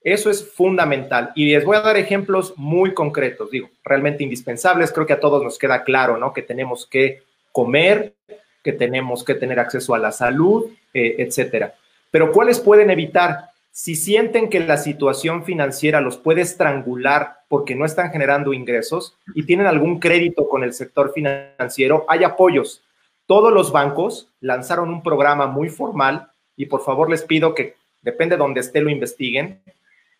Eso 0.00 0.30
es 0.30 0.50
fundamental. 0.50 1.32
Y 1.34 1.52
les 1.52 1.62
voy 1.62 1.76
a 1.76 1.82
dar 1.82 1.98
ejemplos 1.98 2.54
muy 2.56 2.94
concretos, 2.94 3.50
digo, 3.50 3.68
realmente 3.84 4.24
indispensables. 4.24 4.92
Creo 4.92 5.04
que 5.04 5.12
a 5.12 5.20
todos 5.20 5.42
nos 5.42 5.58
queda 5.58 5.84
claro, 5.84 6.16
¿no? 6.16 6.32
Que 6.32 6.40
tenemos 6.40 6.86
que 6.86 7.28
comer, 7.52 8.14
que 8.62 8.72
tenemos 8.72 9.24
que 9.24 9.34
tener 9.34 9.58
acceso 9.58 9.94
a 9.94 9.98
la 9.98 10.12
salud, 10.12 10.70
eh, 10.92 11.16
etcétera. 11.18 11.74
Pero 12.10 12.32
¿cuáles 12.32 12.60
pueden 12.60 12.90
evitar? 12.90 13.50
Si 13.72 13.94
sienten 13.94 14.50
que 14.50 14.60
la 14.60 14.76
situación 14.76 15.44
financiera 15.44 16.00
los 16.00 16.16
puede 16.16 16.42
estrangular 16.42 17.38
porque 17.48 17.74
no 17.74 17.84
están 17.84 18.10
generando 18.10 18.52
ingresos 18.52 19.16
y 19.34 19.44
tienen 19.44 19.66
algún 19.66 20.00
crédito 20.00 20.48
con 20.48 20.64
el 20.64 20.72
sector 20.72 21.12
financiero, 21.12 22.04
hay 22.08 22.24
apoyos. 22.24 22.82
Todos 23.26 23.52
los 23.52 23.70
bancos 23.70 24.28
lanzaron 24.40 24.88
un 24.88 25.02
programa 25.02 25.46
muy 25.46 25.68
formal 25.68 26.30
y 26.56 26.66
por 26.66 26.82
favor 26.82 27.08
les 27.08 27.22
pido 27.22 27.54
que, 27.54 27.76
depende 28.02 28.34
de 28.34 28.40
donde 28.40 28.60
esté, 28.60 28.80
lo 28.80 28.90
investiguen, 28.90 29.60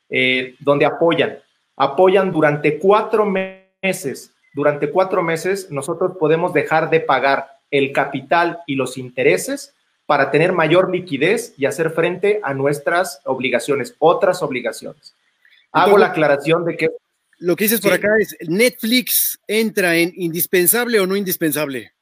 eh, 0.09 0.55
donde 0.61 0.87
apoyan. 0.87 1.39
Apoyan 1.76 2.31
durante 2.31 2.78
cuatro 2.78 3.26
meses. 3.26 4.33
Durante 4.53 4.90
cuatro 4.90 5.22
meses 5.22 5.70
nosotros 5.70 6.16
podemos 6.18 6.53
dejar 6.53 6.90
de 6.90 7.01
pagar 7.01 7.61
el 7.70 7.92
capital 7.92 8.61
y 8.66 8.74
los 8.74 8.98
intereses 8.98 9.74
para 10.07 10.32
tener 10.32 10.53
mayor 10.53 10.90
liquidez 10.90 11.55
y 11.57 11.66
hacer 11.66 11.90
frente 11.90 12.40
a 12.42 12.53
nuestras 12.53 13.20
obligaciones, 13.24 13.94
otras 14.01 14.42
obligaciones. 14.42 15.14
Hago 15.70 15.96
la 15.98 16.07
aclaración 16.07 16.64
de 16.64 16.76
que... 16.76 16.90
Lo 17.38 17.55
que 17.55 17.64
dices 17.64 17.80
por 17.80 17.92
acá 17.92 18.09
es, 18.18 18.36
¿Netflix 18.48 19.38
entra 19.46 19.94
en 19.94 20.12
indispensable 20.16 20.98
o 20.98 21.07
no 21.07 21.14
indispensable? 21.14 21.92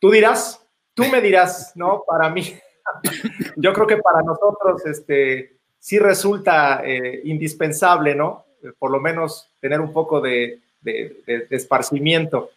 Tú 0.00 0.10
dirás, 0.10 0.60
tú 0.94 1.04
me 1.04 1.20
dirás, 1.20 1.72
¿no? 1.76 2.02
Para 2.06 2.28
mí, 2.28 2.58
yo 3.56 3.72
creo 3.72 3.86
que 3.86 3.98
para 3.98 4.22
nosotros 4.22 4.84
este, 4.84 5.58
sí 5.78 6.00
resulta 6.00 6.82
eh, 6.84 7.20
indispensable, 7.24 8.16
¿no? 8.16 8.46
Por 8.80 8.90
lo 8.90 8.98
menos 8.98 9.52
tener 9.60 9.80
un 9.80 9.92
poco 9.92 10.20
de, 10.20 10.63
de 10.84 11.46
esparcimiento. 11.50 12.50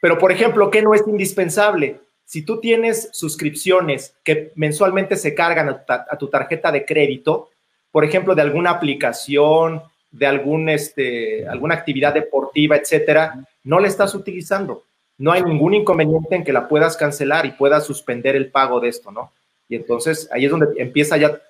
Pero, 0.00 0.18
por 0.18 0.32
ejemplo, 0.32 0.70
¿qué 0.70 0.82
no 0.82 0.94
es 0.94 1.02
indispensable? 1.06 2.00
Si 2.24 2.42
tú 2.42 2.60
tienes 2.60 3.10
suscripciones 3.12 4.14
que 4.24 4.52
mensualmente 4.54 5.16
se 5.16 5.34
cargan 5.34 5.68
a, 5.68 6.16
tu 6.16 6.28
tarjeta 6.28 6.72
de 6.72 6.84
crédito, 6.84 7.50
por 7.90 8.04
ejemplo, 8.04 8.34
de 8.34 8.42
alguna 8.42 8.70
aplicación, 8.70 9.82
de 10.10 10.26
algún, 10.26 10.68
este, 10.68 11.46
alguna 11.46 11.74
actividad 11.74 12.14
deportiva, 12.14 12.76
etcétera, 12.76 13.46
no 13.64 13.80
la 13.80 13.88
estás 13.88 14.14
utilizando. 14.14 14.84
No 15.18 15.30
hay 15.30 15.42
ningún 15.42 15.74
inconveniente 15.74 16.34
en 16.34 16.42
que 16.42 16.52
la 16.52 16.68
puedas 16.68 16.96
cancelar 16.96 17.46
y 17.46 17.52
puedas 17.52 17.84
suspender 17.84 18.34
el 18.34 18.50
pago 18.50 18.80
de 18.80 18.88
esto, 18.88 19.12
¿no? 19.12 19.30
Y 19.68 19.76
entonces 19.76 20.28
ahí 20.32 20.46
es 20.46 20.50
donde 20.50 20.68
empieza 20.82 21.16
ya 21.16 21.40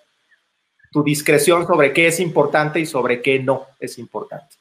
tu 0.91 1.03
discreción 1.03 1.66
sobre 1.66 1.93
qué 1.93 2.09
es 2.09 2.20
importante 2.20 2.80
y 2.80 2.87
sobre 2.87 3.22
qué 3.22 3.39
no 3.39 3.66
es 3.80 3.99
importante. 3.99 4.57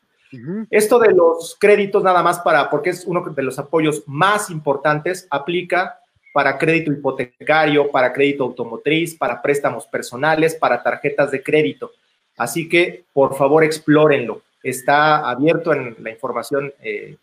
Esto 0.69 0.99
de 0.99 1.11
los 1.11 1.57
créditos, 1.59 2.03
nada 2.03 2.23
más 2.23 2.39
para, 2.39 2.69
porque 2.69 2.91
es 2.91 3.05
uno 3.05 3.21
de 3.21 3.43
los 3.43 3.59
apoyos 3.59 4.03
más 4.07 4.49
importantes, 4.49 5.27
aplica 5.29 5.99
para 6.33 6.57
crédito 6.57 6.91
hipotecario, 6.91 7.91
para 7.91 8.13
crédito 8.13 8.45
automotriz, 8.45 9.15
para 9.15 9.41
préstamos 9.41 9.85
personales, 9.85 10.55
para 10.55 10.81
tarjetas 10.81 11.31
de 11.31 11.43
crédito. 11.43 11.91
Así 12.37 12.69
que, 12.69 13.03
por 13.13 13.35
favor, 13.35 13.63
explórenlo. 13.63 14.41
Está 14.63 15.29
abierto 15.29 15.73
en 15.73 15.95
la 15.99 16.11
información 16.11 16.73
eh, 16.81 17.17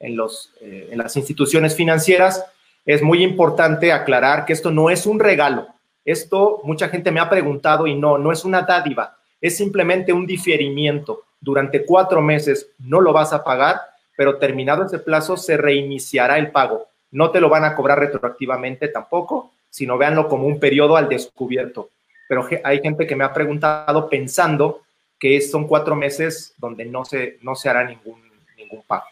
en, 0.00 0.16
los, 0.16 0.52
eh, 0.60 0.88
en 0.90 0.98
las 0.98 1.16
instituciones 1.16 1.76
financieras. 1.76 2.44
Es 2.86 3.02
muy 3.02 3.22
importante 3.22 3.92
aclarar 3.92 4.44
que 4.44 4.52
esto 4.52 4.70
no 4.70 4.90
es 4.90 5.06
un 5.06 5.20
regalo. 5.20 5.68
Esto 6.04 6.60
mucha 6.64 6.88
gente 6.88 7.10
me 7.10 7.20
ha 7.20 7.30
preguntado 7.30 7.86
y 7.86 7.94
no, 7.94 8.18
no 8.18 8.32
es 8.32 8.44
una 8.44 8.62
dádiva. 8.62 9.16
Es 9.40 9.56
simplemente 9.56 10.12
un 10.12 10.26
diferimiento. 10.26 11.22
Durante 11.44 11.84
cuatro 11.84 12.22
meses 12.22 12.68
no 12.78 13.00
lo 13.00 13.12
vas 13.12 13.32
a 13.32 13.44
pagar, 13.44 13.80
pero 14.16 14.38
terminado 14.38 14.84
ese 14.84 14.98
plazo 14.98 15.36
se 15.36 15.56
reiniciará 15.56 16.38
el 16.38 16.50
pago 16.50 16.88
no 17.14 17.30
te 17.30 17.40
lo 17.40 17.48
van 17.48 17.64
a 17.64 17.76
cobrar 17.76 18.00
retroactivamente 18.00 18.88
tampoco, 18.88 19.52
sino 19.70 19.96
véanlo 19.96 20.28
como 20.28 20.48
un 20.48 20.58
periodo 20.58 20.96
al 20.96 21.08
descubierto. 21.08 21.90
Pero 22.28 22.46
hay 22.64 22.80
gente 22.80 23.06
que 23.06 23.14
me 23.14 23.22
ha 23.22 23.32
preguntado 23.32 24.08
pensando 24.08 24.82
que 25.18 25.40
son 25.40 25.68
cuatro 25.68 25.94
meses 25.94 26.54
donde 26.58 26.84
no 26.84 27.04
se, 27.04 27.38
no 27.42 27.54
se 27.54 27.68
hará 27.68 27.84
ningún, 27.84 28.20
ningún 28.56 28.82
pago. 28.82 29.04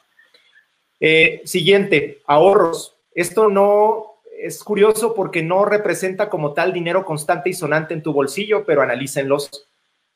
Eh, 0.98 1.42
siguiente, 1.44 2.18
ahorros. 2.26 2.96
Esto 3.14 3.48
no 3.48 4.16
es 4.36 4.64
curioso 4.64 5.14
porque 5.14 5.44
no 5.44 5.64
representa 5.64 6.28
como 6.28 6.54
tal 6.54 6.72
dinero 6.72 7.04
constante 7.04 7.50
y 7.50 7.54
sonante 7.54 7.94
en 7.94 8.02
tu 8.02 8.12
bolsillo, 8.12 8.64
pero 8.64 8.82
analícenlos. 8.82 9.68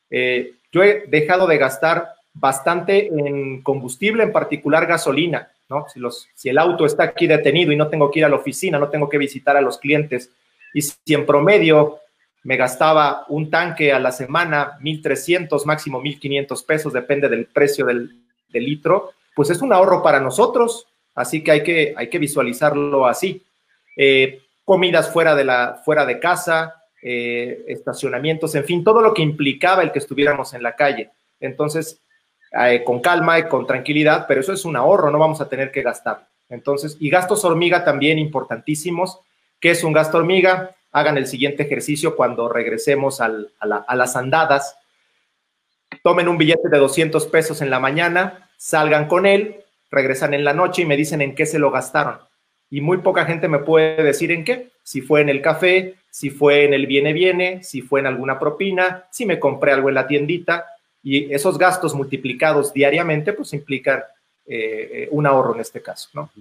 Eh, 0.09 0.55
yo 0.71 0.83
he 0.83 1.05
dejado 1.07 1.47
de 1.47 1.57
gastar 1.57 2.13
bastante 2.33 3.07
en 3.07 3.61
combustible, 3.61 4.23
en 4.23 4.31
particular 4.31 4.85
gasolina. 4.85 5.51
Si, 5.93 5.99
los, 5.99 6.29
si 6.33 6.49
el 6.49 6.57
auto 6.57 6.85
está 6.85 7.03
aquí 7.03 7.27
detenido 7.27 7.71
y 7.71 7.75
no 7.75 7.89
tengo 7.89 8.09
que 8.09 8.19
ir 8.19 8.25
a 8.25 8.29
la 8.29 8.37
oficina, 8.37 8.79
no 8.79 8.89
tengo 8.89 9.09
que 9.09 9.17
visitar 9.17 9.57
a 9.57 9.61
los 9.61 9.77
clientes, 9.77 10.31
y 10.73 10.81
si 10.81 11.13
en 11.13 11.25
promedio 11.25 11.99
me 12.43 12.55
gastaba 12.55 13.25
un 13.27 13.49
tanque 13.49 13.91
a 13.91 13.99
la 13.99 14.11
semana, 14.11 14.77
1.300, 14.79 15.65
máximo 15.65 16.01
1.500 16.01 16.65
pesos, 16.65 16.93
depende 16.93 17.27
del 17.27 17.47
precio 17.47 17.85
del, 17.85 18.23
litro, 18.53 19.11
pues 19.35 19.51
es 19.51 19.61
un 19.61 19.71
ahorro 19.71 20.01
para 20.01 20.19
nosotros, 20.19 20.87
así 21.13 21.43
que 21.43 21.51
hay 21.51 21.63
que, 21.63 21.93
hay 21.95 22.09
que 22.09 22.17
visualizarlo 22.17 23.05
así. 23.05 23.43
Eh, 23.95 24.41
comidas 24.63 25.11
fuera 25.11 25.35
de, 25.35 25.43
la, 25.43 25.81
fuera 25.85 26.05
de 26.05 26.19
casa, 26.19 26.76
eh, 27.01 27.63
estacionamientos, 27.67 28.55
en 28.55 28.65
fin, 28.65 28.83
todo 28.83 29.01
lo 29.01 29.13
que 29.13 29.21
implicaba 29.21 29.83
el 29.83 29.91
que 29.91 29.99
estuviéramos 29.99 30.53
en 30.53 30.63
la 30.63 30.75
calle. 30.75 31.11
Entonces, 31.39 32.01
eh, 32.51 32.83
con 32.83 33.01
calma 33.01 33.39
y 33.39 33.47
con 33.47 33.67
tranquilidad, 33.67 34.25
pero 34.27 34.41
eso 34.41 34.53
es 34.53 34.65
un 34.65 34.75
ahorro, 34.75 35.11
no 35.11 35.19
vamos 35.19 35.41
a 35.41 35.49
tener 35.49 35.71
que 35.71 35.81
gastar. 35.81 36.27
Entonces, 36.49 36.97
y 36.99 37.09
gastos 37.09 37.43
hormiga 37.43 37.83
también 37.83 38.17
importantísimos. 38.19 39.19
¿Qué 39.59 39.71
es 39.71 39.83
un 39.83 39.93
gasto 39.93 40.17
hormiga? 40.17 40.75
Hagan 40.91 41.17
el 41.17 41.27
siguiente 41.27 41.63
ejercicio 41.63 42.15
cuando 42.15 42.47
regresemos 42.47 43.21
a, 43.21 43.29
las 43.29 44.15
andadas. 44.15 44.77
tomen 46.03 46.27
un 46.27 46.37
billete 46.37 46.69
de 46.69 46.77
200 46.77 47.27
pesos 47.27 47.61
en 47.61 47.69
la 47.69 47.79
mañana, 47.79 48.49
salgan 48.57 49.07
con 49.07 49.25
él, 49.25 49.63
regresan 49.91 50.33
en 50.33 50.43
la 50.43 50.53
noche 50.53 50.83
y 50.83 50.85
me 50.85 50.97
dicen 50.97 51.21
en 51.21 51.35
qué 51.35 51.45
se 51.45 51.59
lo 51.59 51.69
gastaron. 51.69 52.17
Y 52.69 52.81
muy 52.81 52.97
poca 52.99 53.25
gente 53.25 53.47
me 53.47 53.59
puede 53.59 54.01
decir 54.03 54.31
en 54.31 54.43
qué, 54.43 54.69
si 54.83 55.01
fue 55.01 55.21
en 55.21 55.29
el 55.29 55.41
café, 55.41 55.95
si 56.17 56.31
fue 56.31 56.65
en 56.65 56.73
el 56.73 56.87
viene 56.87 57.13
viene, 57.13 57.63
si 57.63 57.83
fue 57.83 57.99
en 57.99 58.07
alguna 58.07 58.39
propina, 58.39 59.05
si 59.11 59.23
me 59.27 59.37
compré 59.37 59.71
algo 59.71 59.89
en 59.89 59.93
la 59.93 60.07
tiendita. 60.07 60.65
Y 61.03 61.31
esos 61.31 61.59
gastos 61.59 61.93
multiplicados 61.93 62.73
diariamente, 62.73 63.33
pues 63.33 63.53
implican 63.53 63.99
eh, 64.47 64.89
eh, 64.93 65.07
un 65.11 65.27
ahorro 65.27 65.53
en 65.53 65.61
este 65.61 65.79
caso, 65.79 66.09
¿no? 66.13 66.31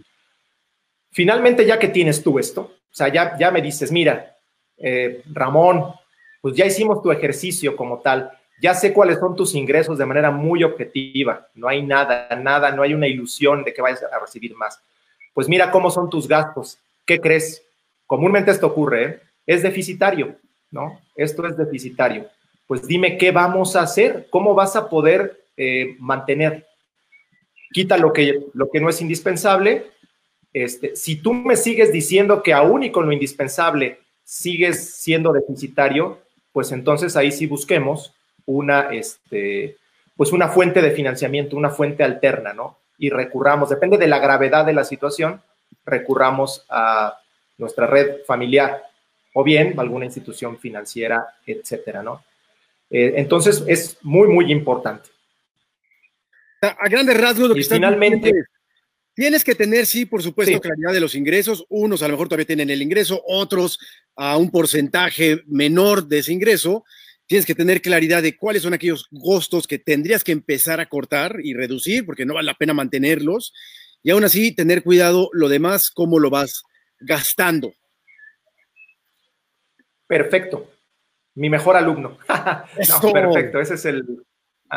Finalmente, 1.11 1.67
ya 1.67 1.79
que 1.79 1.89
tienes 1.89 2.23
tú 2.23 2.39
esto, 2.39 2.63
o 2.63 2.95
sea, 2.95 3.09
ya, 3.09 3.37
ya 3.39 3.51
me 3.51 3.61
dices, 3.61 3.93
mira, 3.93 4.35
eh, 4.79 5.21
Ramón, 5.31 5.93
pues 6.41 6.57
ya 6.57 6.65
hicimos 6.65 7.03
tu 7.03 7.13
ejercicio 7.13 7.77
como 7.77 7.99
tal, 7.99 8.31
ya 8.63 8.73
sé 8.73 8.95
cuáles 8.95 9.19
son 9.19 9.37
tus 9.37 9.55
ingresos 9.55 9.99
de 9.99 10.07
manera 10.07 10.31
muy 10.31 10.65
objetiva, 10.65 11.49
no 11.55 11.69
hay 11.69 11.83
nada, 11.83 12.35
nada, 12.43 12.73
no 12.73 12.81
hay 12.81 12.95
una 12.95 13.09
ilusión 13.09 13.63
de 13.63 13.75
que 13.75 13.83
vayas 13.83 14.03
a 14.05 14.19
recibir 14.19 14.55
más. 14.55 14.81
Pues 15.35 15.51
mira 15.51 15.71
cómo 15.71 15.91
son 15.91 16.09
tus 16.09 16.27
gastos, 16.27 16.79
¿qué 17.05 17.21
crees? 17.21 17.63
Comúnmente 18.07 18.51
esto 18.51 18.69
ocurre, 18.69 19.05
¿eh? 19.05 19.26
Es 19.47 19.63
deficitario, 19.63 20.37
¿no? 20.71 21.01
Esto 21.15 21.47
es 21.47 21.57
deficitario. 21.57 22.29
Pues 22.67 22.87
dime 22.87 23.17
qué 23.17 23.31
vamos 23.31 23.77
a 23.77 23.83
hacer, 23.83 24.27
cómo 24.31 24.55
vas 24.55 24.75
a 24.77 24.89
poder 24.89 25.45
eh, 25.57 25.97
mantener. 25.99 26.67
Quita 27.73 27.97
lo 27.97 28.13
que, 28.13 28.41
lo 28.55 28.71
que 28.71 28.81
no 28.81 28.89
es 28.89 29.01
indispensable. 29.01 29.87
Este, 30.53 30.97
si 30.97 31.17
tú 31.17 31.33
me 31.33 31.57
sigues 31.57 31.93
diciendo 31.93 32.43
que 32.43 32.53
aún 32.53 32.83
y 32.83 32.91
con 32.91 33.07
lo 33.07 33.13
indispensable 33.13 34.01
sigues 34.25 34.97
siendo 34.97 35.33
deficitario, 35.33 36.19
pues 36.53 36.73
entonces 36.73 37.17
ahí 37.17 37.31
sí 37.31 37.47
busquemos 37.47 38.13
una, 38.47 38.89
este, 38.93 39.77
pues 40.17 40.33
una 40.33 40.49
fuente 40.49 40.83
de 40.83 40.91
financiamiento, 40.91 41.57
una 41.57 41.71
fuente 41.71 42.03
alterna, 42.03 42.53
¿no? 42.53 42.79
Y 42.99 43.11
recurramos, 43.11 43.69
depende 43.69 43.99
de 43.99 44.07
la 44.07 44.19
gravedad 44.19 44.65
de 44.65 44.73
la 44.73 44.85
situación, 44.85 45.43
recurramos 45.85 46.65
a 46.71 47.21
nuestra 47.59 47.87
red 47.87 48.25
familiar 48.27 48.83
o 49.39 49.45
bien 49.45 49.79
alguna 49.79 50.07
institución 50.07 50.59
financiera, 50.59 51.27
etcétera, 51.47 52.03
¿no? 52.03 52.25
Eh, 52.89 53.13
entonces 53.17 53.63
es 53.67 53.99
muy, 54.01 54.29
muy 54.29 54.51
importante. 54.51 55.11
A, 56.63 56.89
grandes 56.89 57.21
rasgos, 57.21 57.51
lo 57.51 57.55
que 57.55 57.63
finalmente 57.63 58.33
tienes 59.13 59.45
que 59.45 59.55
tener, 59.55 59.85
sí, 59.85 60.07
por 60.07 60.23
supuesto, 60.23 60.59
claridad 60.59 60.95
de 60.95 61.01
los 61.01 61.15
ingresos. 61.15 61.67
Unos 61.69 62.01
a 62.01 62.09
lo 62.09 62.13
mejor 62.13 62.29
todavía 62.29 62.47
tienen 62.47 62.71
el 62.71 62.81
ingreso, 62.81 63.23
otros 63.27 63.79
a 64.17 64.39
un 64.39 64.51
porcentaje 64.51 65.43
menor 65.47 66.09
de 66.09 66.21
ese 66.21 66.33
ingreso. 66.33 66.85
Tienes 67.27 67.45
que 67.45 67.55
tener 67.55 67.83
claridad 67.83 68.23
de 68.23 68.39
cuáles 68.39 68.63
son 68.63 68.73
aquellos 68.73 69.07
costos 69.23 69.67
que 69.67 69.79
tendrías 69.79 70.25
que 70.25 70.33
empezar 70.33 70.81
a 70.81 70.87
cortar 70.87 71.41
y 71.45 71.53
reducir, 71.53 72.07
porque 72.07 72.25
no 72.25 72.33
vale 72.33 72.47
la 72.47 72.55
pena 72.55 72.73
mantenerlos. 72.73 73.53
Y 74.03 74.13
aún 74.13 74.25
así, 74.25 74.55
tener 74.55 74.83
cuidado 74.83 75.29
lo 75.35 75.51
demás, 75.51 75.91
cómo 75.91 76.21
lo 76.21 76.31
vas 76.31 76.63
gastando. 77.01 77.75
Perfecto. 80.07 80.71
Mi 81.35 81.51
mejor 81.51 81.77
alumno. 81.77 82.19
no, 83.03 83.13
perfecto. 83.13 83.61
Ese 83.61 83.75
es 83.75 83.85
el. 83.85 84.05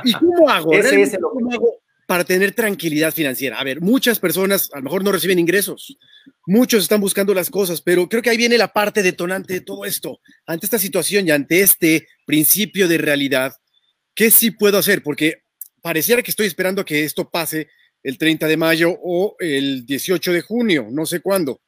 ¿Y 0.03 0.13
cómo 0.13 0.49
hago? 0.49 0.73
Ese 0.73 1.01
es 1.01 1.13
el... 1.13 1.21
¿Cómo 1.21 1.51
hago 1.51 1.75
para 2.05 2.23
tener 2.23 2.53
tranquilidad 2.53 3.13
financiera? 3.13 3.59
A 3.59 3.63
ver, 3.63 3.82
muchas 3.82 4.19
personas 4.19 4.69
a 4.73 4.77
lo 4.77 4.84
mejor 4.84 5.03
no 5.03 5.11
reciben 5.11 5.39
ingresos. 5.39 5.97
Muchos 6.45 6.84
están 6.84 6.99
buscando 6.99 7.34
las 7.34 7.49
cosas, 7.49 7.82
pero 7.82 8.09
creo 8.09 8.21
que 8.21 8.30
ahí 8.30 8.38
viene 8.38 8.57
la 8.57 8.73
parte 8.73 9.03
detonante 9.03 9.53
de 9.53 9.61
todo 9.61 9.86
esto. 9.86 10.19
Ante 10.45 10.65
esta 10.65 10.80
situación 10.80 11.27
y 11.27 11.32
ante 11.32 11.61
este 11.61 12.07
principio 12.25 12.88
de 12.88 12.97
realidad, 12.97 13.53
¿qué 14.13 14.32
sí 14.32 14.51
puedo 14.51 14.77
hacer? 14.77 15.01
Porque 15.01 15.43
pareciera 15.82 16.21
que 16.21 16.32
estoy 16.32 16.47
esperando 16.47 16.82
a 16.82 16.86
que 16.86 17.03
esto 17.03 17.30
pase 17.30 17.69
el 18.03 18.17
30 18.17 18.47
de 18.47 18.57
mayo 18.57 18.97
o 19.01 19.36
el 19.39 19.86
18 19.86 20.34
de 20.34 20.41
junio, 20.41 20.88
no 20.91 21.05
sé 21.05 21.21
cuándo. 21.21 21.61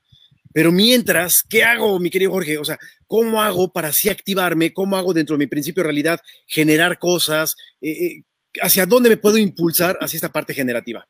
Pero 0.53 0.71
mientras, 0.71 1.43
¿qué 1.49 1.63
hago, 1.63 1.99
mi 1.99 2.09
querido 2.09 2.31
Jorge? 2.31 2.57
O 2.57 2.65
sea, 2.65 2.77
¿cómo 3.07 3.41
hago 3.41 3.71
para 3.71 3.89
así 3.89 4.09
activarme? 4.09 4.73
¿Cómo 4.73 4.97
hago 4.97 5.13
dentro 5.13 5.35
de 5.35 5.45
mi 5.45 5.47
principio 5.47 5.81
de 5.81 5.87
realidad 5.87 6.19
generar 6.47 6.99
cosas? 6.99 7.55
Eh, 7.81 7.91
eh, 7.91 8.23
¿Hacia 8.61 8.85
dónde 8.85 9.09
me 9.09 9.17
puedo 9.17 9.37
impulsar 9.37 9.97
hacia 10.01 10.17
esta 10.17 10.31
parte 10.31 10.53
generativa? 10.53 11.07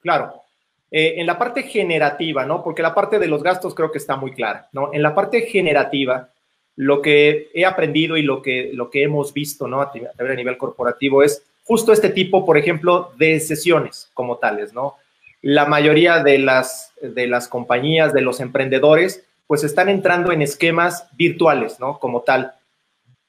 Claro. 0.00 0.42
Eh, 0.90 1.14
en 1.18 1.26
la 1.26 1.38
parte 1.38 1.62
generativa, 1.62 2.44
¿no? 2.44 2.64
Porque 2.64 2.82
la 2.82 2.94
parte 2.94 3.18
de 3.18 3.28
los 3.28 3.42
gastos 3.42 3.74
creo 3.74 3.92
que 3.92 3.98
está 3.98 4.16
muy 4.16 4.32
clara, 4.32 4.68
¿no? 4.72 4.92
En 4.92 5.02
la 5.02 5.14
parte 5.14 5.42
generativa, 5.42 6.30
lo 6.76 7.00
que 7.00 7.50
he 7.54 7.64
aprendido 7.64 8.16
y 8.16 8.22
lo 8.22 8.42
que, 8.42 8.70
lo 8.72 8.90
que 8.90 9.02
hemos 9.02 9.32
visto, 9.32 9.68
¿no? 9.68 9.82
A, 9.82 9.92
a 9.92 10.34
nivel 10.34 10.56
corporativo 10.56 11.22
es 11.22 11.44
justo 11.64 11.92
este 11.92 12.08
tipo, 12.08 12.44
por 12.44 12.56
ejemplo, 12.56 13.12
de 13.16 13.38
sesiones 13.38 14.10
como 14.14 14.38
tales, 14.38 14.72
¿no? 14.72 14.96
La 15.42 15.66
mayoría 15.66 16.22
de 16.22 16.38
las, 16.38 16.92
de 17.00 17.26
las 17.26 17.48
compañías, 17.48 18.12
de 18.12 18.20
los 18.20 18.40
emprendedores, 18.40 19.24
pues 19.46 19.64
están 19.64 19.88
entrando 19.88 20.32
en 20.32 20.42
esquemas 20.42 21.08
virtuales, 21.16 21.80
¿no? 21.80 21.98
Como 21.98 22.22
tal. 22.22 22.54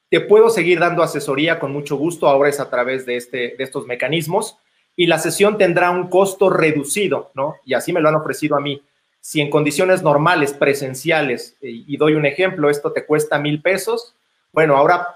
Te 0.09 0.19
puedo 0.19 0.49
seguir 0.49 0.79
dando 0.79 1.03
asesoría 1.03 1.59
con 1.59 1.71
mucho 1.71 1.95
gusto, 1.95 2.27
ahora 2.27 2.49
es 2.49 2.59
a 2.59 2.69
través 2.69 3.05
de, 3.05 3.15
este, 3.15 3.55
de 3.57 3.63
estos 3.63 3.87
mecanismos, 3.87 4.57
y 4.95 5.07
la 5.07 5.19
sesión 5.19 5.57
tendrá 5.57 5.89
un 5.89 6.09
costo 6.09 6.49
reducido, 6.49 7.31
¿no? 7.33 7.55
Y 7.65 7.73
así 7.73 7.93
me 7.93 8.01
lo 8.01 8.09
han 8.09 8.15
ofrecido 8.15 8.57
a 8.57 8.61
mí. 8.61 8.83
Si 9.21 9.39
en 9.39 9.49
condiciones 9.49 10.03
normales, 10.03 10.53
presenciales, 10.53 11.55
y 11.61 11.95
doy 11.95 12.13
un 12.13 12.25
ejemplo, 12.25 12.69
esto 12.69 12.91
te 12.91 13.05
cuesta 13.05 13.39
mil 13.39 13.61
pesos, 13.61 14.15
bueno, 14.51 14.75
ahora 14.75 15.07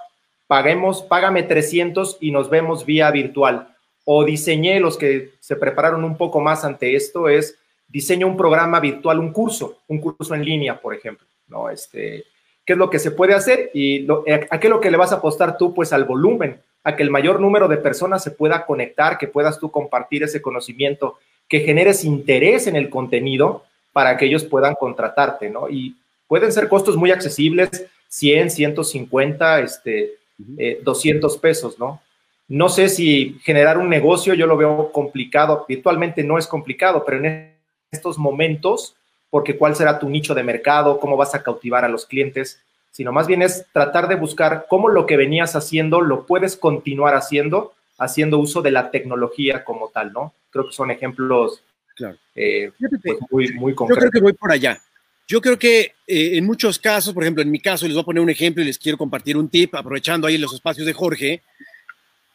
paguemos, 0.47 1.01
págame 1.01 1.43
300 1.43 2.19
y 2.21 2.31
nos 2.31 2.49
vemos 2.49 2.85
vía 2.85 3.11
virtual 3.11 3.74
o 4.05 4.23
diseñé, 4.23 4.79
los 4.79 4.97
que 4.97 5.31
se 5.39 5.55
prepararon 5.55 6.03
un 6.03 6.15
poco 6.15 6.39
más 6.39 6.63
ante 6.63 6.95
esto, 6.95 7.27
es 7.27 7.57
diseño 7.87 8.27
un 8.27 8.37
programa 8.37 8.79
virtual, 8.79 9.19
un 9.19 9.33
curso, 9.33 9.79
un 9.87 9.99
curso 9.99 10.33
en 10.35 10.45
línea, 10.45 10.79
por 10.79 10.93
ejemplo, 10.93 11.25
¿no? 11.47 11.69
Este, 11.69 12.23
¿Qué 12.65 12.73
es 12.73 12.79
lo 12.79 12.89
que 12.89 12.99
se 12.99 13.11
puede 13.11 13.33
hacer? 13.33 13.69
¿Y 13.73 14.07
a 14.09 14.59
qué 14.59 14.67
es 14.67 14.69
lo 14.69 14.81
que 14.81 14.89
le 14.89 14.97
vas 14.97 15.11
a 15.11 15.15
apostar 15.15 15.57
tú? 15.57 15.73
Pues 15.73 15.93
al 15.93 16.05
volumen, 16.05 16.59
a 16.83 16.95
que 16.95 17.03
el 17.03 17.11
mayor 17.11 17.39
número 17.39 17.67
de 17.67 17.77
personas 17.77 18.23
se 18.23 18.31
pueda 18.31 18.65
conectar, 18.65 19.17
que 19.17 19.27
puedas 19.27 19.59
tú 19.59 19.69
compartir 19.69 20.23
ese 20.23 20.41
conocimiento, 20.41 21.17
que 21.47 21.59
generes 21.59 22.03
interés 22.03 22.65
en 22.67 22.75
el 22.75 22.89
contenido 22.89 23.63
para 23.93 24.17
que 24.17 24.25
ellos 24.25 24.43
puedan 24.43 24.75
contratarte, 24.75 25.49
¿no? 25.49 25.69
Y 25.69 25.95
pueden 26.27 26.51
ser 26.51 26.67
costos 26.67 26.97
muy 26.97 27.11
accesibles, 27.11 27.85
100, 28.09 28.49
150, 28.49 29.59
este, 29.59 30.15
200 30.37 31.35
eh, 31.35 31.39
pesos, 31.39 31.77
¿no? 31.79 32.01
No 32.47 32.69
sé 32.69 32.89
si 32.89 33.39
generar 33.43 33.77
un 33.77 33.89
negocio 33.89 34.33
yo 34.33 34.45
lo 34.45 34.57
veo 34.57 34.91
complicado, 34.91 35.65
virtualmente 35.67 36.23
no 36.23 36.37
es 36.37 36.47
complicado, 36.47 37.03
pero 37.05 37.25
en 37.25 37.51
estos 37.91 38.17
momentos, 38.17 38.95
porque 39.29 39.57
cuál 39.57 39.75
será 39.75 39.97
tu 39.97 40.09
nicho 40.09 40.35
de 40.35 40.43
mercado, 40.43 40.99
cómo 40.99 41.17
vas 41.17 41.33
a 41.33 41.41
cautivar 41.41 41.83
a 41.83 41.89
los 41.89 42.05
clientes, 42.05 42.61
sino 42.91 43.11
más 43.11 43.27
bien 43.27 43.41
es 43.41 43.65
tratar 43.73 44.07
de 44.07 44.15
buscar 44.15 44.67
cómo 44.69 44.89
lo 44.89 45.05
que 45.05 45.17
venías 45.17 45.55
haciendo 45.55 46.01
lo 46.01 46.25
puedes 46.25 46.55
continuar 46.55 47.15
haciendo, 47.15 47.73
haciendo 47.97 48.39
uso 48.39 48.61
de 48.61 48.71
la 48.71 48.91
tecnología 48.91 49.63
como 49.63 49.89
tal, 49.89 50.13
¿no? 50.13 50.33
Creo 50.51 50.67
que 50.67 50.73
son 50.73 50.91
ejemplos 50.91 51.61
claro. 51.95 52.17
Eh, 52.35 52.71
pues, 53.03 53.17
muy, 53.31 53.53
muy 53.53 53.75
concretos. 53.75 54.03
Yo 54.03 54.09
creo 54.09 54.11
que 54.11 54.23
voy 54.23 54.33
por 54.33 54.51
allá. 54.51 54.79
Yo 55.27 55.41
creo 55.41 55.57
que 55.57 55.93
eh, 56.05 56.37
en 56.37 56.45
muchos 56.45 56.77
casos, 56.77 57.13
por 57.13 57.23
ejemplo, 57.23 57.41
en 57.41 57.49
mi 57.49 57.59
caso, 57.59 57.85
les 57.85 57.95
voy 57.95 58.03
a 58.03 58.05
poner 58.05 58.21
un 58.21 58.29
ejemplo 58.29 58.61
y 58.61 58.67
les 58.67 58.77
quiero 58.77 58.97
compartir 58.97 59.35
un 59.35 59.49
tip, 59.49 59.73
aprovechando 59.73 60.27
ahí 60.27 60.37
los 60.37 60.53
espacios 60.53 60.85
de 60.85 60.93
Jorge. 60.93 61.41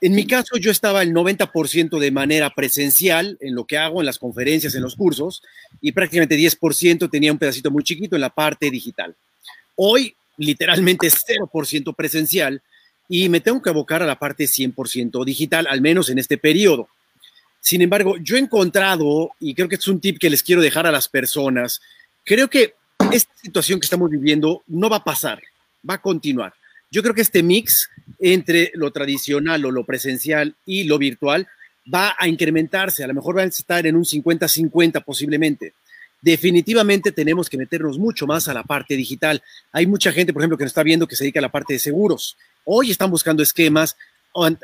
En 0.03 0.15
mi 0.15 0.27
caso, 0.27 0.57
yo 0.57 0.71
estaba 0.71 1.03
el 1.03 1.13
90% 1.13 1.99
de 1.99 2.11
manera 2.11 2.51
presencial 2.51 3.37
en 3.41 3.55
lo 3.55 3.67
que 3.67 3.77
hago, 3.77 4.01
en 4.01 4.07
las 4.07 4.19
conferencias, 4.19 4.75
en 4.75 4.83
los 4.83 4.97
cursos, 4.97 5.43
y 5.83 5.93
prácticamente 5.93 6.39
10% 6.39 7.11
tenía 7.11 7.33
un 7.33 7.39
pedacito 7.39 7.71
muy 7.71 7.85
chiquito 7.85 8.17
en 8.17 8.23
la 8.23 8.31
parte 8.31 8.71
digital. 8.71 9.15
Hoy, 9.77 10.15
literalmente 10.39 11.07
0% 11.09 11.95
presencial, 11.95 12.63
y 13.11 13.29
me 13.29 13.41
tengo 13.41 13.61
que 13.61 13.69
abocar 13.69 14.03
a 14.03 14.07
la 14.07 14.19
parte 14.19 14.45
100% 14.45 15.23
digital, 15.25 15.67
al 15.69 15.83
menos 15.83 16.09
en 16.09 16.19
este 16.19 16.39
periodo. 16.39 16.89
Sin 17.61 17.83
embargo, 17.83 18.17
yo 18.17 18.37
he 18.37 18.39
encontrado, 18.39 19.33
y 19.39 19.55
creo 19.55 19.69
que 19.69 19.75
es 19.75 19.89
un 19.89 20.01
tip 20.01 20.19
que 20.19 20.31
les 20.31 20.43
quiero 20.43 20.63
dejar 20.63 20.87
a 20.87 20.93
las 20.93 21.09
personas, 21.09 21.83
creo 22.25 22.49
que 22.49 22.75
esta 23.13 23.35
situación 23.43 23.79
que 23.79 23.85
estamos 23.85 24.09
viviendo 24.09 24.63
no 24.67 24.89
va 24.89 24.97
a 24.97 25.05
pasar, 25.05 25.43
va 25.89 25.95
a 25.95 26.01
continuar. 26.01 26.55
Yo 26.91 27.03
creo 27.03 27.15
que 27.15 27.21
este 27.21 27.43
mix 27.43 27.91
entre 28.21 28.71
lo 28.75 28.91
tradicional 28.93 29.65
o 29.65 29.71
lo 29.71 29.85
presencial 29.85 30.55
y 30.65 30.85
lo 30.85 30.99
virtual 30.99 31.49
va 31.93 32.15
a 32.19 32.29
incrementarse, 32.29 33.03
a 33.03 33.07
lo 33.07 33.15
mejor 33.15 33.39
va 33.39 33.43
a 33.43 33.47
estar 33.47 33.87
en 33.87 33.97
un 33.97 34.05
50-50 34.05 35.03
posiblemente. 35.05 35.73
Definitivamente 36.23 37.13
tenemos 37.13 37.49
que 37.49 37.57
meternos 37.57 37.99
mucho 37.99 38.27
más 38.27 38.47
a 38.49 38.55
la 38.55 38.63
parte 38.63 38.95
digital. 38.95 39.43
Hay 39.73 39.87
mucha 39.87 40.13
gente, 40.13 40.33
por 40.33 40.43
ejemplo, 40.43 40.59
que 40.59 40.65
nos 40.65 40.71
está 40.71 40.83
viendo 40.83 41.07
que 41.07 41.17
se 41.17 41.25
dedica 41.25 41.41
a 41.41 41.43
la 41.43 41.51
parte 41.51 41.73
de 41.73 41.79
seguros. 41.79 42.37
Hoy 42.65 42.91
están 42.91 43.11
buscando 43.11 43.43
esquemas. 43.43 43.97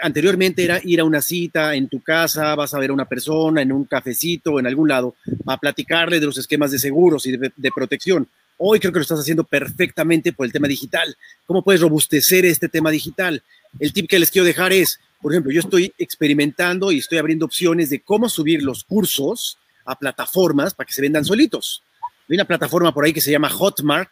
Anteriormente 0.00 0.62
era 0.62 0.80
ir 0.84 1.00
a 1.00 1.04
una 1.04 1.22
cita 1.22 1.74
en 1.74 1.88
tu 1.88 2.00
casa, 2.02 2.54
vas 2.54 2.74
a 2.74 2.78
ver 2.78 2.90
a 2.90 2.92
una 2.92 3.09
persona 3.09 3.62
en 3.62 3.72
un 3.72 3.84
cafecito, 3.84 4.61
en 4.61 4.66
algún 4.66 4.88
lado, 4.88 5.16
a 5.46 5.59
platicarle 5.59 6.20
de 6.20 6.26
los 6.26 6.38
esquemas 6.38 6.70
de 6.70 6.78
seguros 6.78 7.26
y 7.26 7.36
de, 7.36 7.50
de 7.57 7.70
protección. 7.74 8.28
Hoy 8.59 8.80
creo 8.80 8.92
que 8.92 8.98
lo 8.98 9.02
estás 9.02 9.20
haciendo 9.20 9.44
perfectamente 9.44 10.32
por 10.32 10.46
el 10.46 10.52
tema 10.52 10.66
digital. 10.66 11.16
¿Cómo 11.46 11.62
puedes 11.62 11.82
robustecer 11.82 12.46
este 12.46 12.68
tema 12.68 12.90
digital? 12.90 13.42
El 13.78 13.92
tip 13.92 14.09
que 14.09 14.18
les 14.18 14.30
quiero 14.30 14.46
dejar 14.46 14.72
es, 14.72 14.98
por 15.20 15.32
ejemplo, 15.32 15.52
yo 15.52 15.61
estoy 15.61 15.92
experimentando 15.98 16.90
y 16.90 16.98
estoy 16.98 17.18
abriendo 17.18 17.44
opciones 17.44 17.90
de 17.90 18.00
cómo 18.00 18.30
subir 18.30 18.62
los 18.62 18.82
cursos 18.84 19.59
a 19.84 19.98
plataformas 19.98 20.72
para 20.72 20.86
que 20.86 20.94
se 20.94 21.02
vendan 21.02 21.24
solitos. 21.24 21.82
Hay 22.28 22.36
una 22.36 22.46
plataforma 22.46 22.94
por 22.94 23.04
ahí 23.04 23.12
que 23.12 23.20
se 23.20 23.30
llama 23.30 23.50
Hotmart, 23.50 24.11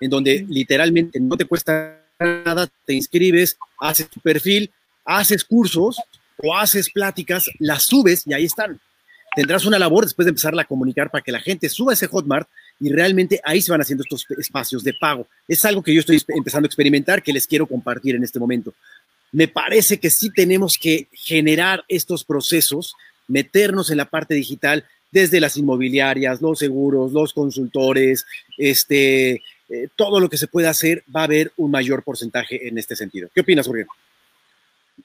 en 0.00 0.08
donde 0.08 0.46
literalmente 0.48 1.20
no 1.20 1.36
te 1.36 1.44
cuesta 1.44 2.02
nada, 2.18 2.66
te 2.86 2.94
inscribes, 2.94 3.58
haces 3.78 4.08
tu 4.08 4.20
perfil, 4.20 4.70
haces 5.04 5.44
cursos 5.44 6.00
o 6.38 6.56
haces 6.56 6.90
pláticas, 6.90 7.50
las 7.58 7.82
subes 7.84 8.26
y 8.26 8.32
ahí 8.32 8.46
están. 8.46 8.80
Tendrás 9.36 9.66
una 9.66 9.78
labor 9.78 10.04
después 10.04 10.24
de 10.24 10.30
empezarla 10.30 10.62
a 10.62 10.66
comunicar 10.66 11.10
para 11.10 11.22
que 11.22 11.30
la 11.30 11.40
gente 11.40 11.68
suba 11.68 11.92
ese 11.92 12.08
Hotmart 12.08 12.48
y 12.80 12.90
realmente 12.90 13.40
ahí 13.44 13.60
se 13.60 13.70
van 13.70 13.82
haciendo 13.82 14.02
estos 14.02 14.26
espacios 14.38 14.82
de 14.82 14.94
pago. 14.94 15.26
Es 15.46 15.64
algo 15.64 15.82
que 15.82 15.94
yo 15.94 16.00
estoy 16.00 16.20
empezando 16.28 16.66
a 16.66 16.68
experimentar 16.68 17.22
que 17.22 17.32
les 17.32 17.46
quiero 17.46 17.66
compartir 17.66 18.16
en 18.16 18.24
este 18.24 18.38
momento. 18.38 18.72
Me 19.32 19.46
parece 19.46 20.00
que 20.00 20.10
sí 20.10 20.30
tenemos 20.30 20.78
que 20.78 21.06
generar 21.12 21.84
estos 21.88 22.24
procesos, 22.24 22.94
meternos 23.28 23.90
en 23.90 23.98
la 23.98 24.06
parte 24.06 24.34
digital 24.34 24.84
desde 25.12 25.40
las 25.40 25.56
inmobiliarias, 25.56 26.40
los 26.40 26.58
seguros, 26.58 27.12
los 27.12 27.34
consultores, 27.34 28.26
este, 28.56 29.42
eh, 29.68 29.88
todo 29.94 30.18
lo 30.18 30.28
que 30.28 30.38
se 30.38 30.48
pueda 30.48 30.70
hacer, 30.70 31.04
va 31.14 31.20
a 31.20 31.24
haber 31.24 31.52
un 31.56 31.70
mayor 31.70 32.02
porcentaje 32.02 32.66
en 32.66 32.78
este 32.78 32.96
sentido. 32.96 33.28
¿Qué 33.34 33.42
opinas, 33.42 33.66
Jorge? 33.66 33.86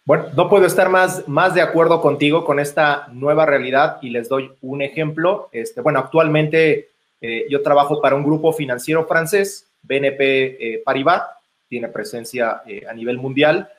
Bueno, 0.06 0.26
no 0.36 0.50
puedo 0.50 0.66
estar 0.66 0.90
más, 0.90 1.28
más 1.28 1.54
de 1.56 1.62
acuerdo 1.62 2.02
contigo 2.02 2.46
con 2.46 2.60
esta 2.60 3.08
nueva 3.12 3.46
realidad 3.46 3.98
y 4.02 4.10
les 4.10 4.30
doy 4.30 4.52
un 4.62 4.82
ejemplo. 4.82 5.50
Este, 5.52 5.82
bueno, 5.82 6.00
actualmente 6.00 6.90
eh, 7.26 7.46
yo 7.50 7.62
trabajo 7.62 8.02
para 8.02 8.16
un 8.16 8.24
grupo 8.24 8.54
financiero 8.54 9.06
francés, 9.06 9.68
BNP 9.82 10.22
eh, 10.22 10.82
Paribas, 10.84 11.24
tiene 11.68 11.88
presencia 11.88 12.62
a 12.88 12.94
nivel 12.94 13.18
mundial. 13.18 13.70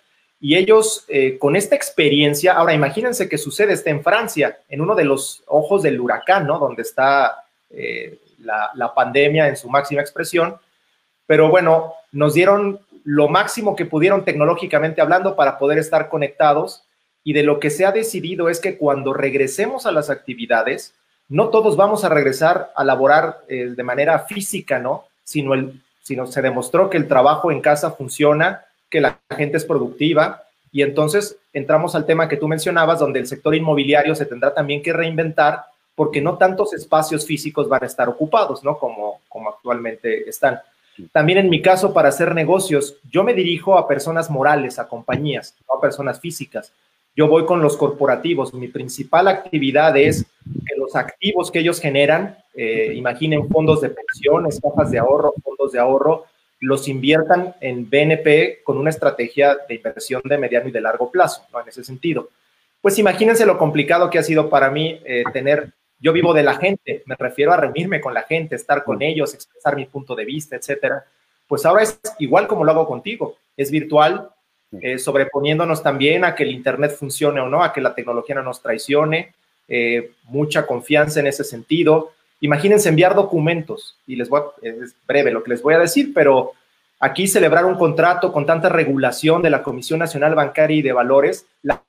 Y 0.41 0.57
ellos, 0.57 1.07
con 1.39 1.57
esta 1.57 1.77
experiencia, 1.77 2.55
ahora 2.55 2.75
imagínense 2.75 3.29
que 3.29 3.39
sucede 3.39 3.73
está 3.73 3.91
en 3.91 4.03
Francia, 4.03 4.59
en 4.69 4.81
uno 4.81 4.95
de 4.95 5.05
los 5.05 5.43
ojos 5.47 5.83
del 5.83 6.01
huracán, 6.01 6.47
¿no? 6.47 6.59
Donde 6.59 6.83
está 6.83 7.45
la, 8.39 8.93
pandemia 8.95 9.49
en 9.49 9.57
su 9.57 9.71
máxima 9.71 10.03
expresión 10.03 10.57
pero 11.27 11.51
bueno, 11.51 11.95
nos 12.13 12.35
dieron 12.35 12.81
lo 13.05 13.29
máximo 13.29 13.77
que 13.77 13.85
pudieron 13.85 14.25
tecnológicamente 14.25 15.01
hablando 15.01 15.37
para 15.37 15.59
poder 15.59 15.79
estar 15.79 16.09
conectados 16.09 16.85
y 17.23 17.33
de 17.33 17.43
lo 17.43 17.59
que 17.59 17.71
se 17.71 17.85
ha 17.85 17.93
decidido 17.93 18.49
es 18.49 18.61
que 18.61 18.79
cuando 18.79 19.13
regresemos 19.13 19.87
a 19.87 19.93
las 19.93 20.11
actividades, 20.11 20.95
no 21.29 21.49
todos 21.49 21.77
vamos 21.77 22.05
a 22.05 22.09
regresar 22.09 22.73
a 22.75 22.85
laborar 22.85 23.41
eh, 23.49 23.73
de 23.77 23.83
manera 23.83 24.21
física, 24.21 24.79
¿no? 24.79 25.05
Sino, 25.25 25.55
se 26.03 26.43
demostró 26.43 26.89
que 26.89 26.97
el 26.97 27.09
trabajo 27.09 27.51
en 27.51 27.61
casa 27.61 27.91
funciona, 27.91 28.65
que 28.89 29.01
la 29.01 29.19
gente 29.37 29.57
es 29.57 29.65
productiva 29.65 30.45
y 30.71 30.83
entonces 30.83 31.37
entramos 31.53 31.95
al 31.95 32.07
tema 32.07 32.29
que 32.29 32.37
tú 32.37 32.47
mencionabas, 32.47 33.01
donde 33.01 33.19
el 33.19 33.27
sector 33.27 33.55
inmobiliario 33.55 34.15
se 34.15 34.27
tendrá 34.27 34.55
también 34.55 34.83
que 34.83 34.93
reinventar 34.93 35.65
porque 35.97 36.21
no 36.21 36.37
tantos 36.37 36.75
espacios 36.75 37.27
físicos 37.27 37.69
van 37.69 37.83
a 37.83 37.87
estar 37.87 38.09
ocupados, 38.09 38.63
¿no? 38.63 38.79
Como, 38.79 39.21
como 39.29 39.49
actualmente 39.49 40.29
están. 40.29 40.61
También 41.11 41.39
en 41.39 41.51
mi 41.51 41.61
caso, 41.61 41.93
para 41.93 42.11
hacer 42.11 42.35
negocios, 42.35 42.97
yo 43.11 43.25
me 43.25 43.35
dirijo 43.35 43.77
a 43.77 43.89
personas 43.89 44.31
morales, 44.31 44.79
a 44.79 44.89
compañías, 44.89 45.55
no 45.67 45.77
a 45.77 45.81
personas 45.81 46.21
físicas. 46.21 46.73
Yo 47.17 47.29
voy 47.29 47.47
con 47.47 47.63
los 47.63 47.77
corporativos. 47.79 48.53
Mi 48.53 48.69
principal 48.69 49.27
actividad 49.27 49.97
es 49.97 50.25
que 50.45 50.77
los 50.77 50.95
activos 50.95 51.51
que 51.51 51.61
ellos 51.61 51.81
generan, 51.81 52.37
eh, 52.55 52.93
imaginen 52.95 53.49
fondos 53.49 53.81
de 53.81 53.89
pensiones, 53.89 54.61
cajas 54.61 54.91
de 54.91 54.99
ahorro, 54.99 55.33
fondos 55.43 55.73
de 55.73 55.79
ahorro, 55.79 56.27
los 56.61 56.89
inviertan 56.89 57.55
en 57.61 57.89
BNP 57.89 58.61
con 58.63 58.77
una 58.77 58.91
estrategia 58.91 59.57
de 59.67 59.75
inversión 59.75 60.21
de 60.25 60.39
mediano 60.39 60.69
y 60.69 60.73
de 60.73 60.81
largo 60.81 61.11
plazo, 61.11 61.43
¿no? 61.53 61.61
En 61.61 61.69
ese 61.69 61.83
sentido. 61.83 62.29
Pues 62.83 62.99
imagínense 62.99 63.47
lo 63.47 63.59
complicado 63.59 64.11
que 64.11 64.19
ha 64.19 64.23
sido 64.23 64.51
para 64.51 64.71
mí 64.71 65.01
eh, 65.05 65.25
tener 65.33 65.73
yo 65.99 66.13
vivo 66.13 66.35
de 66.35 66.43
la 66.43 66.57
gente, 66.57 67.03
me 67.07 67.15
refiero 67.15 67.53
a 67.53 67.57
reunirme 67.57 68.01
con 68.01 68.13
la 68.13 68.23
gente, 68.23 68.55
estar 68.55 68.85
con 68.85 69.01
ellos, 69.01 69.33
expresar 69.33 69.77
mi 69.77 69.87
punto 69.87 70.15
de 70.15 70.27
vista, 70.27 70.55
etcétera. 70.55 71.05
Pues 71.47 71.65
ahora 71.65 71.83
es 71.83 71.99
igual 72.19 72.47
como 72.47 72.65
lo 72.65 72.73
hago 72.73 72.87
contigo, 72.87 73.37
es 73.57 73.71
virtual, 73.71 74.31
eh, 74.81 74.99
sobreponiéndonos 74.99 75.83
también 75.83 76.25
a 76.25 76.35
que 76.35 76.43
el 76.43 76.51
Internet 76.51 76.97
funcione 76.99 77.41
o 77.41 77.49
no, 77.49 77.63
a 77.63 77.73
que 77.73 77.81
la 77.81 77.95
tecnología 77.95 78.35
no 78.35 78.43
nos 78.43 78.63
traicione, 78.63 79.35
eh, 79.69 80.13
mucha 80.25 80.67
confianza 80.67 81.21
en 81.21 81.27
ese 81.27 81.45
sentido. 81.45 82.13
Imagínense 82.41 82.89
enviar 82.89 83.15
documentos, 83.15 83.97
y 84.07 84.17
les 84.17 84.29
voy 84.29 84.41
a, 84.41 84.67
es 84.67 84.95
breve 85.07 85.31
lo 85.31 85.43
que 85.43 85.51
les 85.51 85.63
voy 85.63 85.75
a 85.75 85.79
decir, 85.79 86.13
pero 86.15 86.53
aquí 87.01 87.27
celebrar 87.27 87.65
un 87.65 87.77
contrato 87.77 88.33
con 88.33 88.47
tanta 88.47 88.69
regulación 88.69 89.43
de 89.43 89.51
la 89.51 89.63
Comisión 89.63 89.99
Nacional 89.99 90.35
Bancaria 90.35 90.79
y 90.79 90.83
de 90.83 90.93
Valores, 90.93 91.47
la 91.63 91.83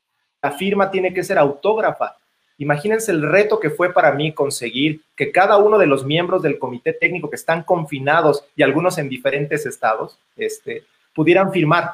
firma 0.57 0.91
tiene 0.91 1.13
que 1.13 1.23
ser 1.23 1.37
autógrafa 1.37 2.15
Imagínense 2.59 3.11
el 3.11 3.21
reto 3.21 3.59
que 3.59 3.69
fue 3.69 3.93
para 3.93 4.11
mí 4.13 4.33
conseguir 4.33 5.01
que 5.15 5.31
cada 5.31 5.57
uno 5.57 5.77
de 5.77 5.85
los 5.85 6.05
miembros 6.05 6.41
del 6.41 6.57
comité 6.57 6.91
técnico 6.91 7.29
que 7.29 7.35
están 7.35 7.63
confinados 7.63 8.43
y 8.55 8.63
algunos 8.63 8.97
en 8.97 9.09
diferentes 9.09 9.65
estados, 9.67 10.17
este, 10.35 10.83
pudieran 11.13 11.51
firmar. 11.51 11.91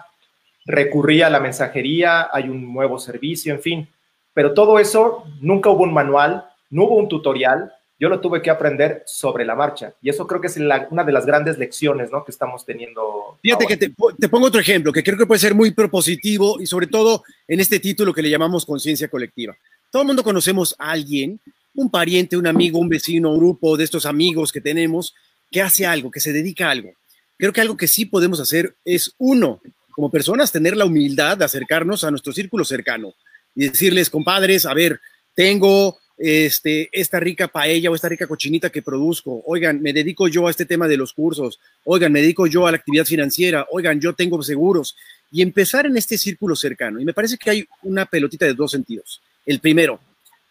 Recurría 0.66 1.28
a 1.28 1.30
la 1.30 1.40
mensajería, 1.40 2.30
hay 2.32 2.50
un 2.50 2.74
nuevo 2.74 3.00
servicio, 3.00 3.54
en 3.54 3.62
fin. 3.62 3.88
Pero 4.34 4.54
todo 4.54 4.80
eso, 4.80 5.24
nunca 5.42 5.70
hubo 5.70 5.84
un 5.84 5.94
manual, 5.94 6.46
no 6.70 6.86
hubo 6.86 6.96
un 6.96 7.10
tutorial, 7.10 7.72
yo 8.00 8.10
lo 8.10 8.20
tuve 8.20 8.42
que 8.42 8.50
aprender 8.50 9.04
sobre 9.06 9.46
la 9.46 9.56
marcha. 9.56 9.94
Y 10.02 10.10
eso 10.10 10.28
creo 10.28 10.42
que 10.42 10.48
es 10.48 10.58
una 10.58 11.04
de 11.04 11.12
las 11.12 11.26
grandes 11.26 11.58
lecciones 11.58 12.12
¿no? 12.12 12.26
que 12.26 12.32
estamos 12.32 12.66
teniendo. 12.66 13.38
Fíjate 13.42 13.66
que 13.66 13.78
te, 13.78 13.94
te, 14.20 14.30
pongo 14.30 14.48
otro 14.48 14.60
ejemplo 14.60 14.92
que 14.92 15.04
creo 15.04 15.18
que 15.18 15.26
puede 15.26 15.40
ser 15.40 15.56
muy 15.56 15.72
propositivo 15.72 16.60
y 16.60 16.66
sobre 16.66 16.88
todo 16.88 17.24
en 17.48 17.60
este 17.60 17.80
título 17.80 18.14
que 18.14 18.22
le 18.22 18.30
llamamos 18.30 18.66
conciencia 18.66 19.08
colectiva. 19.08 19.56
Todo 19.92 20.02
el 20.02 20.08
mundo 20.08 20.24
conocemos 20.24 20.76
a 20.80 20.92
alguien, 20.92 21.40
un 21.76 21.90
pariente, 21.90 22.36
un 22.36 22.48
amigo, 22.48 22.80
un 22.80 22.90
vecino, 22.90 23.32
un 23.32 23.40
grupo 23.40 23.78
de 23.78 23.84
estos 23.84 24.06
amigos 24.06 24.52
que 24.52 24.60
tenemos 24.60 25.16
que 25.52 25.62
hace 25.62 25.86
algo, 25.86 26.12
que 26.12 26.20
se 26.20 26.34
dedica 26.34 26.68
a 26.68 26.72
algo. 26.72 26.92
Creo 27.38 27.54
que 27.54 27.62
algo 27.62 27.78
que 27.78 27.88
sí 27.88 28.06
podemos 28.06 28.40
hacer 28.40 28.76
es, 28.84 29.14
uno, 29.18 29.62
como 29.94 30.12
personas, 30.12 30.52
tener 30.52 30.76
la 30.76 30.86
humildad 30.86 31.38
de 31.38 31.46
acercarnos 31.46 32.04
a 32.04 32.12
nuestro 32.12 32.34
círculo 32.34 32.66
cercano 32.66 33.14
y 33.56 33.68
decirles, 33.68 34.10
compadres, 34.10 34.66
a 34.66 34.74
ver, 34.74 35.00
tengo 35.36 35.98
este, 36.18 36.90
esta 36.92 37.20
rica 37.20 37.48
paella 37.48 37.90
o 37.90 37.96
esta 37.96 38.10
rica 38.10 38.28
cochinita 38.28 38.70
que 38.70 38.82
produzco. 38.82 39.42
Oigan, 39.46 39.82
me 39.82 39.94
dedico 39.94 40.28
yo 40.28 40.48
a 40.48 40.52
este 40.52 40.66
tema 40.66 40.88
de 40.88 40.98
los 40.98 41.14
cursos. 41.14 41.60
Oigan, 41.86 42.12
me 42.12 42.22
dedico 42.22 42.48
yo 42.48 42.68
a 42.68 42.72
la 42.72 42.78
actividad 42.78 43.06
financiera. 43.06 43.68
Oigan, 43.72 44.00
yo 44.00 44.14
tengo 44.14 44.42
seguros. 44.42 44.96
Y 45.32 45.42
empezar 45.42 45.86
en 45.86 45.98
este 45.98 46.18
círculo 46.18 46.56
cercano. 46.56 47.00
Y 47.00 47.06
me 47.06 47.14
parece 47.14 47.38
que 47.38 47.50
hay 47.50 47.68
una 47.82 48.06
pelotita 48.06 48.46
de 48.46 48.54
dos 48.54 48.72
sentidos. 48.72 49.22
El 49.46 49.60
primero, 49.60 50.00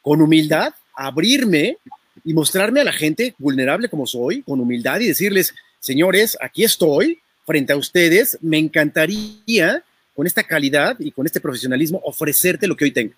con 0.03 0.21
humildad, 0.21 0.75
abrirme 0.95 1.79
y 2.25 2.35
mostrarme 2.35 2.81
a 2.81 2.85
la 2.85 2.93
gente 2.93 3.35
vulnerable 3.39 3.89
como 3.89 4.07
soy, 4.07 4.43
con 4.43 4.61
humildad 4.61 5.01
y 5.01 5.09
decirles, 5.09 5.55
señores, 5.81 6.37
aquí 6.41 6.65
estoy 6.65 7.22
frente 7.45 7.73
a 7.73 7.77
ustedes, 7.77 8.39
me 8.41 8.59
encantaría 8.59 9.83
con 10.15 10.27
esta 10.27 10.43
calidad 10.43 10.97
y 10.99 11.11
con 11.11 11.27
este 11.27 11.41
profesionalismo 11.41 12.01
ofrecerte 12.05 12.67
lo 12.67 12.77
que 12.77 12.85
hoy 12.85 12.91
tengo. 12.91 13.15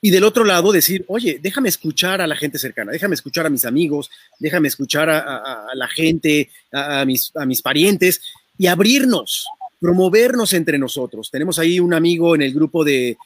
Y 0.00 0.10
del 0.10 0.24
otro 0.24 0.44
lado 0.44 0.72
decir, 0.72 1.04
oye, 1.08 1.38
déjame 1.40 1.68
escuchar 1.68 2.20
a 2.20 2.26
la 2.26 2.36
gente 2.36 2.58
cercana, 2.58 2.92
déjame 2.92 3.14
escuchar 3.14 3.46
a 3.46 3.50
mis 3.50 3.64
amigos, 3.64 4.10
déjame 4.38 4.68
escuchar 4.68 5.08
a, 5.10 5.66
la 5.74 5.88
gente, 5.88 6.50
a, 6.70 7.04
mis, 7.04 7.32
a 7.34 7.46
mis 7.46 7.62
parientes 7.62 8.20
y 8.58 8.66
abrirnos, 8.66 9.46
promovernos 9.80 10.52
entre 10.52 10.78
nosotros. 10.78 11.30
Tenemos 11.30 11.58
ahí 11.58 11.80
un 11.80 11.94
amigo 11.94 12.34
en 12.34 12.42
el 12.42 12.52
grupo 12.52 12.84
de, 12.84 13.16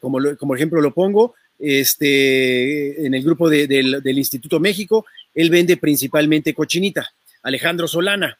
como, 0.00 0.18
como 0.36 0.54
ejemplo 0.54 0.80
lo 0.80 0.92
pongo, 0.92 1.34
este, 1.58 3.06
en 3.06 3.14
el 3.14 3.22
grupo 3.22 3.48
del, 3.48 4.02
Instituto 4.04 4.60
México, 4.60 5.06
él 5.34 5.50
vende 5.50 5.76
principalmente 5.76 6.54
cochinita, 6.54 7.12
Alejandro 7.42 7.88
Solana. 7.88 8.38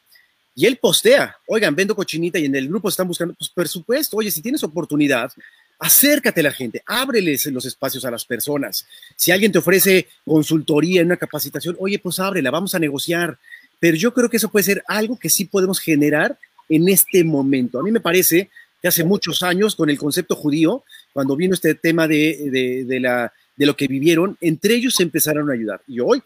Y 0.59 0.65
él 0.65 0.77
postea, 0.77 1.37
oigan, 1.45 1.75
vendo 1.75 1.95
cochinita 1.95 2.39
y 2.39 2.45
en 2.45 2.55
el 2.55 2.67
grupo 2.67 2.89
están 2.89 3.07
buscando, 3.07 3.35
pues 3.35 3.47
por 3.47 3.67
supuesto, 3.67 4.17
oye, 4.17 4.31
si 4.31 4.41
tienes 4.41 4.63
oportunidad, 4.63 5.31
acércate 5.77 6.39
a 6.39 6.45
la 6.45 6.51
gente, 6.51 6.81
ábreles 6.87 7.45
los 7.45 7.63
espacios 7.65 8.03
a 8.05 8.09
las 8.09 8.25
personas. 8.25 8.87
Si 9.15 9.29
alguien 9.29 9.51
te 9.51 9.59
ofrece 9.59 10.07
consultoría 10.25 11.03
una 11.03 11.15
capacitación, 11.15 11.77
oye, 11.77 11.99
pues 11.99 12.17
ábrela, 12.17 12.49
vamos 12.49 12.73
a 12.73 12.79
negociar. 12.79 13.37
Pero 13.79 13.97
yo 13.97 14.11
creo 14.15 14.31
que 14.31 14.37
eso 14.37 14.49
puede 14.49 14.63
ser 14.63 14.83
algo 14.87 15.19
que 15.19 15.29
sí 15.29 15.45
podemos 15.45 15.79
generar 15.79 16.39
en 16.69 16.89
este 16.89 17.23
momento. 17.23 17.79
A 17.79 17.83
mí 17.83 17.91
me 17.91 17.99
parece 17.99 18.49
que 18.81 18.87
hace 18.87 19.03
muchos 19.03 19.43
años 19.43 19.75
con 19.75 19.91
el 19.91 19.99
concepto 19.99 20.35
judío, 20.35 20.83
cuando 21.13 21.35
vino 21.35 21.53
este 21.53 21.75
tema 21.75 22.07
de, 22.07 22.83
de, 22.87 22.99
la, 22.99 23.31
de 23.55 23.65
lo 23.67 23.75
que 23.75 23.85
vivieron, 23.85 24.35
entre 24.41 24.73
ellos 24.73 24.99
empezaron 25.01 25.51
a 25.51 25.53
ayudar 25.53 25.81
y 25.87 25.99
hoy 25.99 26.23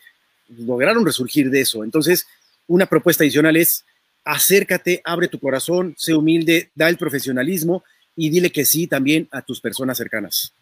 lograron 0.57 1.05
resurgir 1.05 1.49
de 1.49 1.59
eso. 1.59 1.83
Entonces, 1.83 2.27
una 2.67 2.85
propuesta 2.85 3.25
adicional 3.25 3.57
es 3.57 3.83
acércate, 4.23 5.01
abre 5.03 5.27
tu 5.27 5.39
corazón, 5.39 5.95
sé 5.97 6.13
humilde, 6.13 6.69
da 6.75 6.89
el 6.89 6.97
profesionalismo 6.97 7.83
y 8.15 8.29
dile 8.29 8.51
que 8.51 8.65
sí 8.65 8.87
también 8.87 9.27
a 9.31 9.41
tus 9.41 9.61
personas 9.61 9.97
cercanas. 9.97 10.53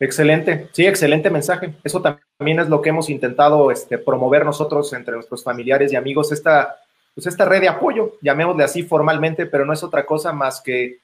Excelente, 0.00 0.68
sí, 0.72 0.86
excelente 0.86 1.28
mensaje. 1.28 1.74
Eso 1.82 2.00
también 2.00 2.60
es 2.60 2.68
lo 2.68 2.80
que 2.80 2.90
hemos 2.90 3.10
intentado 3.10 3.70
este, 3.70 3.98
promover 3.98 4.44
nosotros 4.44 4.92
entre 4.92 5.14
nuestros 5.14 5.42
familiares 5.42 5.92
y 5.92 5.96
amigos, 5.96 6.30
esta 6.30 6.76
pues 7.18 7.26
esta 7.26 7.46
red 7.46 7.62
de 7.62 7.68
apoyo, 7.68 8.16
llamémosle 8.22 8.62
así 8.62 8.84
formalmente, 8.84 9.46
pero 9.46 9.64
no 9.64 9.72
es 9.72 9.82
otra 9.82 10.06
cosa 10.06 10.32
más 10.32 10.60
que 10.60 11.00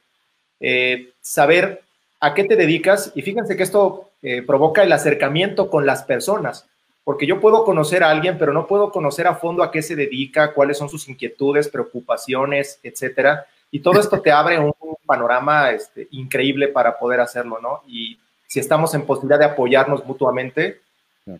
eh, 0.61 1.09
saber 1.20 1.82
a 2.20 2.34
qué 2.34 2.44
te 2.44 2.55
dedicas 2.55 3.11
y 3.16 3.22
fíjense 3.22 3.57
que 3.57 3.64
esto 3.64 4.11
eh, 4.22 4.42
provoca 4.42 4.84
el 4.84 4.92
acercamiento 4.92 5.68
con 5.68 5.86
las 5.86 6.05
personas, 6.05 6.68
porque 7.05 7.26
yo 7.26 7.40
puedo 7.40 7.64
conocer 7.64 8.02
a 8.02 8.11
alguien, 8.11 8.38
pero 8.38 8.52
no 8.52 8.66
puedo 8.66 8.90
conocer 8.90 9.26
a 9.26 9.34
fondo 9.34 9.62
a 9.62 9.70
qué 9.70 9.82
se 9.82 9.94
dedica, 9.94 10.55
cuáles 10.55 10.78
son 10.78 10.88
sus 10.88 11.09
inquietudes, 11.09 11.68
preocupaciones, 11.68 12.80
etcétera. 12.82 13.46
Y 13.70 13.80
todo 13.80 14.00
esto 14.00 14.20
te 14.20 14.32
abre 14.32 14.59
un 14.59 14.72
panorama 15.05 15.70
este, 15.70 16.09
increíble 16.12 16.68
para 16.68 16.98
poder 16.98 17.20
hacerlo, 17.20 17.59
¿no? 17.61 17.82
Y 17.86 18.18
si 18.46 18.59
estamos 18.59 18.94
en 18.94 19.05
posibilidad 19.05 19.38
de 19.38 19.44
apoyarnos 19.44 20.05
mutuamente, 20.07 20.80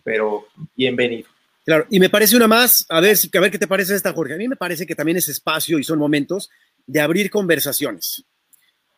pero 0.03 0.45
bienvenido. 0.75 1.27
Claro, 1.65 1.87
y 1.89 1.99
me 1.99 2.09
parece 2.09 2.35
una 2.35 2.47
más, 2.47 2.85
a 2.89 2.99
ver, 2.99 3.17
a 3.33 3.39
ver 3.39 3.51
qué 3.51 3.57
te 3.57 3.67
parece 3.67 3.95
esta, 3.95 4.13
Jorge. 4.13 4.35
A 4.35 4.37
mí 4.37 4.47
me 4.47 4.55
parece 4.55 4.85
que 4.85 4.93
también 4.93 5.17
es 5.17 5.29
espacio 5.29 5.79
y 5.79 5.83
son 5.83 5.97
momentos 5.97 6.51
de 6.85 7.01
abrir 7.01 7.31
conversaciones. 7.31 8.23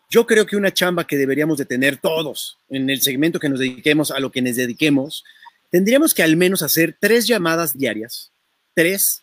Yo 0.09 0.25
creo 0.25 0.45
que 0.45 0.57
una 0.57 0.73
chamba 0.73 1.05
que 1.05 1.15
deberíamos 1.15 1.57
de 1.57 1.65
tener 1.65 1.97
todos 1.97 2.57
en 2.69 2.89
el 2.89 3.01
segmento 3.01 3.39
que 3.39 3.49
nos 3.49 3.59
dediquemos 3.59 4.11
a 4.11 4.19
lo 4.19 4.31
que 4.31 4.41
nos 4.41 4.55
dediquemos, 4.55 5.23
tendríamos 5.69 6.13
que 6.13 6.23
al 6.23 6.35
menos 6.35 6.61
hacer 6.61 6.97
tres 6.99 7.27
llamadas 7.27 7.77
diarias, 7.77 8.31
tres, 8.73 9.21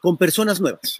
con 0.00 0.16
personas 0.16 0.60
nuevas. 0.60 0.98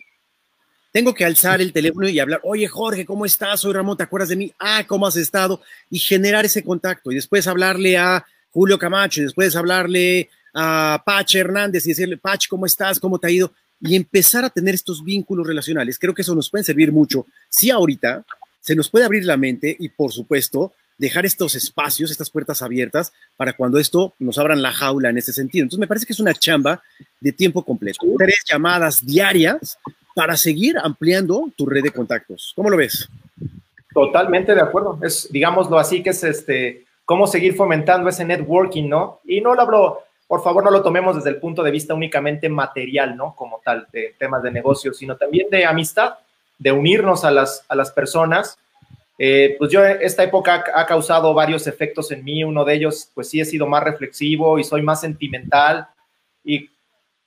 Tengo 0.92 1.14
que 1.14 1.24
alzar 1.24 1.60
el 1.60 1.72
teléfono 1.72 2.08
y 2.08 2.18
hablar, 2.18 2.40
oye 2.42 2.66
Jorge, 2.68 3.04
¿cómo 3.04 3.26
estás? 3.26 3.60
Soy 3.60 3.74
Ramón, 3.74 3.96
¿te 3.96 4.02
acuerdas 4.02 4.30
de 4.30 4.36
mí? 4.36 4.52
Ah, 4.58 4.82
¿cómo 4.86 5.06
has 5.06 5.16
estado? 5.16 5.60
Y 5.90 5.98
generar 5.98 6.46
ese 6.46 6.64
contacto. 6.64 7.12
Y 7.12 7.16
después 7.16 7.46
hablarle 7.46 7.98
a 7.98 8.24
Julio 8.50 8.78
Camacho, 8.78 9.20
y 9.20 9.24
después 9.24 9.54
hablarle 9.54 10.30
a 10.54 11.02
Pach 11.04 11.34
Hernández 11.34 11.84
y 11.84 11.90
decirle, 11.90 12.16
Pach, 12.16 12.48
¿cómo 12.48 12.64
estás? 12.64 12.98
¿Cómo 12.98 13.18
te 13.18 13.26
ha 13.26 13.30
ido? 13.30 13.52
Y 13.78 13.94
empezar 13.94 14.46
a 14.46 14.50
tener 14.50 14.74
estos 14.74 15.04
vínculos 15.04 15.46
relacionales. 15.46 15.98
Creo 15.98 16.14
que 16.14 16.22
eso 16.22 16.34
nos 16.34 16.48
puede 16.48 16.64
servir 16.64 16.90
mucho. 16.90 17.26
Si 17.50 17.70
ahorita 17.70 18.24
se 18.62 18.74
nos 18.74 18.88
puede 18.88 19.04
abrir 19.04 19.26
la 19.26 19.36
mente 19.36 19.76
y, 19.78 19.90
por 19.90 20.12
supuesto, 20.12 20.72
dejar 20.98 21.26
estos 21.26 21.54
espacios, 21.54 22.10
estas 22.10 22.30
puertas 22.30 22.62
abiertas 22.62 23.12
para 23.36 23.52
cuando 23.52 23.78
esto 23.78 24.14
nos 24.18 24.38
abran 24.38 24.62
la 24.62 24.72
jaula 24.72 25.10
en 25.10 25.18
ese 25.18 25.32
sentido. 25.32 25.64
Entonces, 25.64 25.80
me 25.80 25.86
parece 25.86 26.06
que 26.06 26.12
es 26.12 26.20
una 26.20 26.34
chamba 26.34 26.82
de 27.20 27.32
tiempo 27.32 27.62
completo. 27.62 28.06
Tres 28.18 28.42
llamadas 28.48 29.04
diarias 29.04 29.78
para 30.14 30.36
seguir 30.36 30.76
ampliando 30.82 31.50
tu 31.56 31.66
red 31.66 31.82
de 31.82 31.90
contactos. 31.90 32.52
¿Cómo 32.56 32.70
lo 32.70 32.76
ves? 32.76 33.08
Totalmente 33.92 34.54
de 34.54 34.60
acuerdo. 34.60 34.98
Es, 35.02 35.28
digámoslo 35.30 35.78
así, 35.78 36.02
que 36.02 36.10
es 36.10 36.24
este, 36.24 36.86
cómo 37.04 37.26
seguir 37.26 37.54
fomentando 37.54 38.08
ese 38.08 38.24
networking, 38.24 38.88
¿no? 38.88 39.20
Y 39.24 39.40
no 39.40 39.54
lo 39.54 39.62
hablo 39.62 40.06
por 40.26 40.42
favor 40.42 40.64
no 40.64 40.70
lo 40.70 40.82
tomemos 40.82 41.16
desde 41.16 41.30
el 41.30 41.36
punto 41.36 41.62
de 41.62 41.70
vista 41.70 41.94
únicamente 41.94 42.48
material, 42.48 43.16
¿no? 43.16 43.34
Como 43.36 43.60
tal, 43.64 43.86
de 43.92 44.14
temas 44.18 44.42
de 44.42 44.50
negocio, 44.50 44.92
sino 44.92 45.16
también 45.16 45.48
de 45.50 45.64
amistad, 45.64 46.14
de 46.58 46.72
unirnos 46.72 47.24
a 47.24 47.30
las, 47.30 47.64
a 47.68 47.76
las 47.76 47.92
personas. 47.92 48.58
Eh, 49.18 49.56
pues 49.58 49.70
yo, 49.70 49.84
esta 49.84 50.22
época 50.22 50.64
ha 50.74 50.86
causado 50.86 51.32
varios 51.32 51.66
efectos 51.66 52.10
en 52.12 52.24
mí. 52.24 52.44
Uno 52.44 52.64
de 52.64 52.74
ellos, 52.74 53.10
pues 53.14 53.28
sí 53.28 53.40
he 53.40 53.44
sido 53.44 53.66
más 53.66 53.82
reflexivo 53.82 54.58
y 54.58 54.64
soy 54.64 54.82
más 54.82 55.00
sentimental. 55.00 55.88
Y 56.44 56.70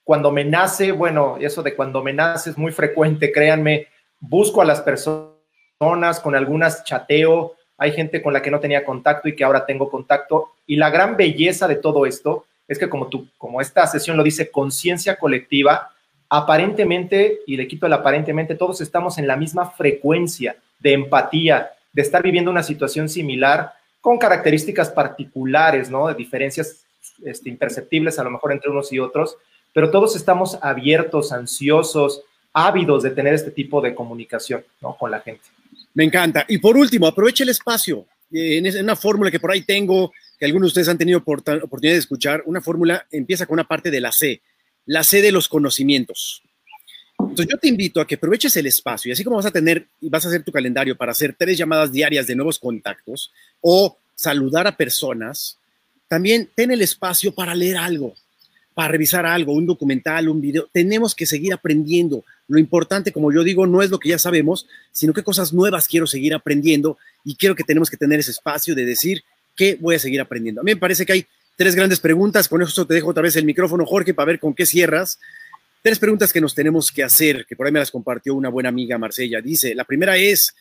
cuando 0.04 0.32
me 0.32 0.44
nace, 0.44 0.92
bueno, 0.92 1.38
eso 1.40 1.62
de 1.64 1.76
cuando 1.76 2.04
me 2.04 2.14
nace 2.14 2.52
es 2.52 2.58
muy 2.58 2.72
frecuente, 2.72 3.32
créanme, 3.32 3.88
busco 4.20 4.62
a 4.62 4.66
las 4.66 4.82
personas, 4.82 6.20
con 6.22 6.36
algunas 6.36 6.84
chateo, 6.84 7.56
hay 7.78 7.92
gente 7.94 8.22
con 8.22 8.34
la 8.34 8.42
que 8.42 8.52
no 8.52 8.60
tenía 8.60 8.84
contacto 8.84 9.30
y 9.30 9.36
que 9.36 9.44
ahora 9.44 9.66
tengo 9.66 9.90
contacto. 9.90 10.54
Y 10.68 10.76
la 10.76 10.90
gran 10.90 11.16
belleza 11.16 11.68
de 11.68 11.76
todo 11.76 12.06
esto 12.06 12.46
es 12.68 12.78
que 12.78 12.90
como, 12.90 13.08
tú, 13.08 13.28
como 13.38 13.62
esta 13.62 13.88
sesión 13.88 14.18
lo 14.18 14.24
dice, 14.24 14.52
conciencia 14.52 15.16
colectiva, 15.16 15.90
aparentemente, 16.30 17.40
y 17.48 17.58
le 17.58 17.68
quito 17.68 17.88
el 17.88 17.94
aparentemente, 17.94 18.56
todos 18.56 18.82
estamos 18.82 19.18
en 19.18 19.28
la 19.28 19.38
misma 19.38 19.72
frecuencia 19.72 20.56
de 20.80 20.94
empatía, 20.94 21.72
de 22.00 22.04
estar 22.04 22.24
viviendo 22.24 22.50
una 22.50 22.64
situación 22.64 23.10
similar 23.10 23.74
con 24.00 24.18
características 24.18 24.90
particulares, 24.90 25.90
¿no? 25.90 26.08
De 26.08 26.14
diferencias 26.14 26.86
este, 27.26 27.50
imperceptibles 27.50 28.18
a 28.18 28.24
lo 28.24 28.32
mejor 28.32 28.54
entre 28.54 28.72
unos 28.72 28.94
y 28.94 29.00
otros, 29.00 29.36
pero 29.74 29.92
todos 29.92 30.16
estamos 30.16 30.58
abiertos, 30.62 31.34
ansiosos, 31.34 32.22
ávidos 32.54 33.04
de 33.04 33.10
tener 33.10 33.34
este 33.34 33.52
tipo 33.52 33.82
de 33.82 33.94
comunicación, 33.94 34.64
¿no? 34.80 34.96
Con 34.96 35.12
la 35.12 35.20
gente. 35.20 35.44
Me 35.94 36.06
encanta. 36.06 36.46
Y 36.48 36.60
por 36.60 36.78
último, 36.78 37.06
aproveche 37.06 37.44
el 37.44 37.50
espacio. 37.50 38.06
En 38.32 38.66
una 38.82 38.96
fórmula 38.96 39.30
que 39.30 39.42
por 39.42 39.52
ahí 39.52 39.64
tengo, 39.64 40.14
que 40.40 40.46
algunos 40.46 40.68
de 40.68 40.70
ustedes 40.70 40.88
han 40.88 40.98
tenido 40.98 41.20
oportunidad 41.20 41.68
de 41.68 41.98
escuchar, 41.98 42.44
una 42.46 42.62
fórmula 42.62 43.06
empieza 43.12 43.46
con 43.46 43.56
una 43.56 43.68
parte 43.68 43.92
de 43.92 44.00
la 44.00 44.14
C, 44.14 44.42
la 44.86 45.04
C 45.04 45.22
de 45.22 45.34
los 45.34 45.50
conocimientos. 45.50 46.44
Entonces 47.30 47.48
yo 47.50 47.58
te 47.58 47.68
invito 47.68 48.02
a 48.02 48.08
que 48.08 48.16
aproveches 48.16 48.56
el 48.58 48.66
espacio 48.66 49.10
y 49.10 49.14
así 49.14 49.24
como 49.24 49.38
vas 49.38 49.46
a 49.46 49.52
tener 49.52 49.88
y 50.02 50.10
vas 50.10 50.26
a 50.26 50.30
hacer 50.30 50.44
tu 50.44 50.52
calendario 50.52 50.98
para 50.98 51.12
hacer 51.12 51.36
tres 51.38 51.58
llamadas 51.58 51.92
diarias 51.92 52.28
de 52.28 52.36
nuevos 52.36 52.60
contactos 52.60 53.32
o 53.62 53.98
saludar 54.16 54.68
a 54.68 54.76
personas, 54.76 55.58
también 56.08 56.50
ten 56.56 56.72
el 56.72 56.82
espacio 56.82 57.34
para 57.34 57.56
leer 57.56 57.78
algo, 57.78 58.16
para 58.74 58.90
revisar 58.90 59.26
algo, 59.26 59.54
un 59.54 59.66
documental, 59.66 60.28
un 60.28 60.42
video. 60.42 60.68
Tenemos 60.72 61.16
que 61.16 61.26
seguir 61.26 61.54
aprendiendo. 61.54 62.26
Lo 62.48 62.60
importante, 62.60 63.12
como 63.12 63.32
yo 63.32 63.44
digo, 63.44 63.68
no 63.68 63.82
es 63.82 63.90
lo 63.90 64.00
que 64.00 64.10
ya 64.10 64.20
sabemos, 64.20 64.68
sino 64.92 65.14
qué 65.14 65.24
cosas 65.24 65.54
nuevas 65.54 65.88
quiero 65.88 66.08
seguir 66.08 66.34
aprendiendo 66.34 66.98
y 67.24 67.36
quiero 67.36 67.56
que 67.56 67.64
tenemos 67.64 67.90
que 67.90 67.98
tener 67.98 68.20
ese 68.20 68.32
espacio 68.32 68.76
de 68.76 68.86
decir, 68.86 69.24
¿Qué 69.60 69.78
voy 69.78 69.96
a 69.96 70.00
seguir 70.00 70.22
aprendiendo? 70.22 70.62
A 70.62 70.64
mí 70.64 70.72
me 70.72 70.80
parece 70.80 71.06
que 71.06 71.12
hay 71.12 71.26
tres 71.58 71.76
grandes 71.76 72.00
preguntas. 72.00 72.48
Con 72.48 72.62
eso 72.62 72.88
te 72.88 72.94
dejo 72.94 73.10
otra 73.10 73.24
vez 73.24 73.36
el 73.36 73.44
micrófono, 73.44 73.86
Jorge, 73.86 74.14
para 74.14 74.28
ver 74.28 74.40
con 74.40 74.54
qué 74.54 74.66
cierras. 74.66 75.20
Tres 75.82 76.00
preguntas 76.00 76.34
que 76.34 76.42
nos 76.42 76.54
tenemos 76.54 76.92
que 76.92 77.04
hacer, 77.04 77.46
que 77.46 77.56
por 77.56 77.66
ahí 77.66 77.72
me 77.72 77.80
las 77.80 77.92
compartió 77.92 78.34
una 78.36 78.50
buena 78.50 78.70
amiga, 78.70 78.98
Marcella. 78.98 79.42
Dice, 79.42 79.74
la 79.74 79.86
primera 79.86 80.18
es, 80.18 80.54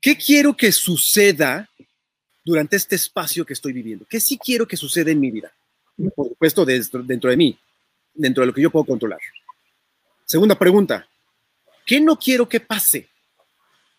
¿qué 0.00 0.16
quiero 0.16 0.56
que 0.56 0.72
suceda 0.72 1.68
durante 2.44 2.76
este 2.76 2.96
espacio 2.96 3.46
que 3.46 3.54
estoy 3.54 3.72
viviendo? 3.72 4.06
¿Qué 4.08 4.20
sí 4.20 4.38
quiero 4.38 4.68
que 4.68 4.76
suceda 4.76 5.10
en 5.10 5.20
mi 5.20 5.30
vida? 5.30 5.52
Por 6.14 6.28
supuesto, 6.28 6.64
dentro, 6.64 7.02
dentro 7.02 7.30
de 7.30 7.36
mí, 7.36 7.58
dentro 8.12 8.42
de 8.42 8.48
lo 8.48 8.54
que 8.54 8.60
yo 8.60 8.70
puedo 8.70 8.84
controlar. 8.84 9.20
Segunda 10.24 10.58
pregunta, 10.58 11.08
¿qué 11.86 12.00
no 12.00 12.18
quiero 12.18 12.48
que 12.48 12.60
pase? 12.60 13.08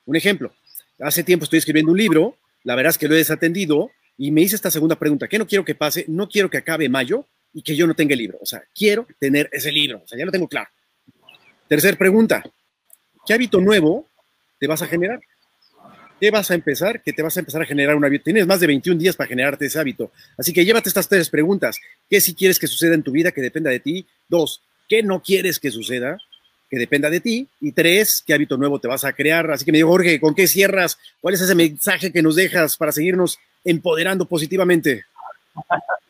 Un 0.06 0.16
ejemplo, 0.16 0.54
hace 1.00 1.24
tiempo 1.24 1.46
estoy 1.46 1.60
escribiendo 1.60 1.92
un 1.92 1.98
libro 1.98 2.38
la 2.66 2.76
verdad 2.76 2.90
es 2.90 2.98
que 2.98 3.08
lo 3.08 3.14
he 3.14 3.20
desatendido 3.20 3.92
y 4.18 4.32
me 4.32 4.42
hice 4.42 4.56
esta 4.56 4.72
segunda 4.72 4.98
pregunta, 4.98 5.28
¿qué 5.28 5.38
no 5.38 5.46
quiero 5.46 5.64
que 5.64 5.76
pase? 5.76 6.04
No 6.08 6.28
quiero 6.28 6.50
que 6.50 6.58
acabe 6.58 6.90
mayo 6.90 7.26
y 7.56 7.62
que 7.62 7.74
yo 7.74 7.88
no 7.88 7.94
tenga 7.94 8.14
el 8.14 8.20
libro, 8.20 8.38
o 8.42 8.46
sea, 8.46 8.62
quiero 8.78 9.08
tener 9.18 9.50
ese 9.52 9.72
libro, 9.72 10.02
o 10.04 10.08
sea, 10.08 10.20
ya 10.20 10.26
lo 10.26 10.32
tengo 10.32 10.48
claro. 10.48 10.70
Tercer 11.70 11.98
pregunta, 11.98 12.44
¿qué 13.26 13.34
hábito 13.34 13.62
nuevo 13.62 14.08
te 14.60 14.68
vas 14.68 14.82
a 14.82 14.88
generar? 14.88 15.22
¿Qué 16.20 16.32
vas 16.32 16.52
a 16.52 16.54
empezar? 16.54 17.02
¿Qué 17.02 17.14
te 17.14 17.22
vas 17.22 17.38
a 17.38 17.40
empezar 17.40 17.62
a 17.62 17.66
generar 17.66 17.96
un 17.96 18.04
hábito? 18.04 18.26
Tienes 18.26 18.46
más 18.46 18.60
de 18.60 18.68
21 18.68 19.00
días 19.00 19.16
para 19.16 19.30
generarte 19.30 19.66
ese 19.66 19.80
hábito. 19.80 20.12
Así 20.38 20.52
que 20.52 20.66
llévate 20.66 20.90
estas 20.90 21.08
tres 21.08 21.30
preguntas. 21.30 21.78
¿Qué 22.10 22.20
sí 22.20 22.36
quieres 22.36 22.60
que 22.60 22.68
suceda 22.68 22.94
en 22.94 23.04
tu 23.04 23.12
vida 23.12 23.32
que 23.32 23.42
dependa 23.42 23.70
de 23.70 23.80
ti? 23.80 24.06
Dos, 24.28 24.62
¿qué 24.90 25.02
no 25.02 25.22
quieres 25.22 25.60
que 25.60 25.72
suceda? 25.72 26.18
que 26.70 26.80
dependa 26.80 27.10
de 27.10 27.20
ti. 27.22 27.48
Y 27.62 27.72
tres, 27.72 28.24
qué 28.26 28.34
hábito 28.34 28.58
nuevo 28.58 28.80
te 28.80 28.88
vas 28.88 29.06
a 29.06 29.14
crear. 29.14 29.50
Así 29.52 29.64
que 29.64 29.72
me 29.72 29.78
digo, 29.78 29.90
Jorge, 29.90 30.20
¿con 30.20 30.34
qué 30.34 30.48
cierras? 30.48 30.98
¿Cuál 31.22 31.36
es 31.36 31.42
ese 31.42 31.56
mensaje 31.56 32.12
que 32.12 32.22
nos 32.22 32.36
dejas 32.36 32.76
para 32.76 32.92
seguirnos 32.92 33.38
empoderando 33.64 34.26
positivamente? 34.26 35.06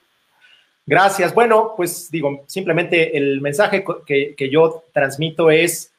Gracias. 0.86 1.34
Bueno, 1.34 1.74
pues 1.76 2.12
digo, 2.12 2.44
simplemente 2.48 3.18
el 3.18 3.42
mensaje 3.42 3.84
que, 4.06 4.50
yo 4.50 4.84
transmito 4.94 5.50
es, 5.50 5.92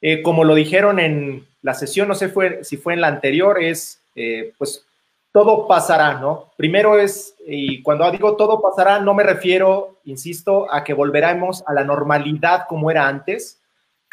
eh, 0.00 0.22
como 0.22 0.44
lo 0.44 0.54
dijeron 0.54 0.98
en 0.98 1.46
la 1.62 1.74
sesión, 1.74 2.08
no 2.08 2.14
sé 2.14 2.28
fue, 2.28 2.64
si 2.64 2.76
fue 2.76 2.94
en 2.94 3.00
la 3.00 3.08
anterior, 3.08 3.62
es, 3.62 4.00
eh, 4.16 4.52
pues 4.58 4.84
todo 5.32 5.66
pasará, 5.66 6.14
¿no? 6.14 6.52
Primero 6.56 6.98
es, 6.98 7.34
y 7.46 7.82
cuando 7.82 8.10
digo 8.10 8.36
todo 8.36 8.60
pasará, 8.60 9.00
no 9.00 9.14
me 9.14 9.22
refiero, 9.22 9.98
insisto, 10.04 10.72
a 10.72 10.84
que 10.84 10.94
volveremos 10.94 11.64
a 11.66 11.72
la 11.74 11.84
normalidad 11.84 12.66
como 12.68 12.90
era 12.90 13.08
antes, 13.08 13.60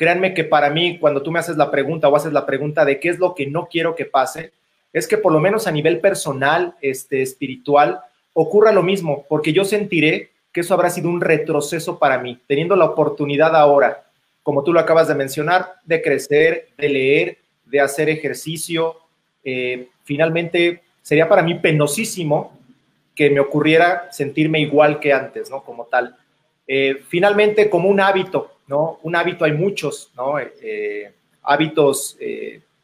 Créanme 0.02 0.34
que 0.34 0.44
para 0.44 0.72
mí, 0.72 0.98
cuando 0.98 1.22
tú 1.22 1.30
me 1.32 1.38
haces 1.38 1.58
la 1.58 1.70
pregunta 1.70 2.10
o 2.10 2.16
haces 2.16 2.34
la 2.34 2.48
pregunta 2.48 2.86
de 2.86 3.00
qué 3.00 3.10
es 3.10 3.20
lo 3.20 3.36
que 3.36 3.46
no 3.46 3.68
quiero 3.68 3.94
que 3.94 4.06
pase, 4.06 4.52
es 4.92 5.08
que 5.08 5.20
por 5.20 5.32
lo 5.32 5.40
menos 5.40 5.68
a 5.68 5.72
nivel 5.72 6.00
personal, 6.00 6.74
este, 6.82 7.22
espiritual, 7.22 8.02
ocurra 8.34 8.72
lo 8.72 8.84
mismo, 8.84 9.26
porque 9.28 9.54
yo 9.54 9.66
sentiré 9.66 10.32
que 10.52 10.62
eso 10.62 10.74
habrá 10.74 10.90
sido 10.90 11.10
un 11.10 11.22
retroceso 11.22 11.98
para 11.98 12.20
mí, 12.20 12.40
teniendo 12.48 12.76
la 12.76 12.86
oportunidad 12.86 13.56
ahora, 13.56 14.04
como 14.44 14.64
tú 14.64 14.74
lo 14.74 14.80
acabas 14.80 15.08
de 15.08 15.16
mencionar, 15.16 15.76
de 15.86 16.02
crecer, 16.02 16.70
de 16.78 16.90
leer, 16.90 17.38
de 17.66 17.80
hacer 17.80 18.10
ejercicio. 18.10 18.98
Eh, 19.44 19.88
finalmente, 20.04 20.82
sería 21.02 21.30
para 21.30 21.44
mí 21.44 21.56
penosísimo 21.56 22.58
que 23.16 23.30
me 23.30 23.40
ocurriera 23.40 24.12
sentirme 24.12 24.60
igual 24.60 25.00
que 25.00 25.14
antes, 25.14 25.50
¿no? 25.50 25.64
Como 25.64 25.86
tal. 25.86 26.16
Eh, 26.68 27.02
finalmente, 27.08 27.70
como 27.70 27.90
un 27.90 28.00
hábito, 28.00 28.52
¿no? 28.68 29.00
Un 29.04 29.16
hábito 29.16 29.46
hay 29.46 29.54
muchos, 29.54 30.12
¿no? 30.16 30.40
Eh, 30.40 31.12
hábitos, 31.44 32.18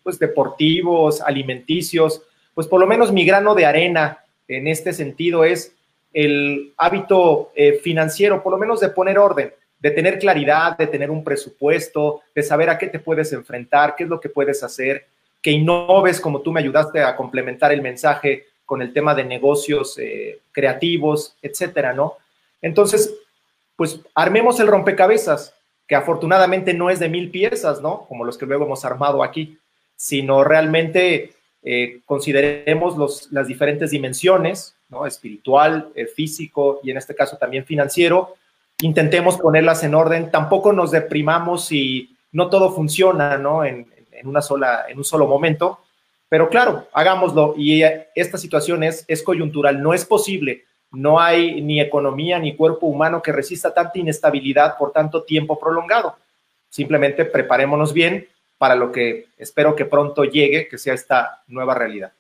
pues, 0.04 0.20
deportivos, 0.20 1.22
alimenticios, 1.22 2.22
pues 2.54 2.66
por 2.66 2.80
lo 2.80 2.88
menos 2.88 3.12
mi 3.12 3.24
grano 3.26 3.54
de 3.54 3.66
arena 3.66 4.24
en 4.48 4.68
este 4.68 4.94
sentido 4.94 5.44
es 5.44 5.74
el 6.14 6.74
hábito 6.78 7.52
eh, 7.56 7.80
financiero, 7.84 8.42
por 8.42 8.54
lo 8.54 8.58
menos 8.58 8.80
de 8.80 8.90
poner 8.90 9.20
orden, 9.20 9.54
de 9.80 9.92
tener 9.92 10.18
claridad, 10.18 10.78
de 10.78 10.88
tener 10.88 11.12
un 11.12 11.24
presupuesto, 11.24 12.22
de 12.34 12.44
saber 12.44 12.70
a 12.70 12.78
qué 12.78 12.88
te 12.88 13.00
puedes 13.00 13.32
enfrentar, 13.34 13.96
qué 13.96 14.04
es 14.04 14.10
lo 14.10 14.20
que 14.20 14.30
puedes 14.30 14.64
hacer, 14.64 15.06
que 15.42 15.52
innoves, 15.52 16.20
como 16.20 16.42
tú 16.42 16.52
me 16.52 16.60
ayudaste 16.60 17.02
a 17.02 17.16
complementar 17.16 17.72
el 17.72 17.82
mensaje 17.82 18.46
con 18.66 18.82
el 18.82 18.94
tema 18.94 19.16
de 19.16 19.24
negocios 19.24 19.98
eh, 20.00 20.40
creativos, 20.52 21.36
etcétera, 21.42 21.94
¿no? 21.94 22.16
Entonces, 22.62 23.14
pues 23.76 24.00
armemos 24.16 24.60
el 24.60 24.68
rompecabezas, 24.68 25.54
que 25.88 25.96
afortunadamente 25.96 26.74
no 26.74 26.90
es 26.90 27.00
de 27.00 27.08
mil 27.08 27.30
piezas, 27.32 27.82
¿no? 27.82 28.06
Como 28.08 28.26
los 28.26 28.38
que 28.38 28.46
luego 28.46 28.66
hemos 28.66 28.84
armado 28.84 29.24
aquí, 29.24 29.58
sino 29.96 30.44
realmente 30.44 31.37
eh, 31.70 32.00
consideremos 32.06 33.28
las 33.30 33.46
diferentes 33.46 33.92
dimensiones. 33.92 34.74
Espiritual, 35.06 35.90
eh, 35.96 36.06
físico 36.06 36.80
y 36.82 36.92
en 36.92 36.98
este 36.98 37.14
caso 37.14 37.36
también 37.36 37.66
financiero. 37.66 38.36
Intentemos 38.82 39.38
ponerlas 39.38 39.84
en 39.84 39.94
orden. 39.94 40.32
Tampoco 40.32 40.72
nos 40.72 40.92
deprimamos 40.92 41.66
si 41.66 42.16
no 42.32 42.50
todo 42.50 42.72
funciona. 42.72 43.34
En, 43.66 43.86
una 44.24 44.42
sola, 44.42 44.86
en 44.88 44.98
un 44.98 45.04
solo 45.04 45.28
momento. 45.28 45.80
Pero 46.30 46.48
claro, 46.48 46.88
hagámoslo. 46.94 47.54
Y 47.58 47.84
esta 48.16 48.38
situación 48.38 48.84
es, 48.84 49.04
es 49.10 49.22
coyuntural. 49.22 49.84
No 49.84 49.94
es 49.94 50.06
posible 50.06 50.64
no 50.92 51.20
hay 51.20 51.62
ni 51.62 51.82
economía 51.82 52.40
ni 52.40 52.56
cuerpo 52.56 52.88
humano 52.88 53.22
que 53.22 53.34
resista 53.34 53.74
tanta 53.74 54.00
inestabilidad 54.00 54.78
por 54.78 54.94
tanto 54.94 55.24
tiempo 55.24 55.60
prolongado. 55.60 56.16
Simplemente 56.70 57.26
preparémonos 57.26 57.92
bien 57.92 58.26
para 58.58 58.76
lo 58.76 58.92
que 58.92 59.28
espero 59.38 59.76
que 59.76 59.86
pronto 59.86 60.24
llegue, 60.24 60.68
que 60.68 60.78
sea 60.78 60.94
esta 60.94 61.44
nueva 61.48 61.76
realidad. 61.76 62.12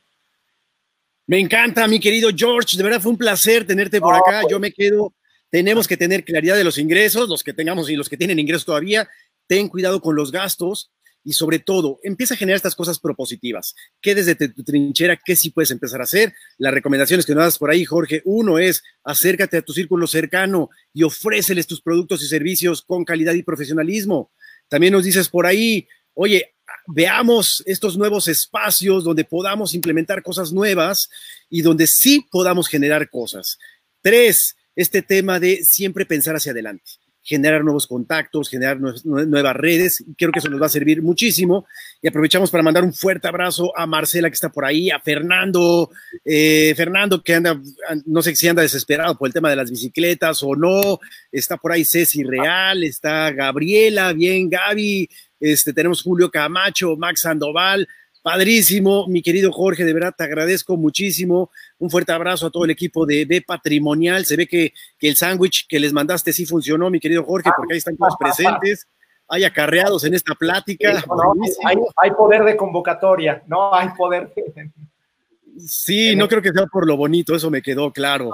Me 1.25 1.39
encanta, 1.39 1.87
mi 1.87 1.99
querido 1.99 2.29
George. 2.35 2.77
De 2.77 2.83
verdad 2.83 3.01
fue 3.01 3.11
un 3.11 3.17
placer 3.17 3.65
tenerte 3.65 3.99
por 3.99 4.15
acá. 4.15 4.43
Yo 4.49 4.59
me 4.59 4.71
quedo. 4.71 5.13
Tenemos 5.49 5.87
que 5.87 5.97
tener 5.97 6.23
claridad 6.23 6.55
de 6.55 6.63
los 6.63 6.77
ingresos, 6.77 7.27
los 7.27 7.43
que 7.43 7.53
tengamos 7.53 7.89
y 7.89 7.95
los 7.95 8.07
que 8.09 8.17
tienen 8.17 8.39
ingresos 8.39 8.65
todavía. 8.65 9.09
Ten 9.47 9.67
cuidado 9.67 10.01
con 10.01 10.15
los 10.15 10.31
gastos 10.31 10.91
y 11.27 11.33
sobre 11.33 11.59
todo, 11.59 11.99
empieza 12.03 12.35
a 12.35 12.37
generar 12.37 12.55
estas 12.55 12.73
cosas 12.73 12.99
propositivas. 12.99 13.75
¿Qué 13.99 14.15
desde 14.15 14.33
tu 14.35 14.63
trinchera, 14.63 15.19
qué 15.25 15.35
sí 15.35 15.49
puedes 15.49 15.71
empezar 15.71 15.99
a 15.99 16.05
hacer? 16.05 16.33
Las 16.57 16.73
recomendaciones 16.73 17.25
que 17.25 17.35
nos 17.35 17.43
das 17.43 17.57
por 17.57 17.69
ahí, 17.69 17.83
Jorge, 17.83 18.21
uno 18.23 18.59
es 18.59 18.81
acércate 19.03 19.57
a 19.57 19.61
tu 19.61 19.73
círculo 19.73 20.07
cercano 20.07 20.69
y 20.93 21.03
ofréceles 21.03 21.67
tus 21.67 21.81
productos 21.81 22.23
y 22.23 22.27
servicios 22.27 22.81
con 22.81 23.03
calidad 23.03 23.33
y 23.33 23.43
profesionalismo. 23.43 24.31
También 24.69 24.93
nos 24.93 25.03
dices 25.03 25.27
por 25.27 25.45
ahí, 25.45 25.89
oye, 26.17 26.55
veamos 26.87 27.63
estos 27.65 27.97
nuevos 27.97 28.27
espacios 28.27 29.03
donde 29.03 29.23
podamos 29.23 29.73
implementar 29.75 30.23
cosas 30.23 30.51
nuevas 30.51 31.09
y 31.49 31.61
donde 31.61 31.85
sí 31.85 32.25
podamos 32.31 32.67
generar 32.67 33.09
cosas. 33.09 33.59
Tres, 34.01 34.57
este 34.75 35.01
tema 35.01 35.39
de 35.39 35.63
siempre 35.63 36.05
pensar 36.05 36.35
hacia 36.35 36.51
adelante 36.51 36.91
generar 37.27 37.61
nuevos 37.61 37.87
contactos, 37.87 38.49
generar 38.49 38.79
nuevas 38.79 39.55
redes. 39.57 40.01
Creo 40.17 40.31
que 40.31 40.39
eso 40.39 40.49
nos 40.49 40.61
va 40.61 40.67
a 40.67 40.69
servir 40.69 41.01
muchísimo. 41.01 41.67
Y 42.01 42.07
aprovechamos 42.07 42.49
para 42.49 42.63
mandar 42.63 42.85
un 42.85 42.93
fuerte 42.93 43.27
abrazo 43.27 43.77
a 43.77 43.85
Marcela 43.85 44.29
que 44.29 44.35
está 44.35 44.49
por 44.49 44.63
ahí, 44.63 44.89
a 44.89 45.01
Fernando, 45.01 45.91
eh, 46.23 46.73
Fernando 46.77 47.21
que 47.21 47.33
anda, 47.35 47.61
no 48.05 48.21
sé 48.21 48.33
si 48.33 48.47
anda 48.47 48.61
desesperado 48.61 49.17
por 49.17 49.27
el 49.27 49.33
tema 49.33 49.49
de 49.49 49.57
las 49.57 49.69
bicicletas 49.69 50.41
o 50.41 50.55
no. 50.55 50.99
Está 51.29 51.57
por 51.57 51.73
ahí 51.73 51.83
Ceci 51.83 52.23
Real, 52.23 52.85
está 52.85 53.29
Gabriela, 53.31 54.13
bien, 54.13 54.49
Gaby. 54.49 55.09
Este, 55.39 55.73
tenemos 55.73 56.01
Julio 56.01 56.29
Camacho, 56.29 56.95
Max 56.97 57.21
Sandoval, 57.21 57.87
Padrísimo, 58.27 59.07
mi 59.07 59.21
querido 59.21 59.53
Jorge, 59.53 59.85
de 59.85 59.93
verdad 59.93 60.13
te 60.13 60.25
agradezco 60.25 60.75
muchísimo. 60.75 61.49
Un 61.77 61.89
fuerte 61.89 62.11
abrazo 62.11 62.47
a 62.47 62.49
todo 62.49 62.65
el 62.65 62.71
equipo 62.71 63.05
de 63.05 63.23
B 63.23 63.41
Patrimonial. 63.41 64.25
Se 64.25 64.35
ve 64.35 64.47
que, 64.47 64.73
el 64.99 65.15
sándwich 65.15 65.65
que 65.65 65.79
les 65.79 65.93
mandaste 65.93 66.33
sí 66.33 66.45
funcionó, 66.45 66.89
mi 66.89 66.99
querido 66.99 67.23
Jorge, 67.23 67.49
porque 67.55 67.75
ahí 67.75 67.77
están 67.77 67.95
todos 67.95 68.17
presentes. 68.19 68.85
Hay 69.29 69.45
acarreados 69.45 70.03
en 70.03 70.13
esta 70.13 70.35
plática. 70.35 71.01
hay, 71.65 72.11
poder 72.11 72.43
de 72.43 72.57
convocatoria, 72.57 73.43
no 73.47 73.73
hay 73.73 73.87
poder. 73.97 74.33
Sí, 75.57 76.13
no 76.13 76.27
creo 76.27 76.41
que 76.41 76.51
sea 76.51 76.65
por 76.65 76.85
lo 76.85 76.97
bonito, 76.97 77.33
eso 77.33 77.49
me 77.49 77.61
quedó 77.61 77.93
claro. 77.93 78.29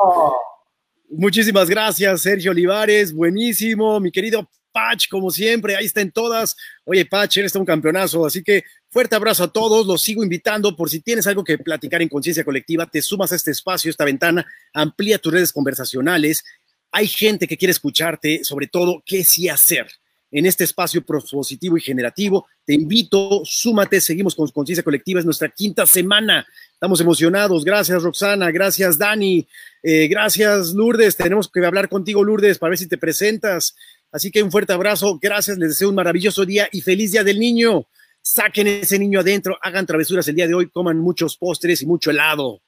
Muchísimas 1.07 1.69
gracias, 1.69 2.21
Sergio 2.21 2.49
Olivares. 2.49 3.13
Buenísimo, 3.13 3.99
mi 3.99 4.11
querido 4.11 4.49
Patch, 4.73 5.07
como 5.07 5.31
siempre, 5.31 5.75
ahí 5.75 5.85
está 5.85 6.01
en 6.01 6.11
todas. 6.11 6.57
Oye, 6.83 7.05
Patch, 7.05 7.37
eres 7.37 7.55
un 7.55 7.65
campeonazo, 7.65 8.25
así 8.25 8.43
que 8.43 8.63
fuerte 8.89 9.15
abrazo 9.15 9.45
a 9.45 9.53
todos. 9.53 9.87
Los 9.87 10.01
sigo 10.01 10.23
invitando 10.23 10.75
por 10.75 10.89
si 10.89 10.99
tienes 10.99 11.27
algo 11.27 11.43
que 11.43 11.57
platicar 11.57 12.01
en 12.01 12.09
conciencia 12.09 12.43
colectiva, 12.43 12.85
te 12.87 13.01
sumas 13.01 13.31
a 13.31 13.35
este 13.35 13.51
espacio, 13.51 13.89
esta 13.89 14.03
ventana, 14.03 14.45
amplía 14.73 15.19
tus 15.19 15.31
redes 15.31 15.53
conversacionales. 15.53 16.43
Hay 16.91 17.07
gente 17.07 17.47
que 17.47 17.57
quiere 17.57 17.71
escucharte, 17.71 18.43
sobre 18.43 18.67
todo, 18.67 19.01
qué 19.05 19.23
sí 19.23 19.47
hacer 19.47 19.87
en 20.33 20.47
este 20.47 20.63
espacio 20.63 21.05
propositivo 21.05 21.77
y 21.77 21.81
generativo. 21.81 22.47
Te 22.65 22.73
invito, 22.73 23.43
súmate, 23.45 24.01
seguimos 24.01 24.33
con 24.35 24.47
conciencia 24.49 24.83
colectiva, 24.83 25.19
es 25.19 25.25
nuestra 25.25 25.47
quinta 25.47 25.85
semana. 25.85 26.45
Estamos 26.73 26.99
emocionados. 26.99 27.63
Gracias, 27.63 28.01
Roxana. 28.01 28.49
Gracias, 28.49 28.97
Dani. 28.97 29.47
Eh, 29.83 30.07
gracias, 30.07 30.73
Lourdes. 30.73 31.15
Tenemos 31.15 31.49
que 31.49 31.63
hablar 31.63 31.87
contigo, 31.87 32.23
Lourdes, 32.23 32.57
para 32.57 32.71
ver 32.71 32.79
si 32.79 32.87
te 32.87 32.97
presentas. 32.97 33.75
Así 34.13 34.29
que 34.29 34.43
un 34.43 34.51
fuerte 34.51 34.71
abrazo, 34.71 35.17
gracias, 35.19 35.57
les 35.57 35.69
deseo 35.69 35.89
un 35.89 35.95
maravilloso 35.95 36.45
día 36.45 36.69
y 36.71 36.81
feliz 36.81 37.11
día 37.11 37.23
del 37.23 37.39
niño. 37.39 37.87
Saquen 38.21 38.67
ese 38.67 38.99
niño 38.99 39.19
adentro, 39.19 39.57
hagan 39.59 39.87
travesuras 39.87 40.27
el 40.27 40.35
día 40.35 40.47
de 40.47 40.53
hoy, 40.53 40.69
coman 40.69 40.99
muchos 40.99 41.35
postres 41.35 41.81
y 41.81 41.87
mucho 41.87 42.11
helado. 42.11 42.61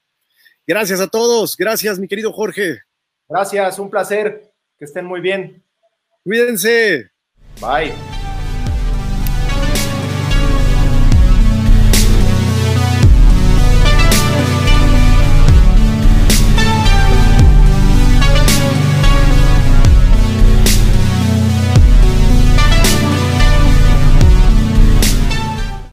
Gracias 0.66 1.00
a 1.00 1.08
todos, 1.08 1.56
gracias 1.56 2.00
mi 2.00 2.08
querido 2.08 2.34
Jorge. 2.34 2.80
Gracias, 3.30 3.78
un 3.78 3.92
placer, 3.92 4.52
que 4.78 4.86
estén 4.86 5.06
muy 5.06 5.22
bien. 5.22 5.64
Cuídense. 6.24 7.12
Bye. 7.62 8.15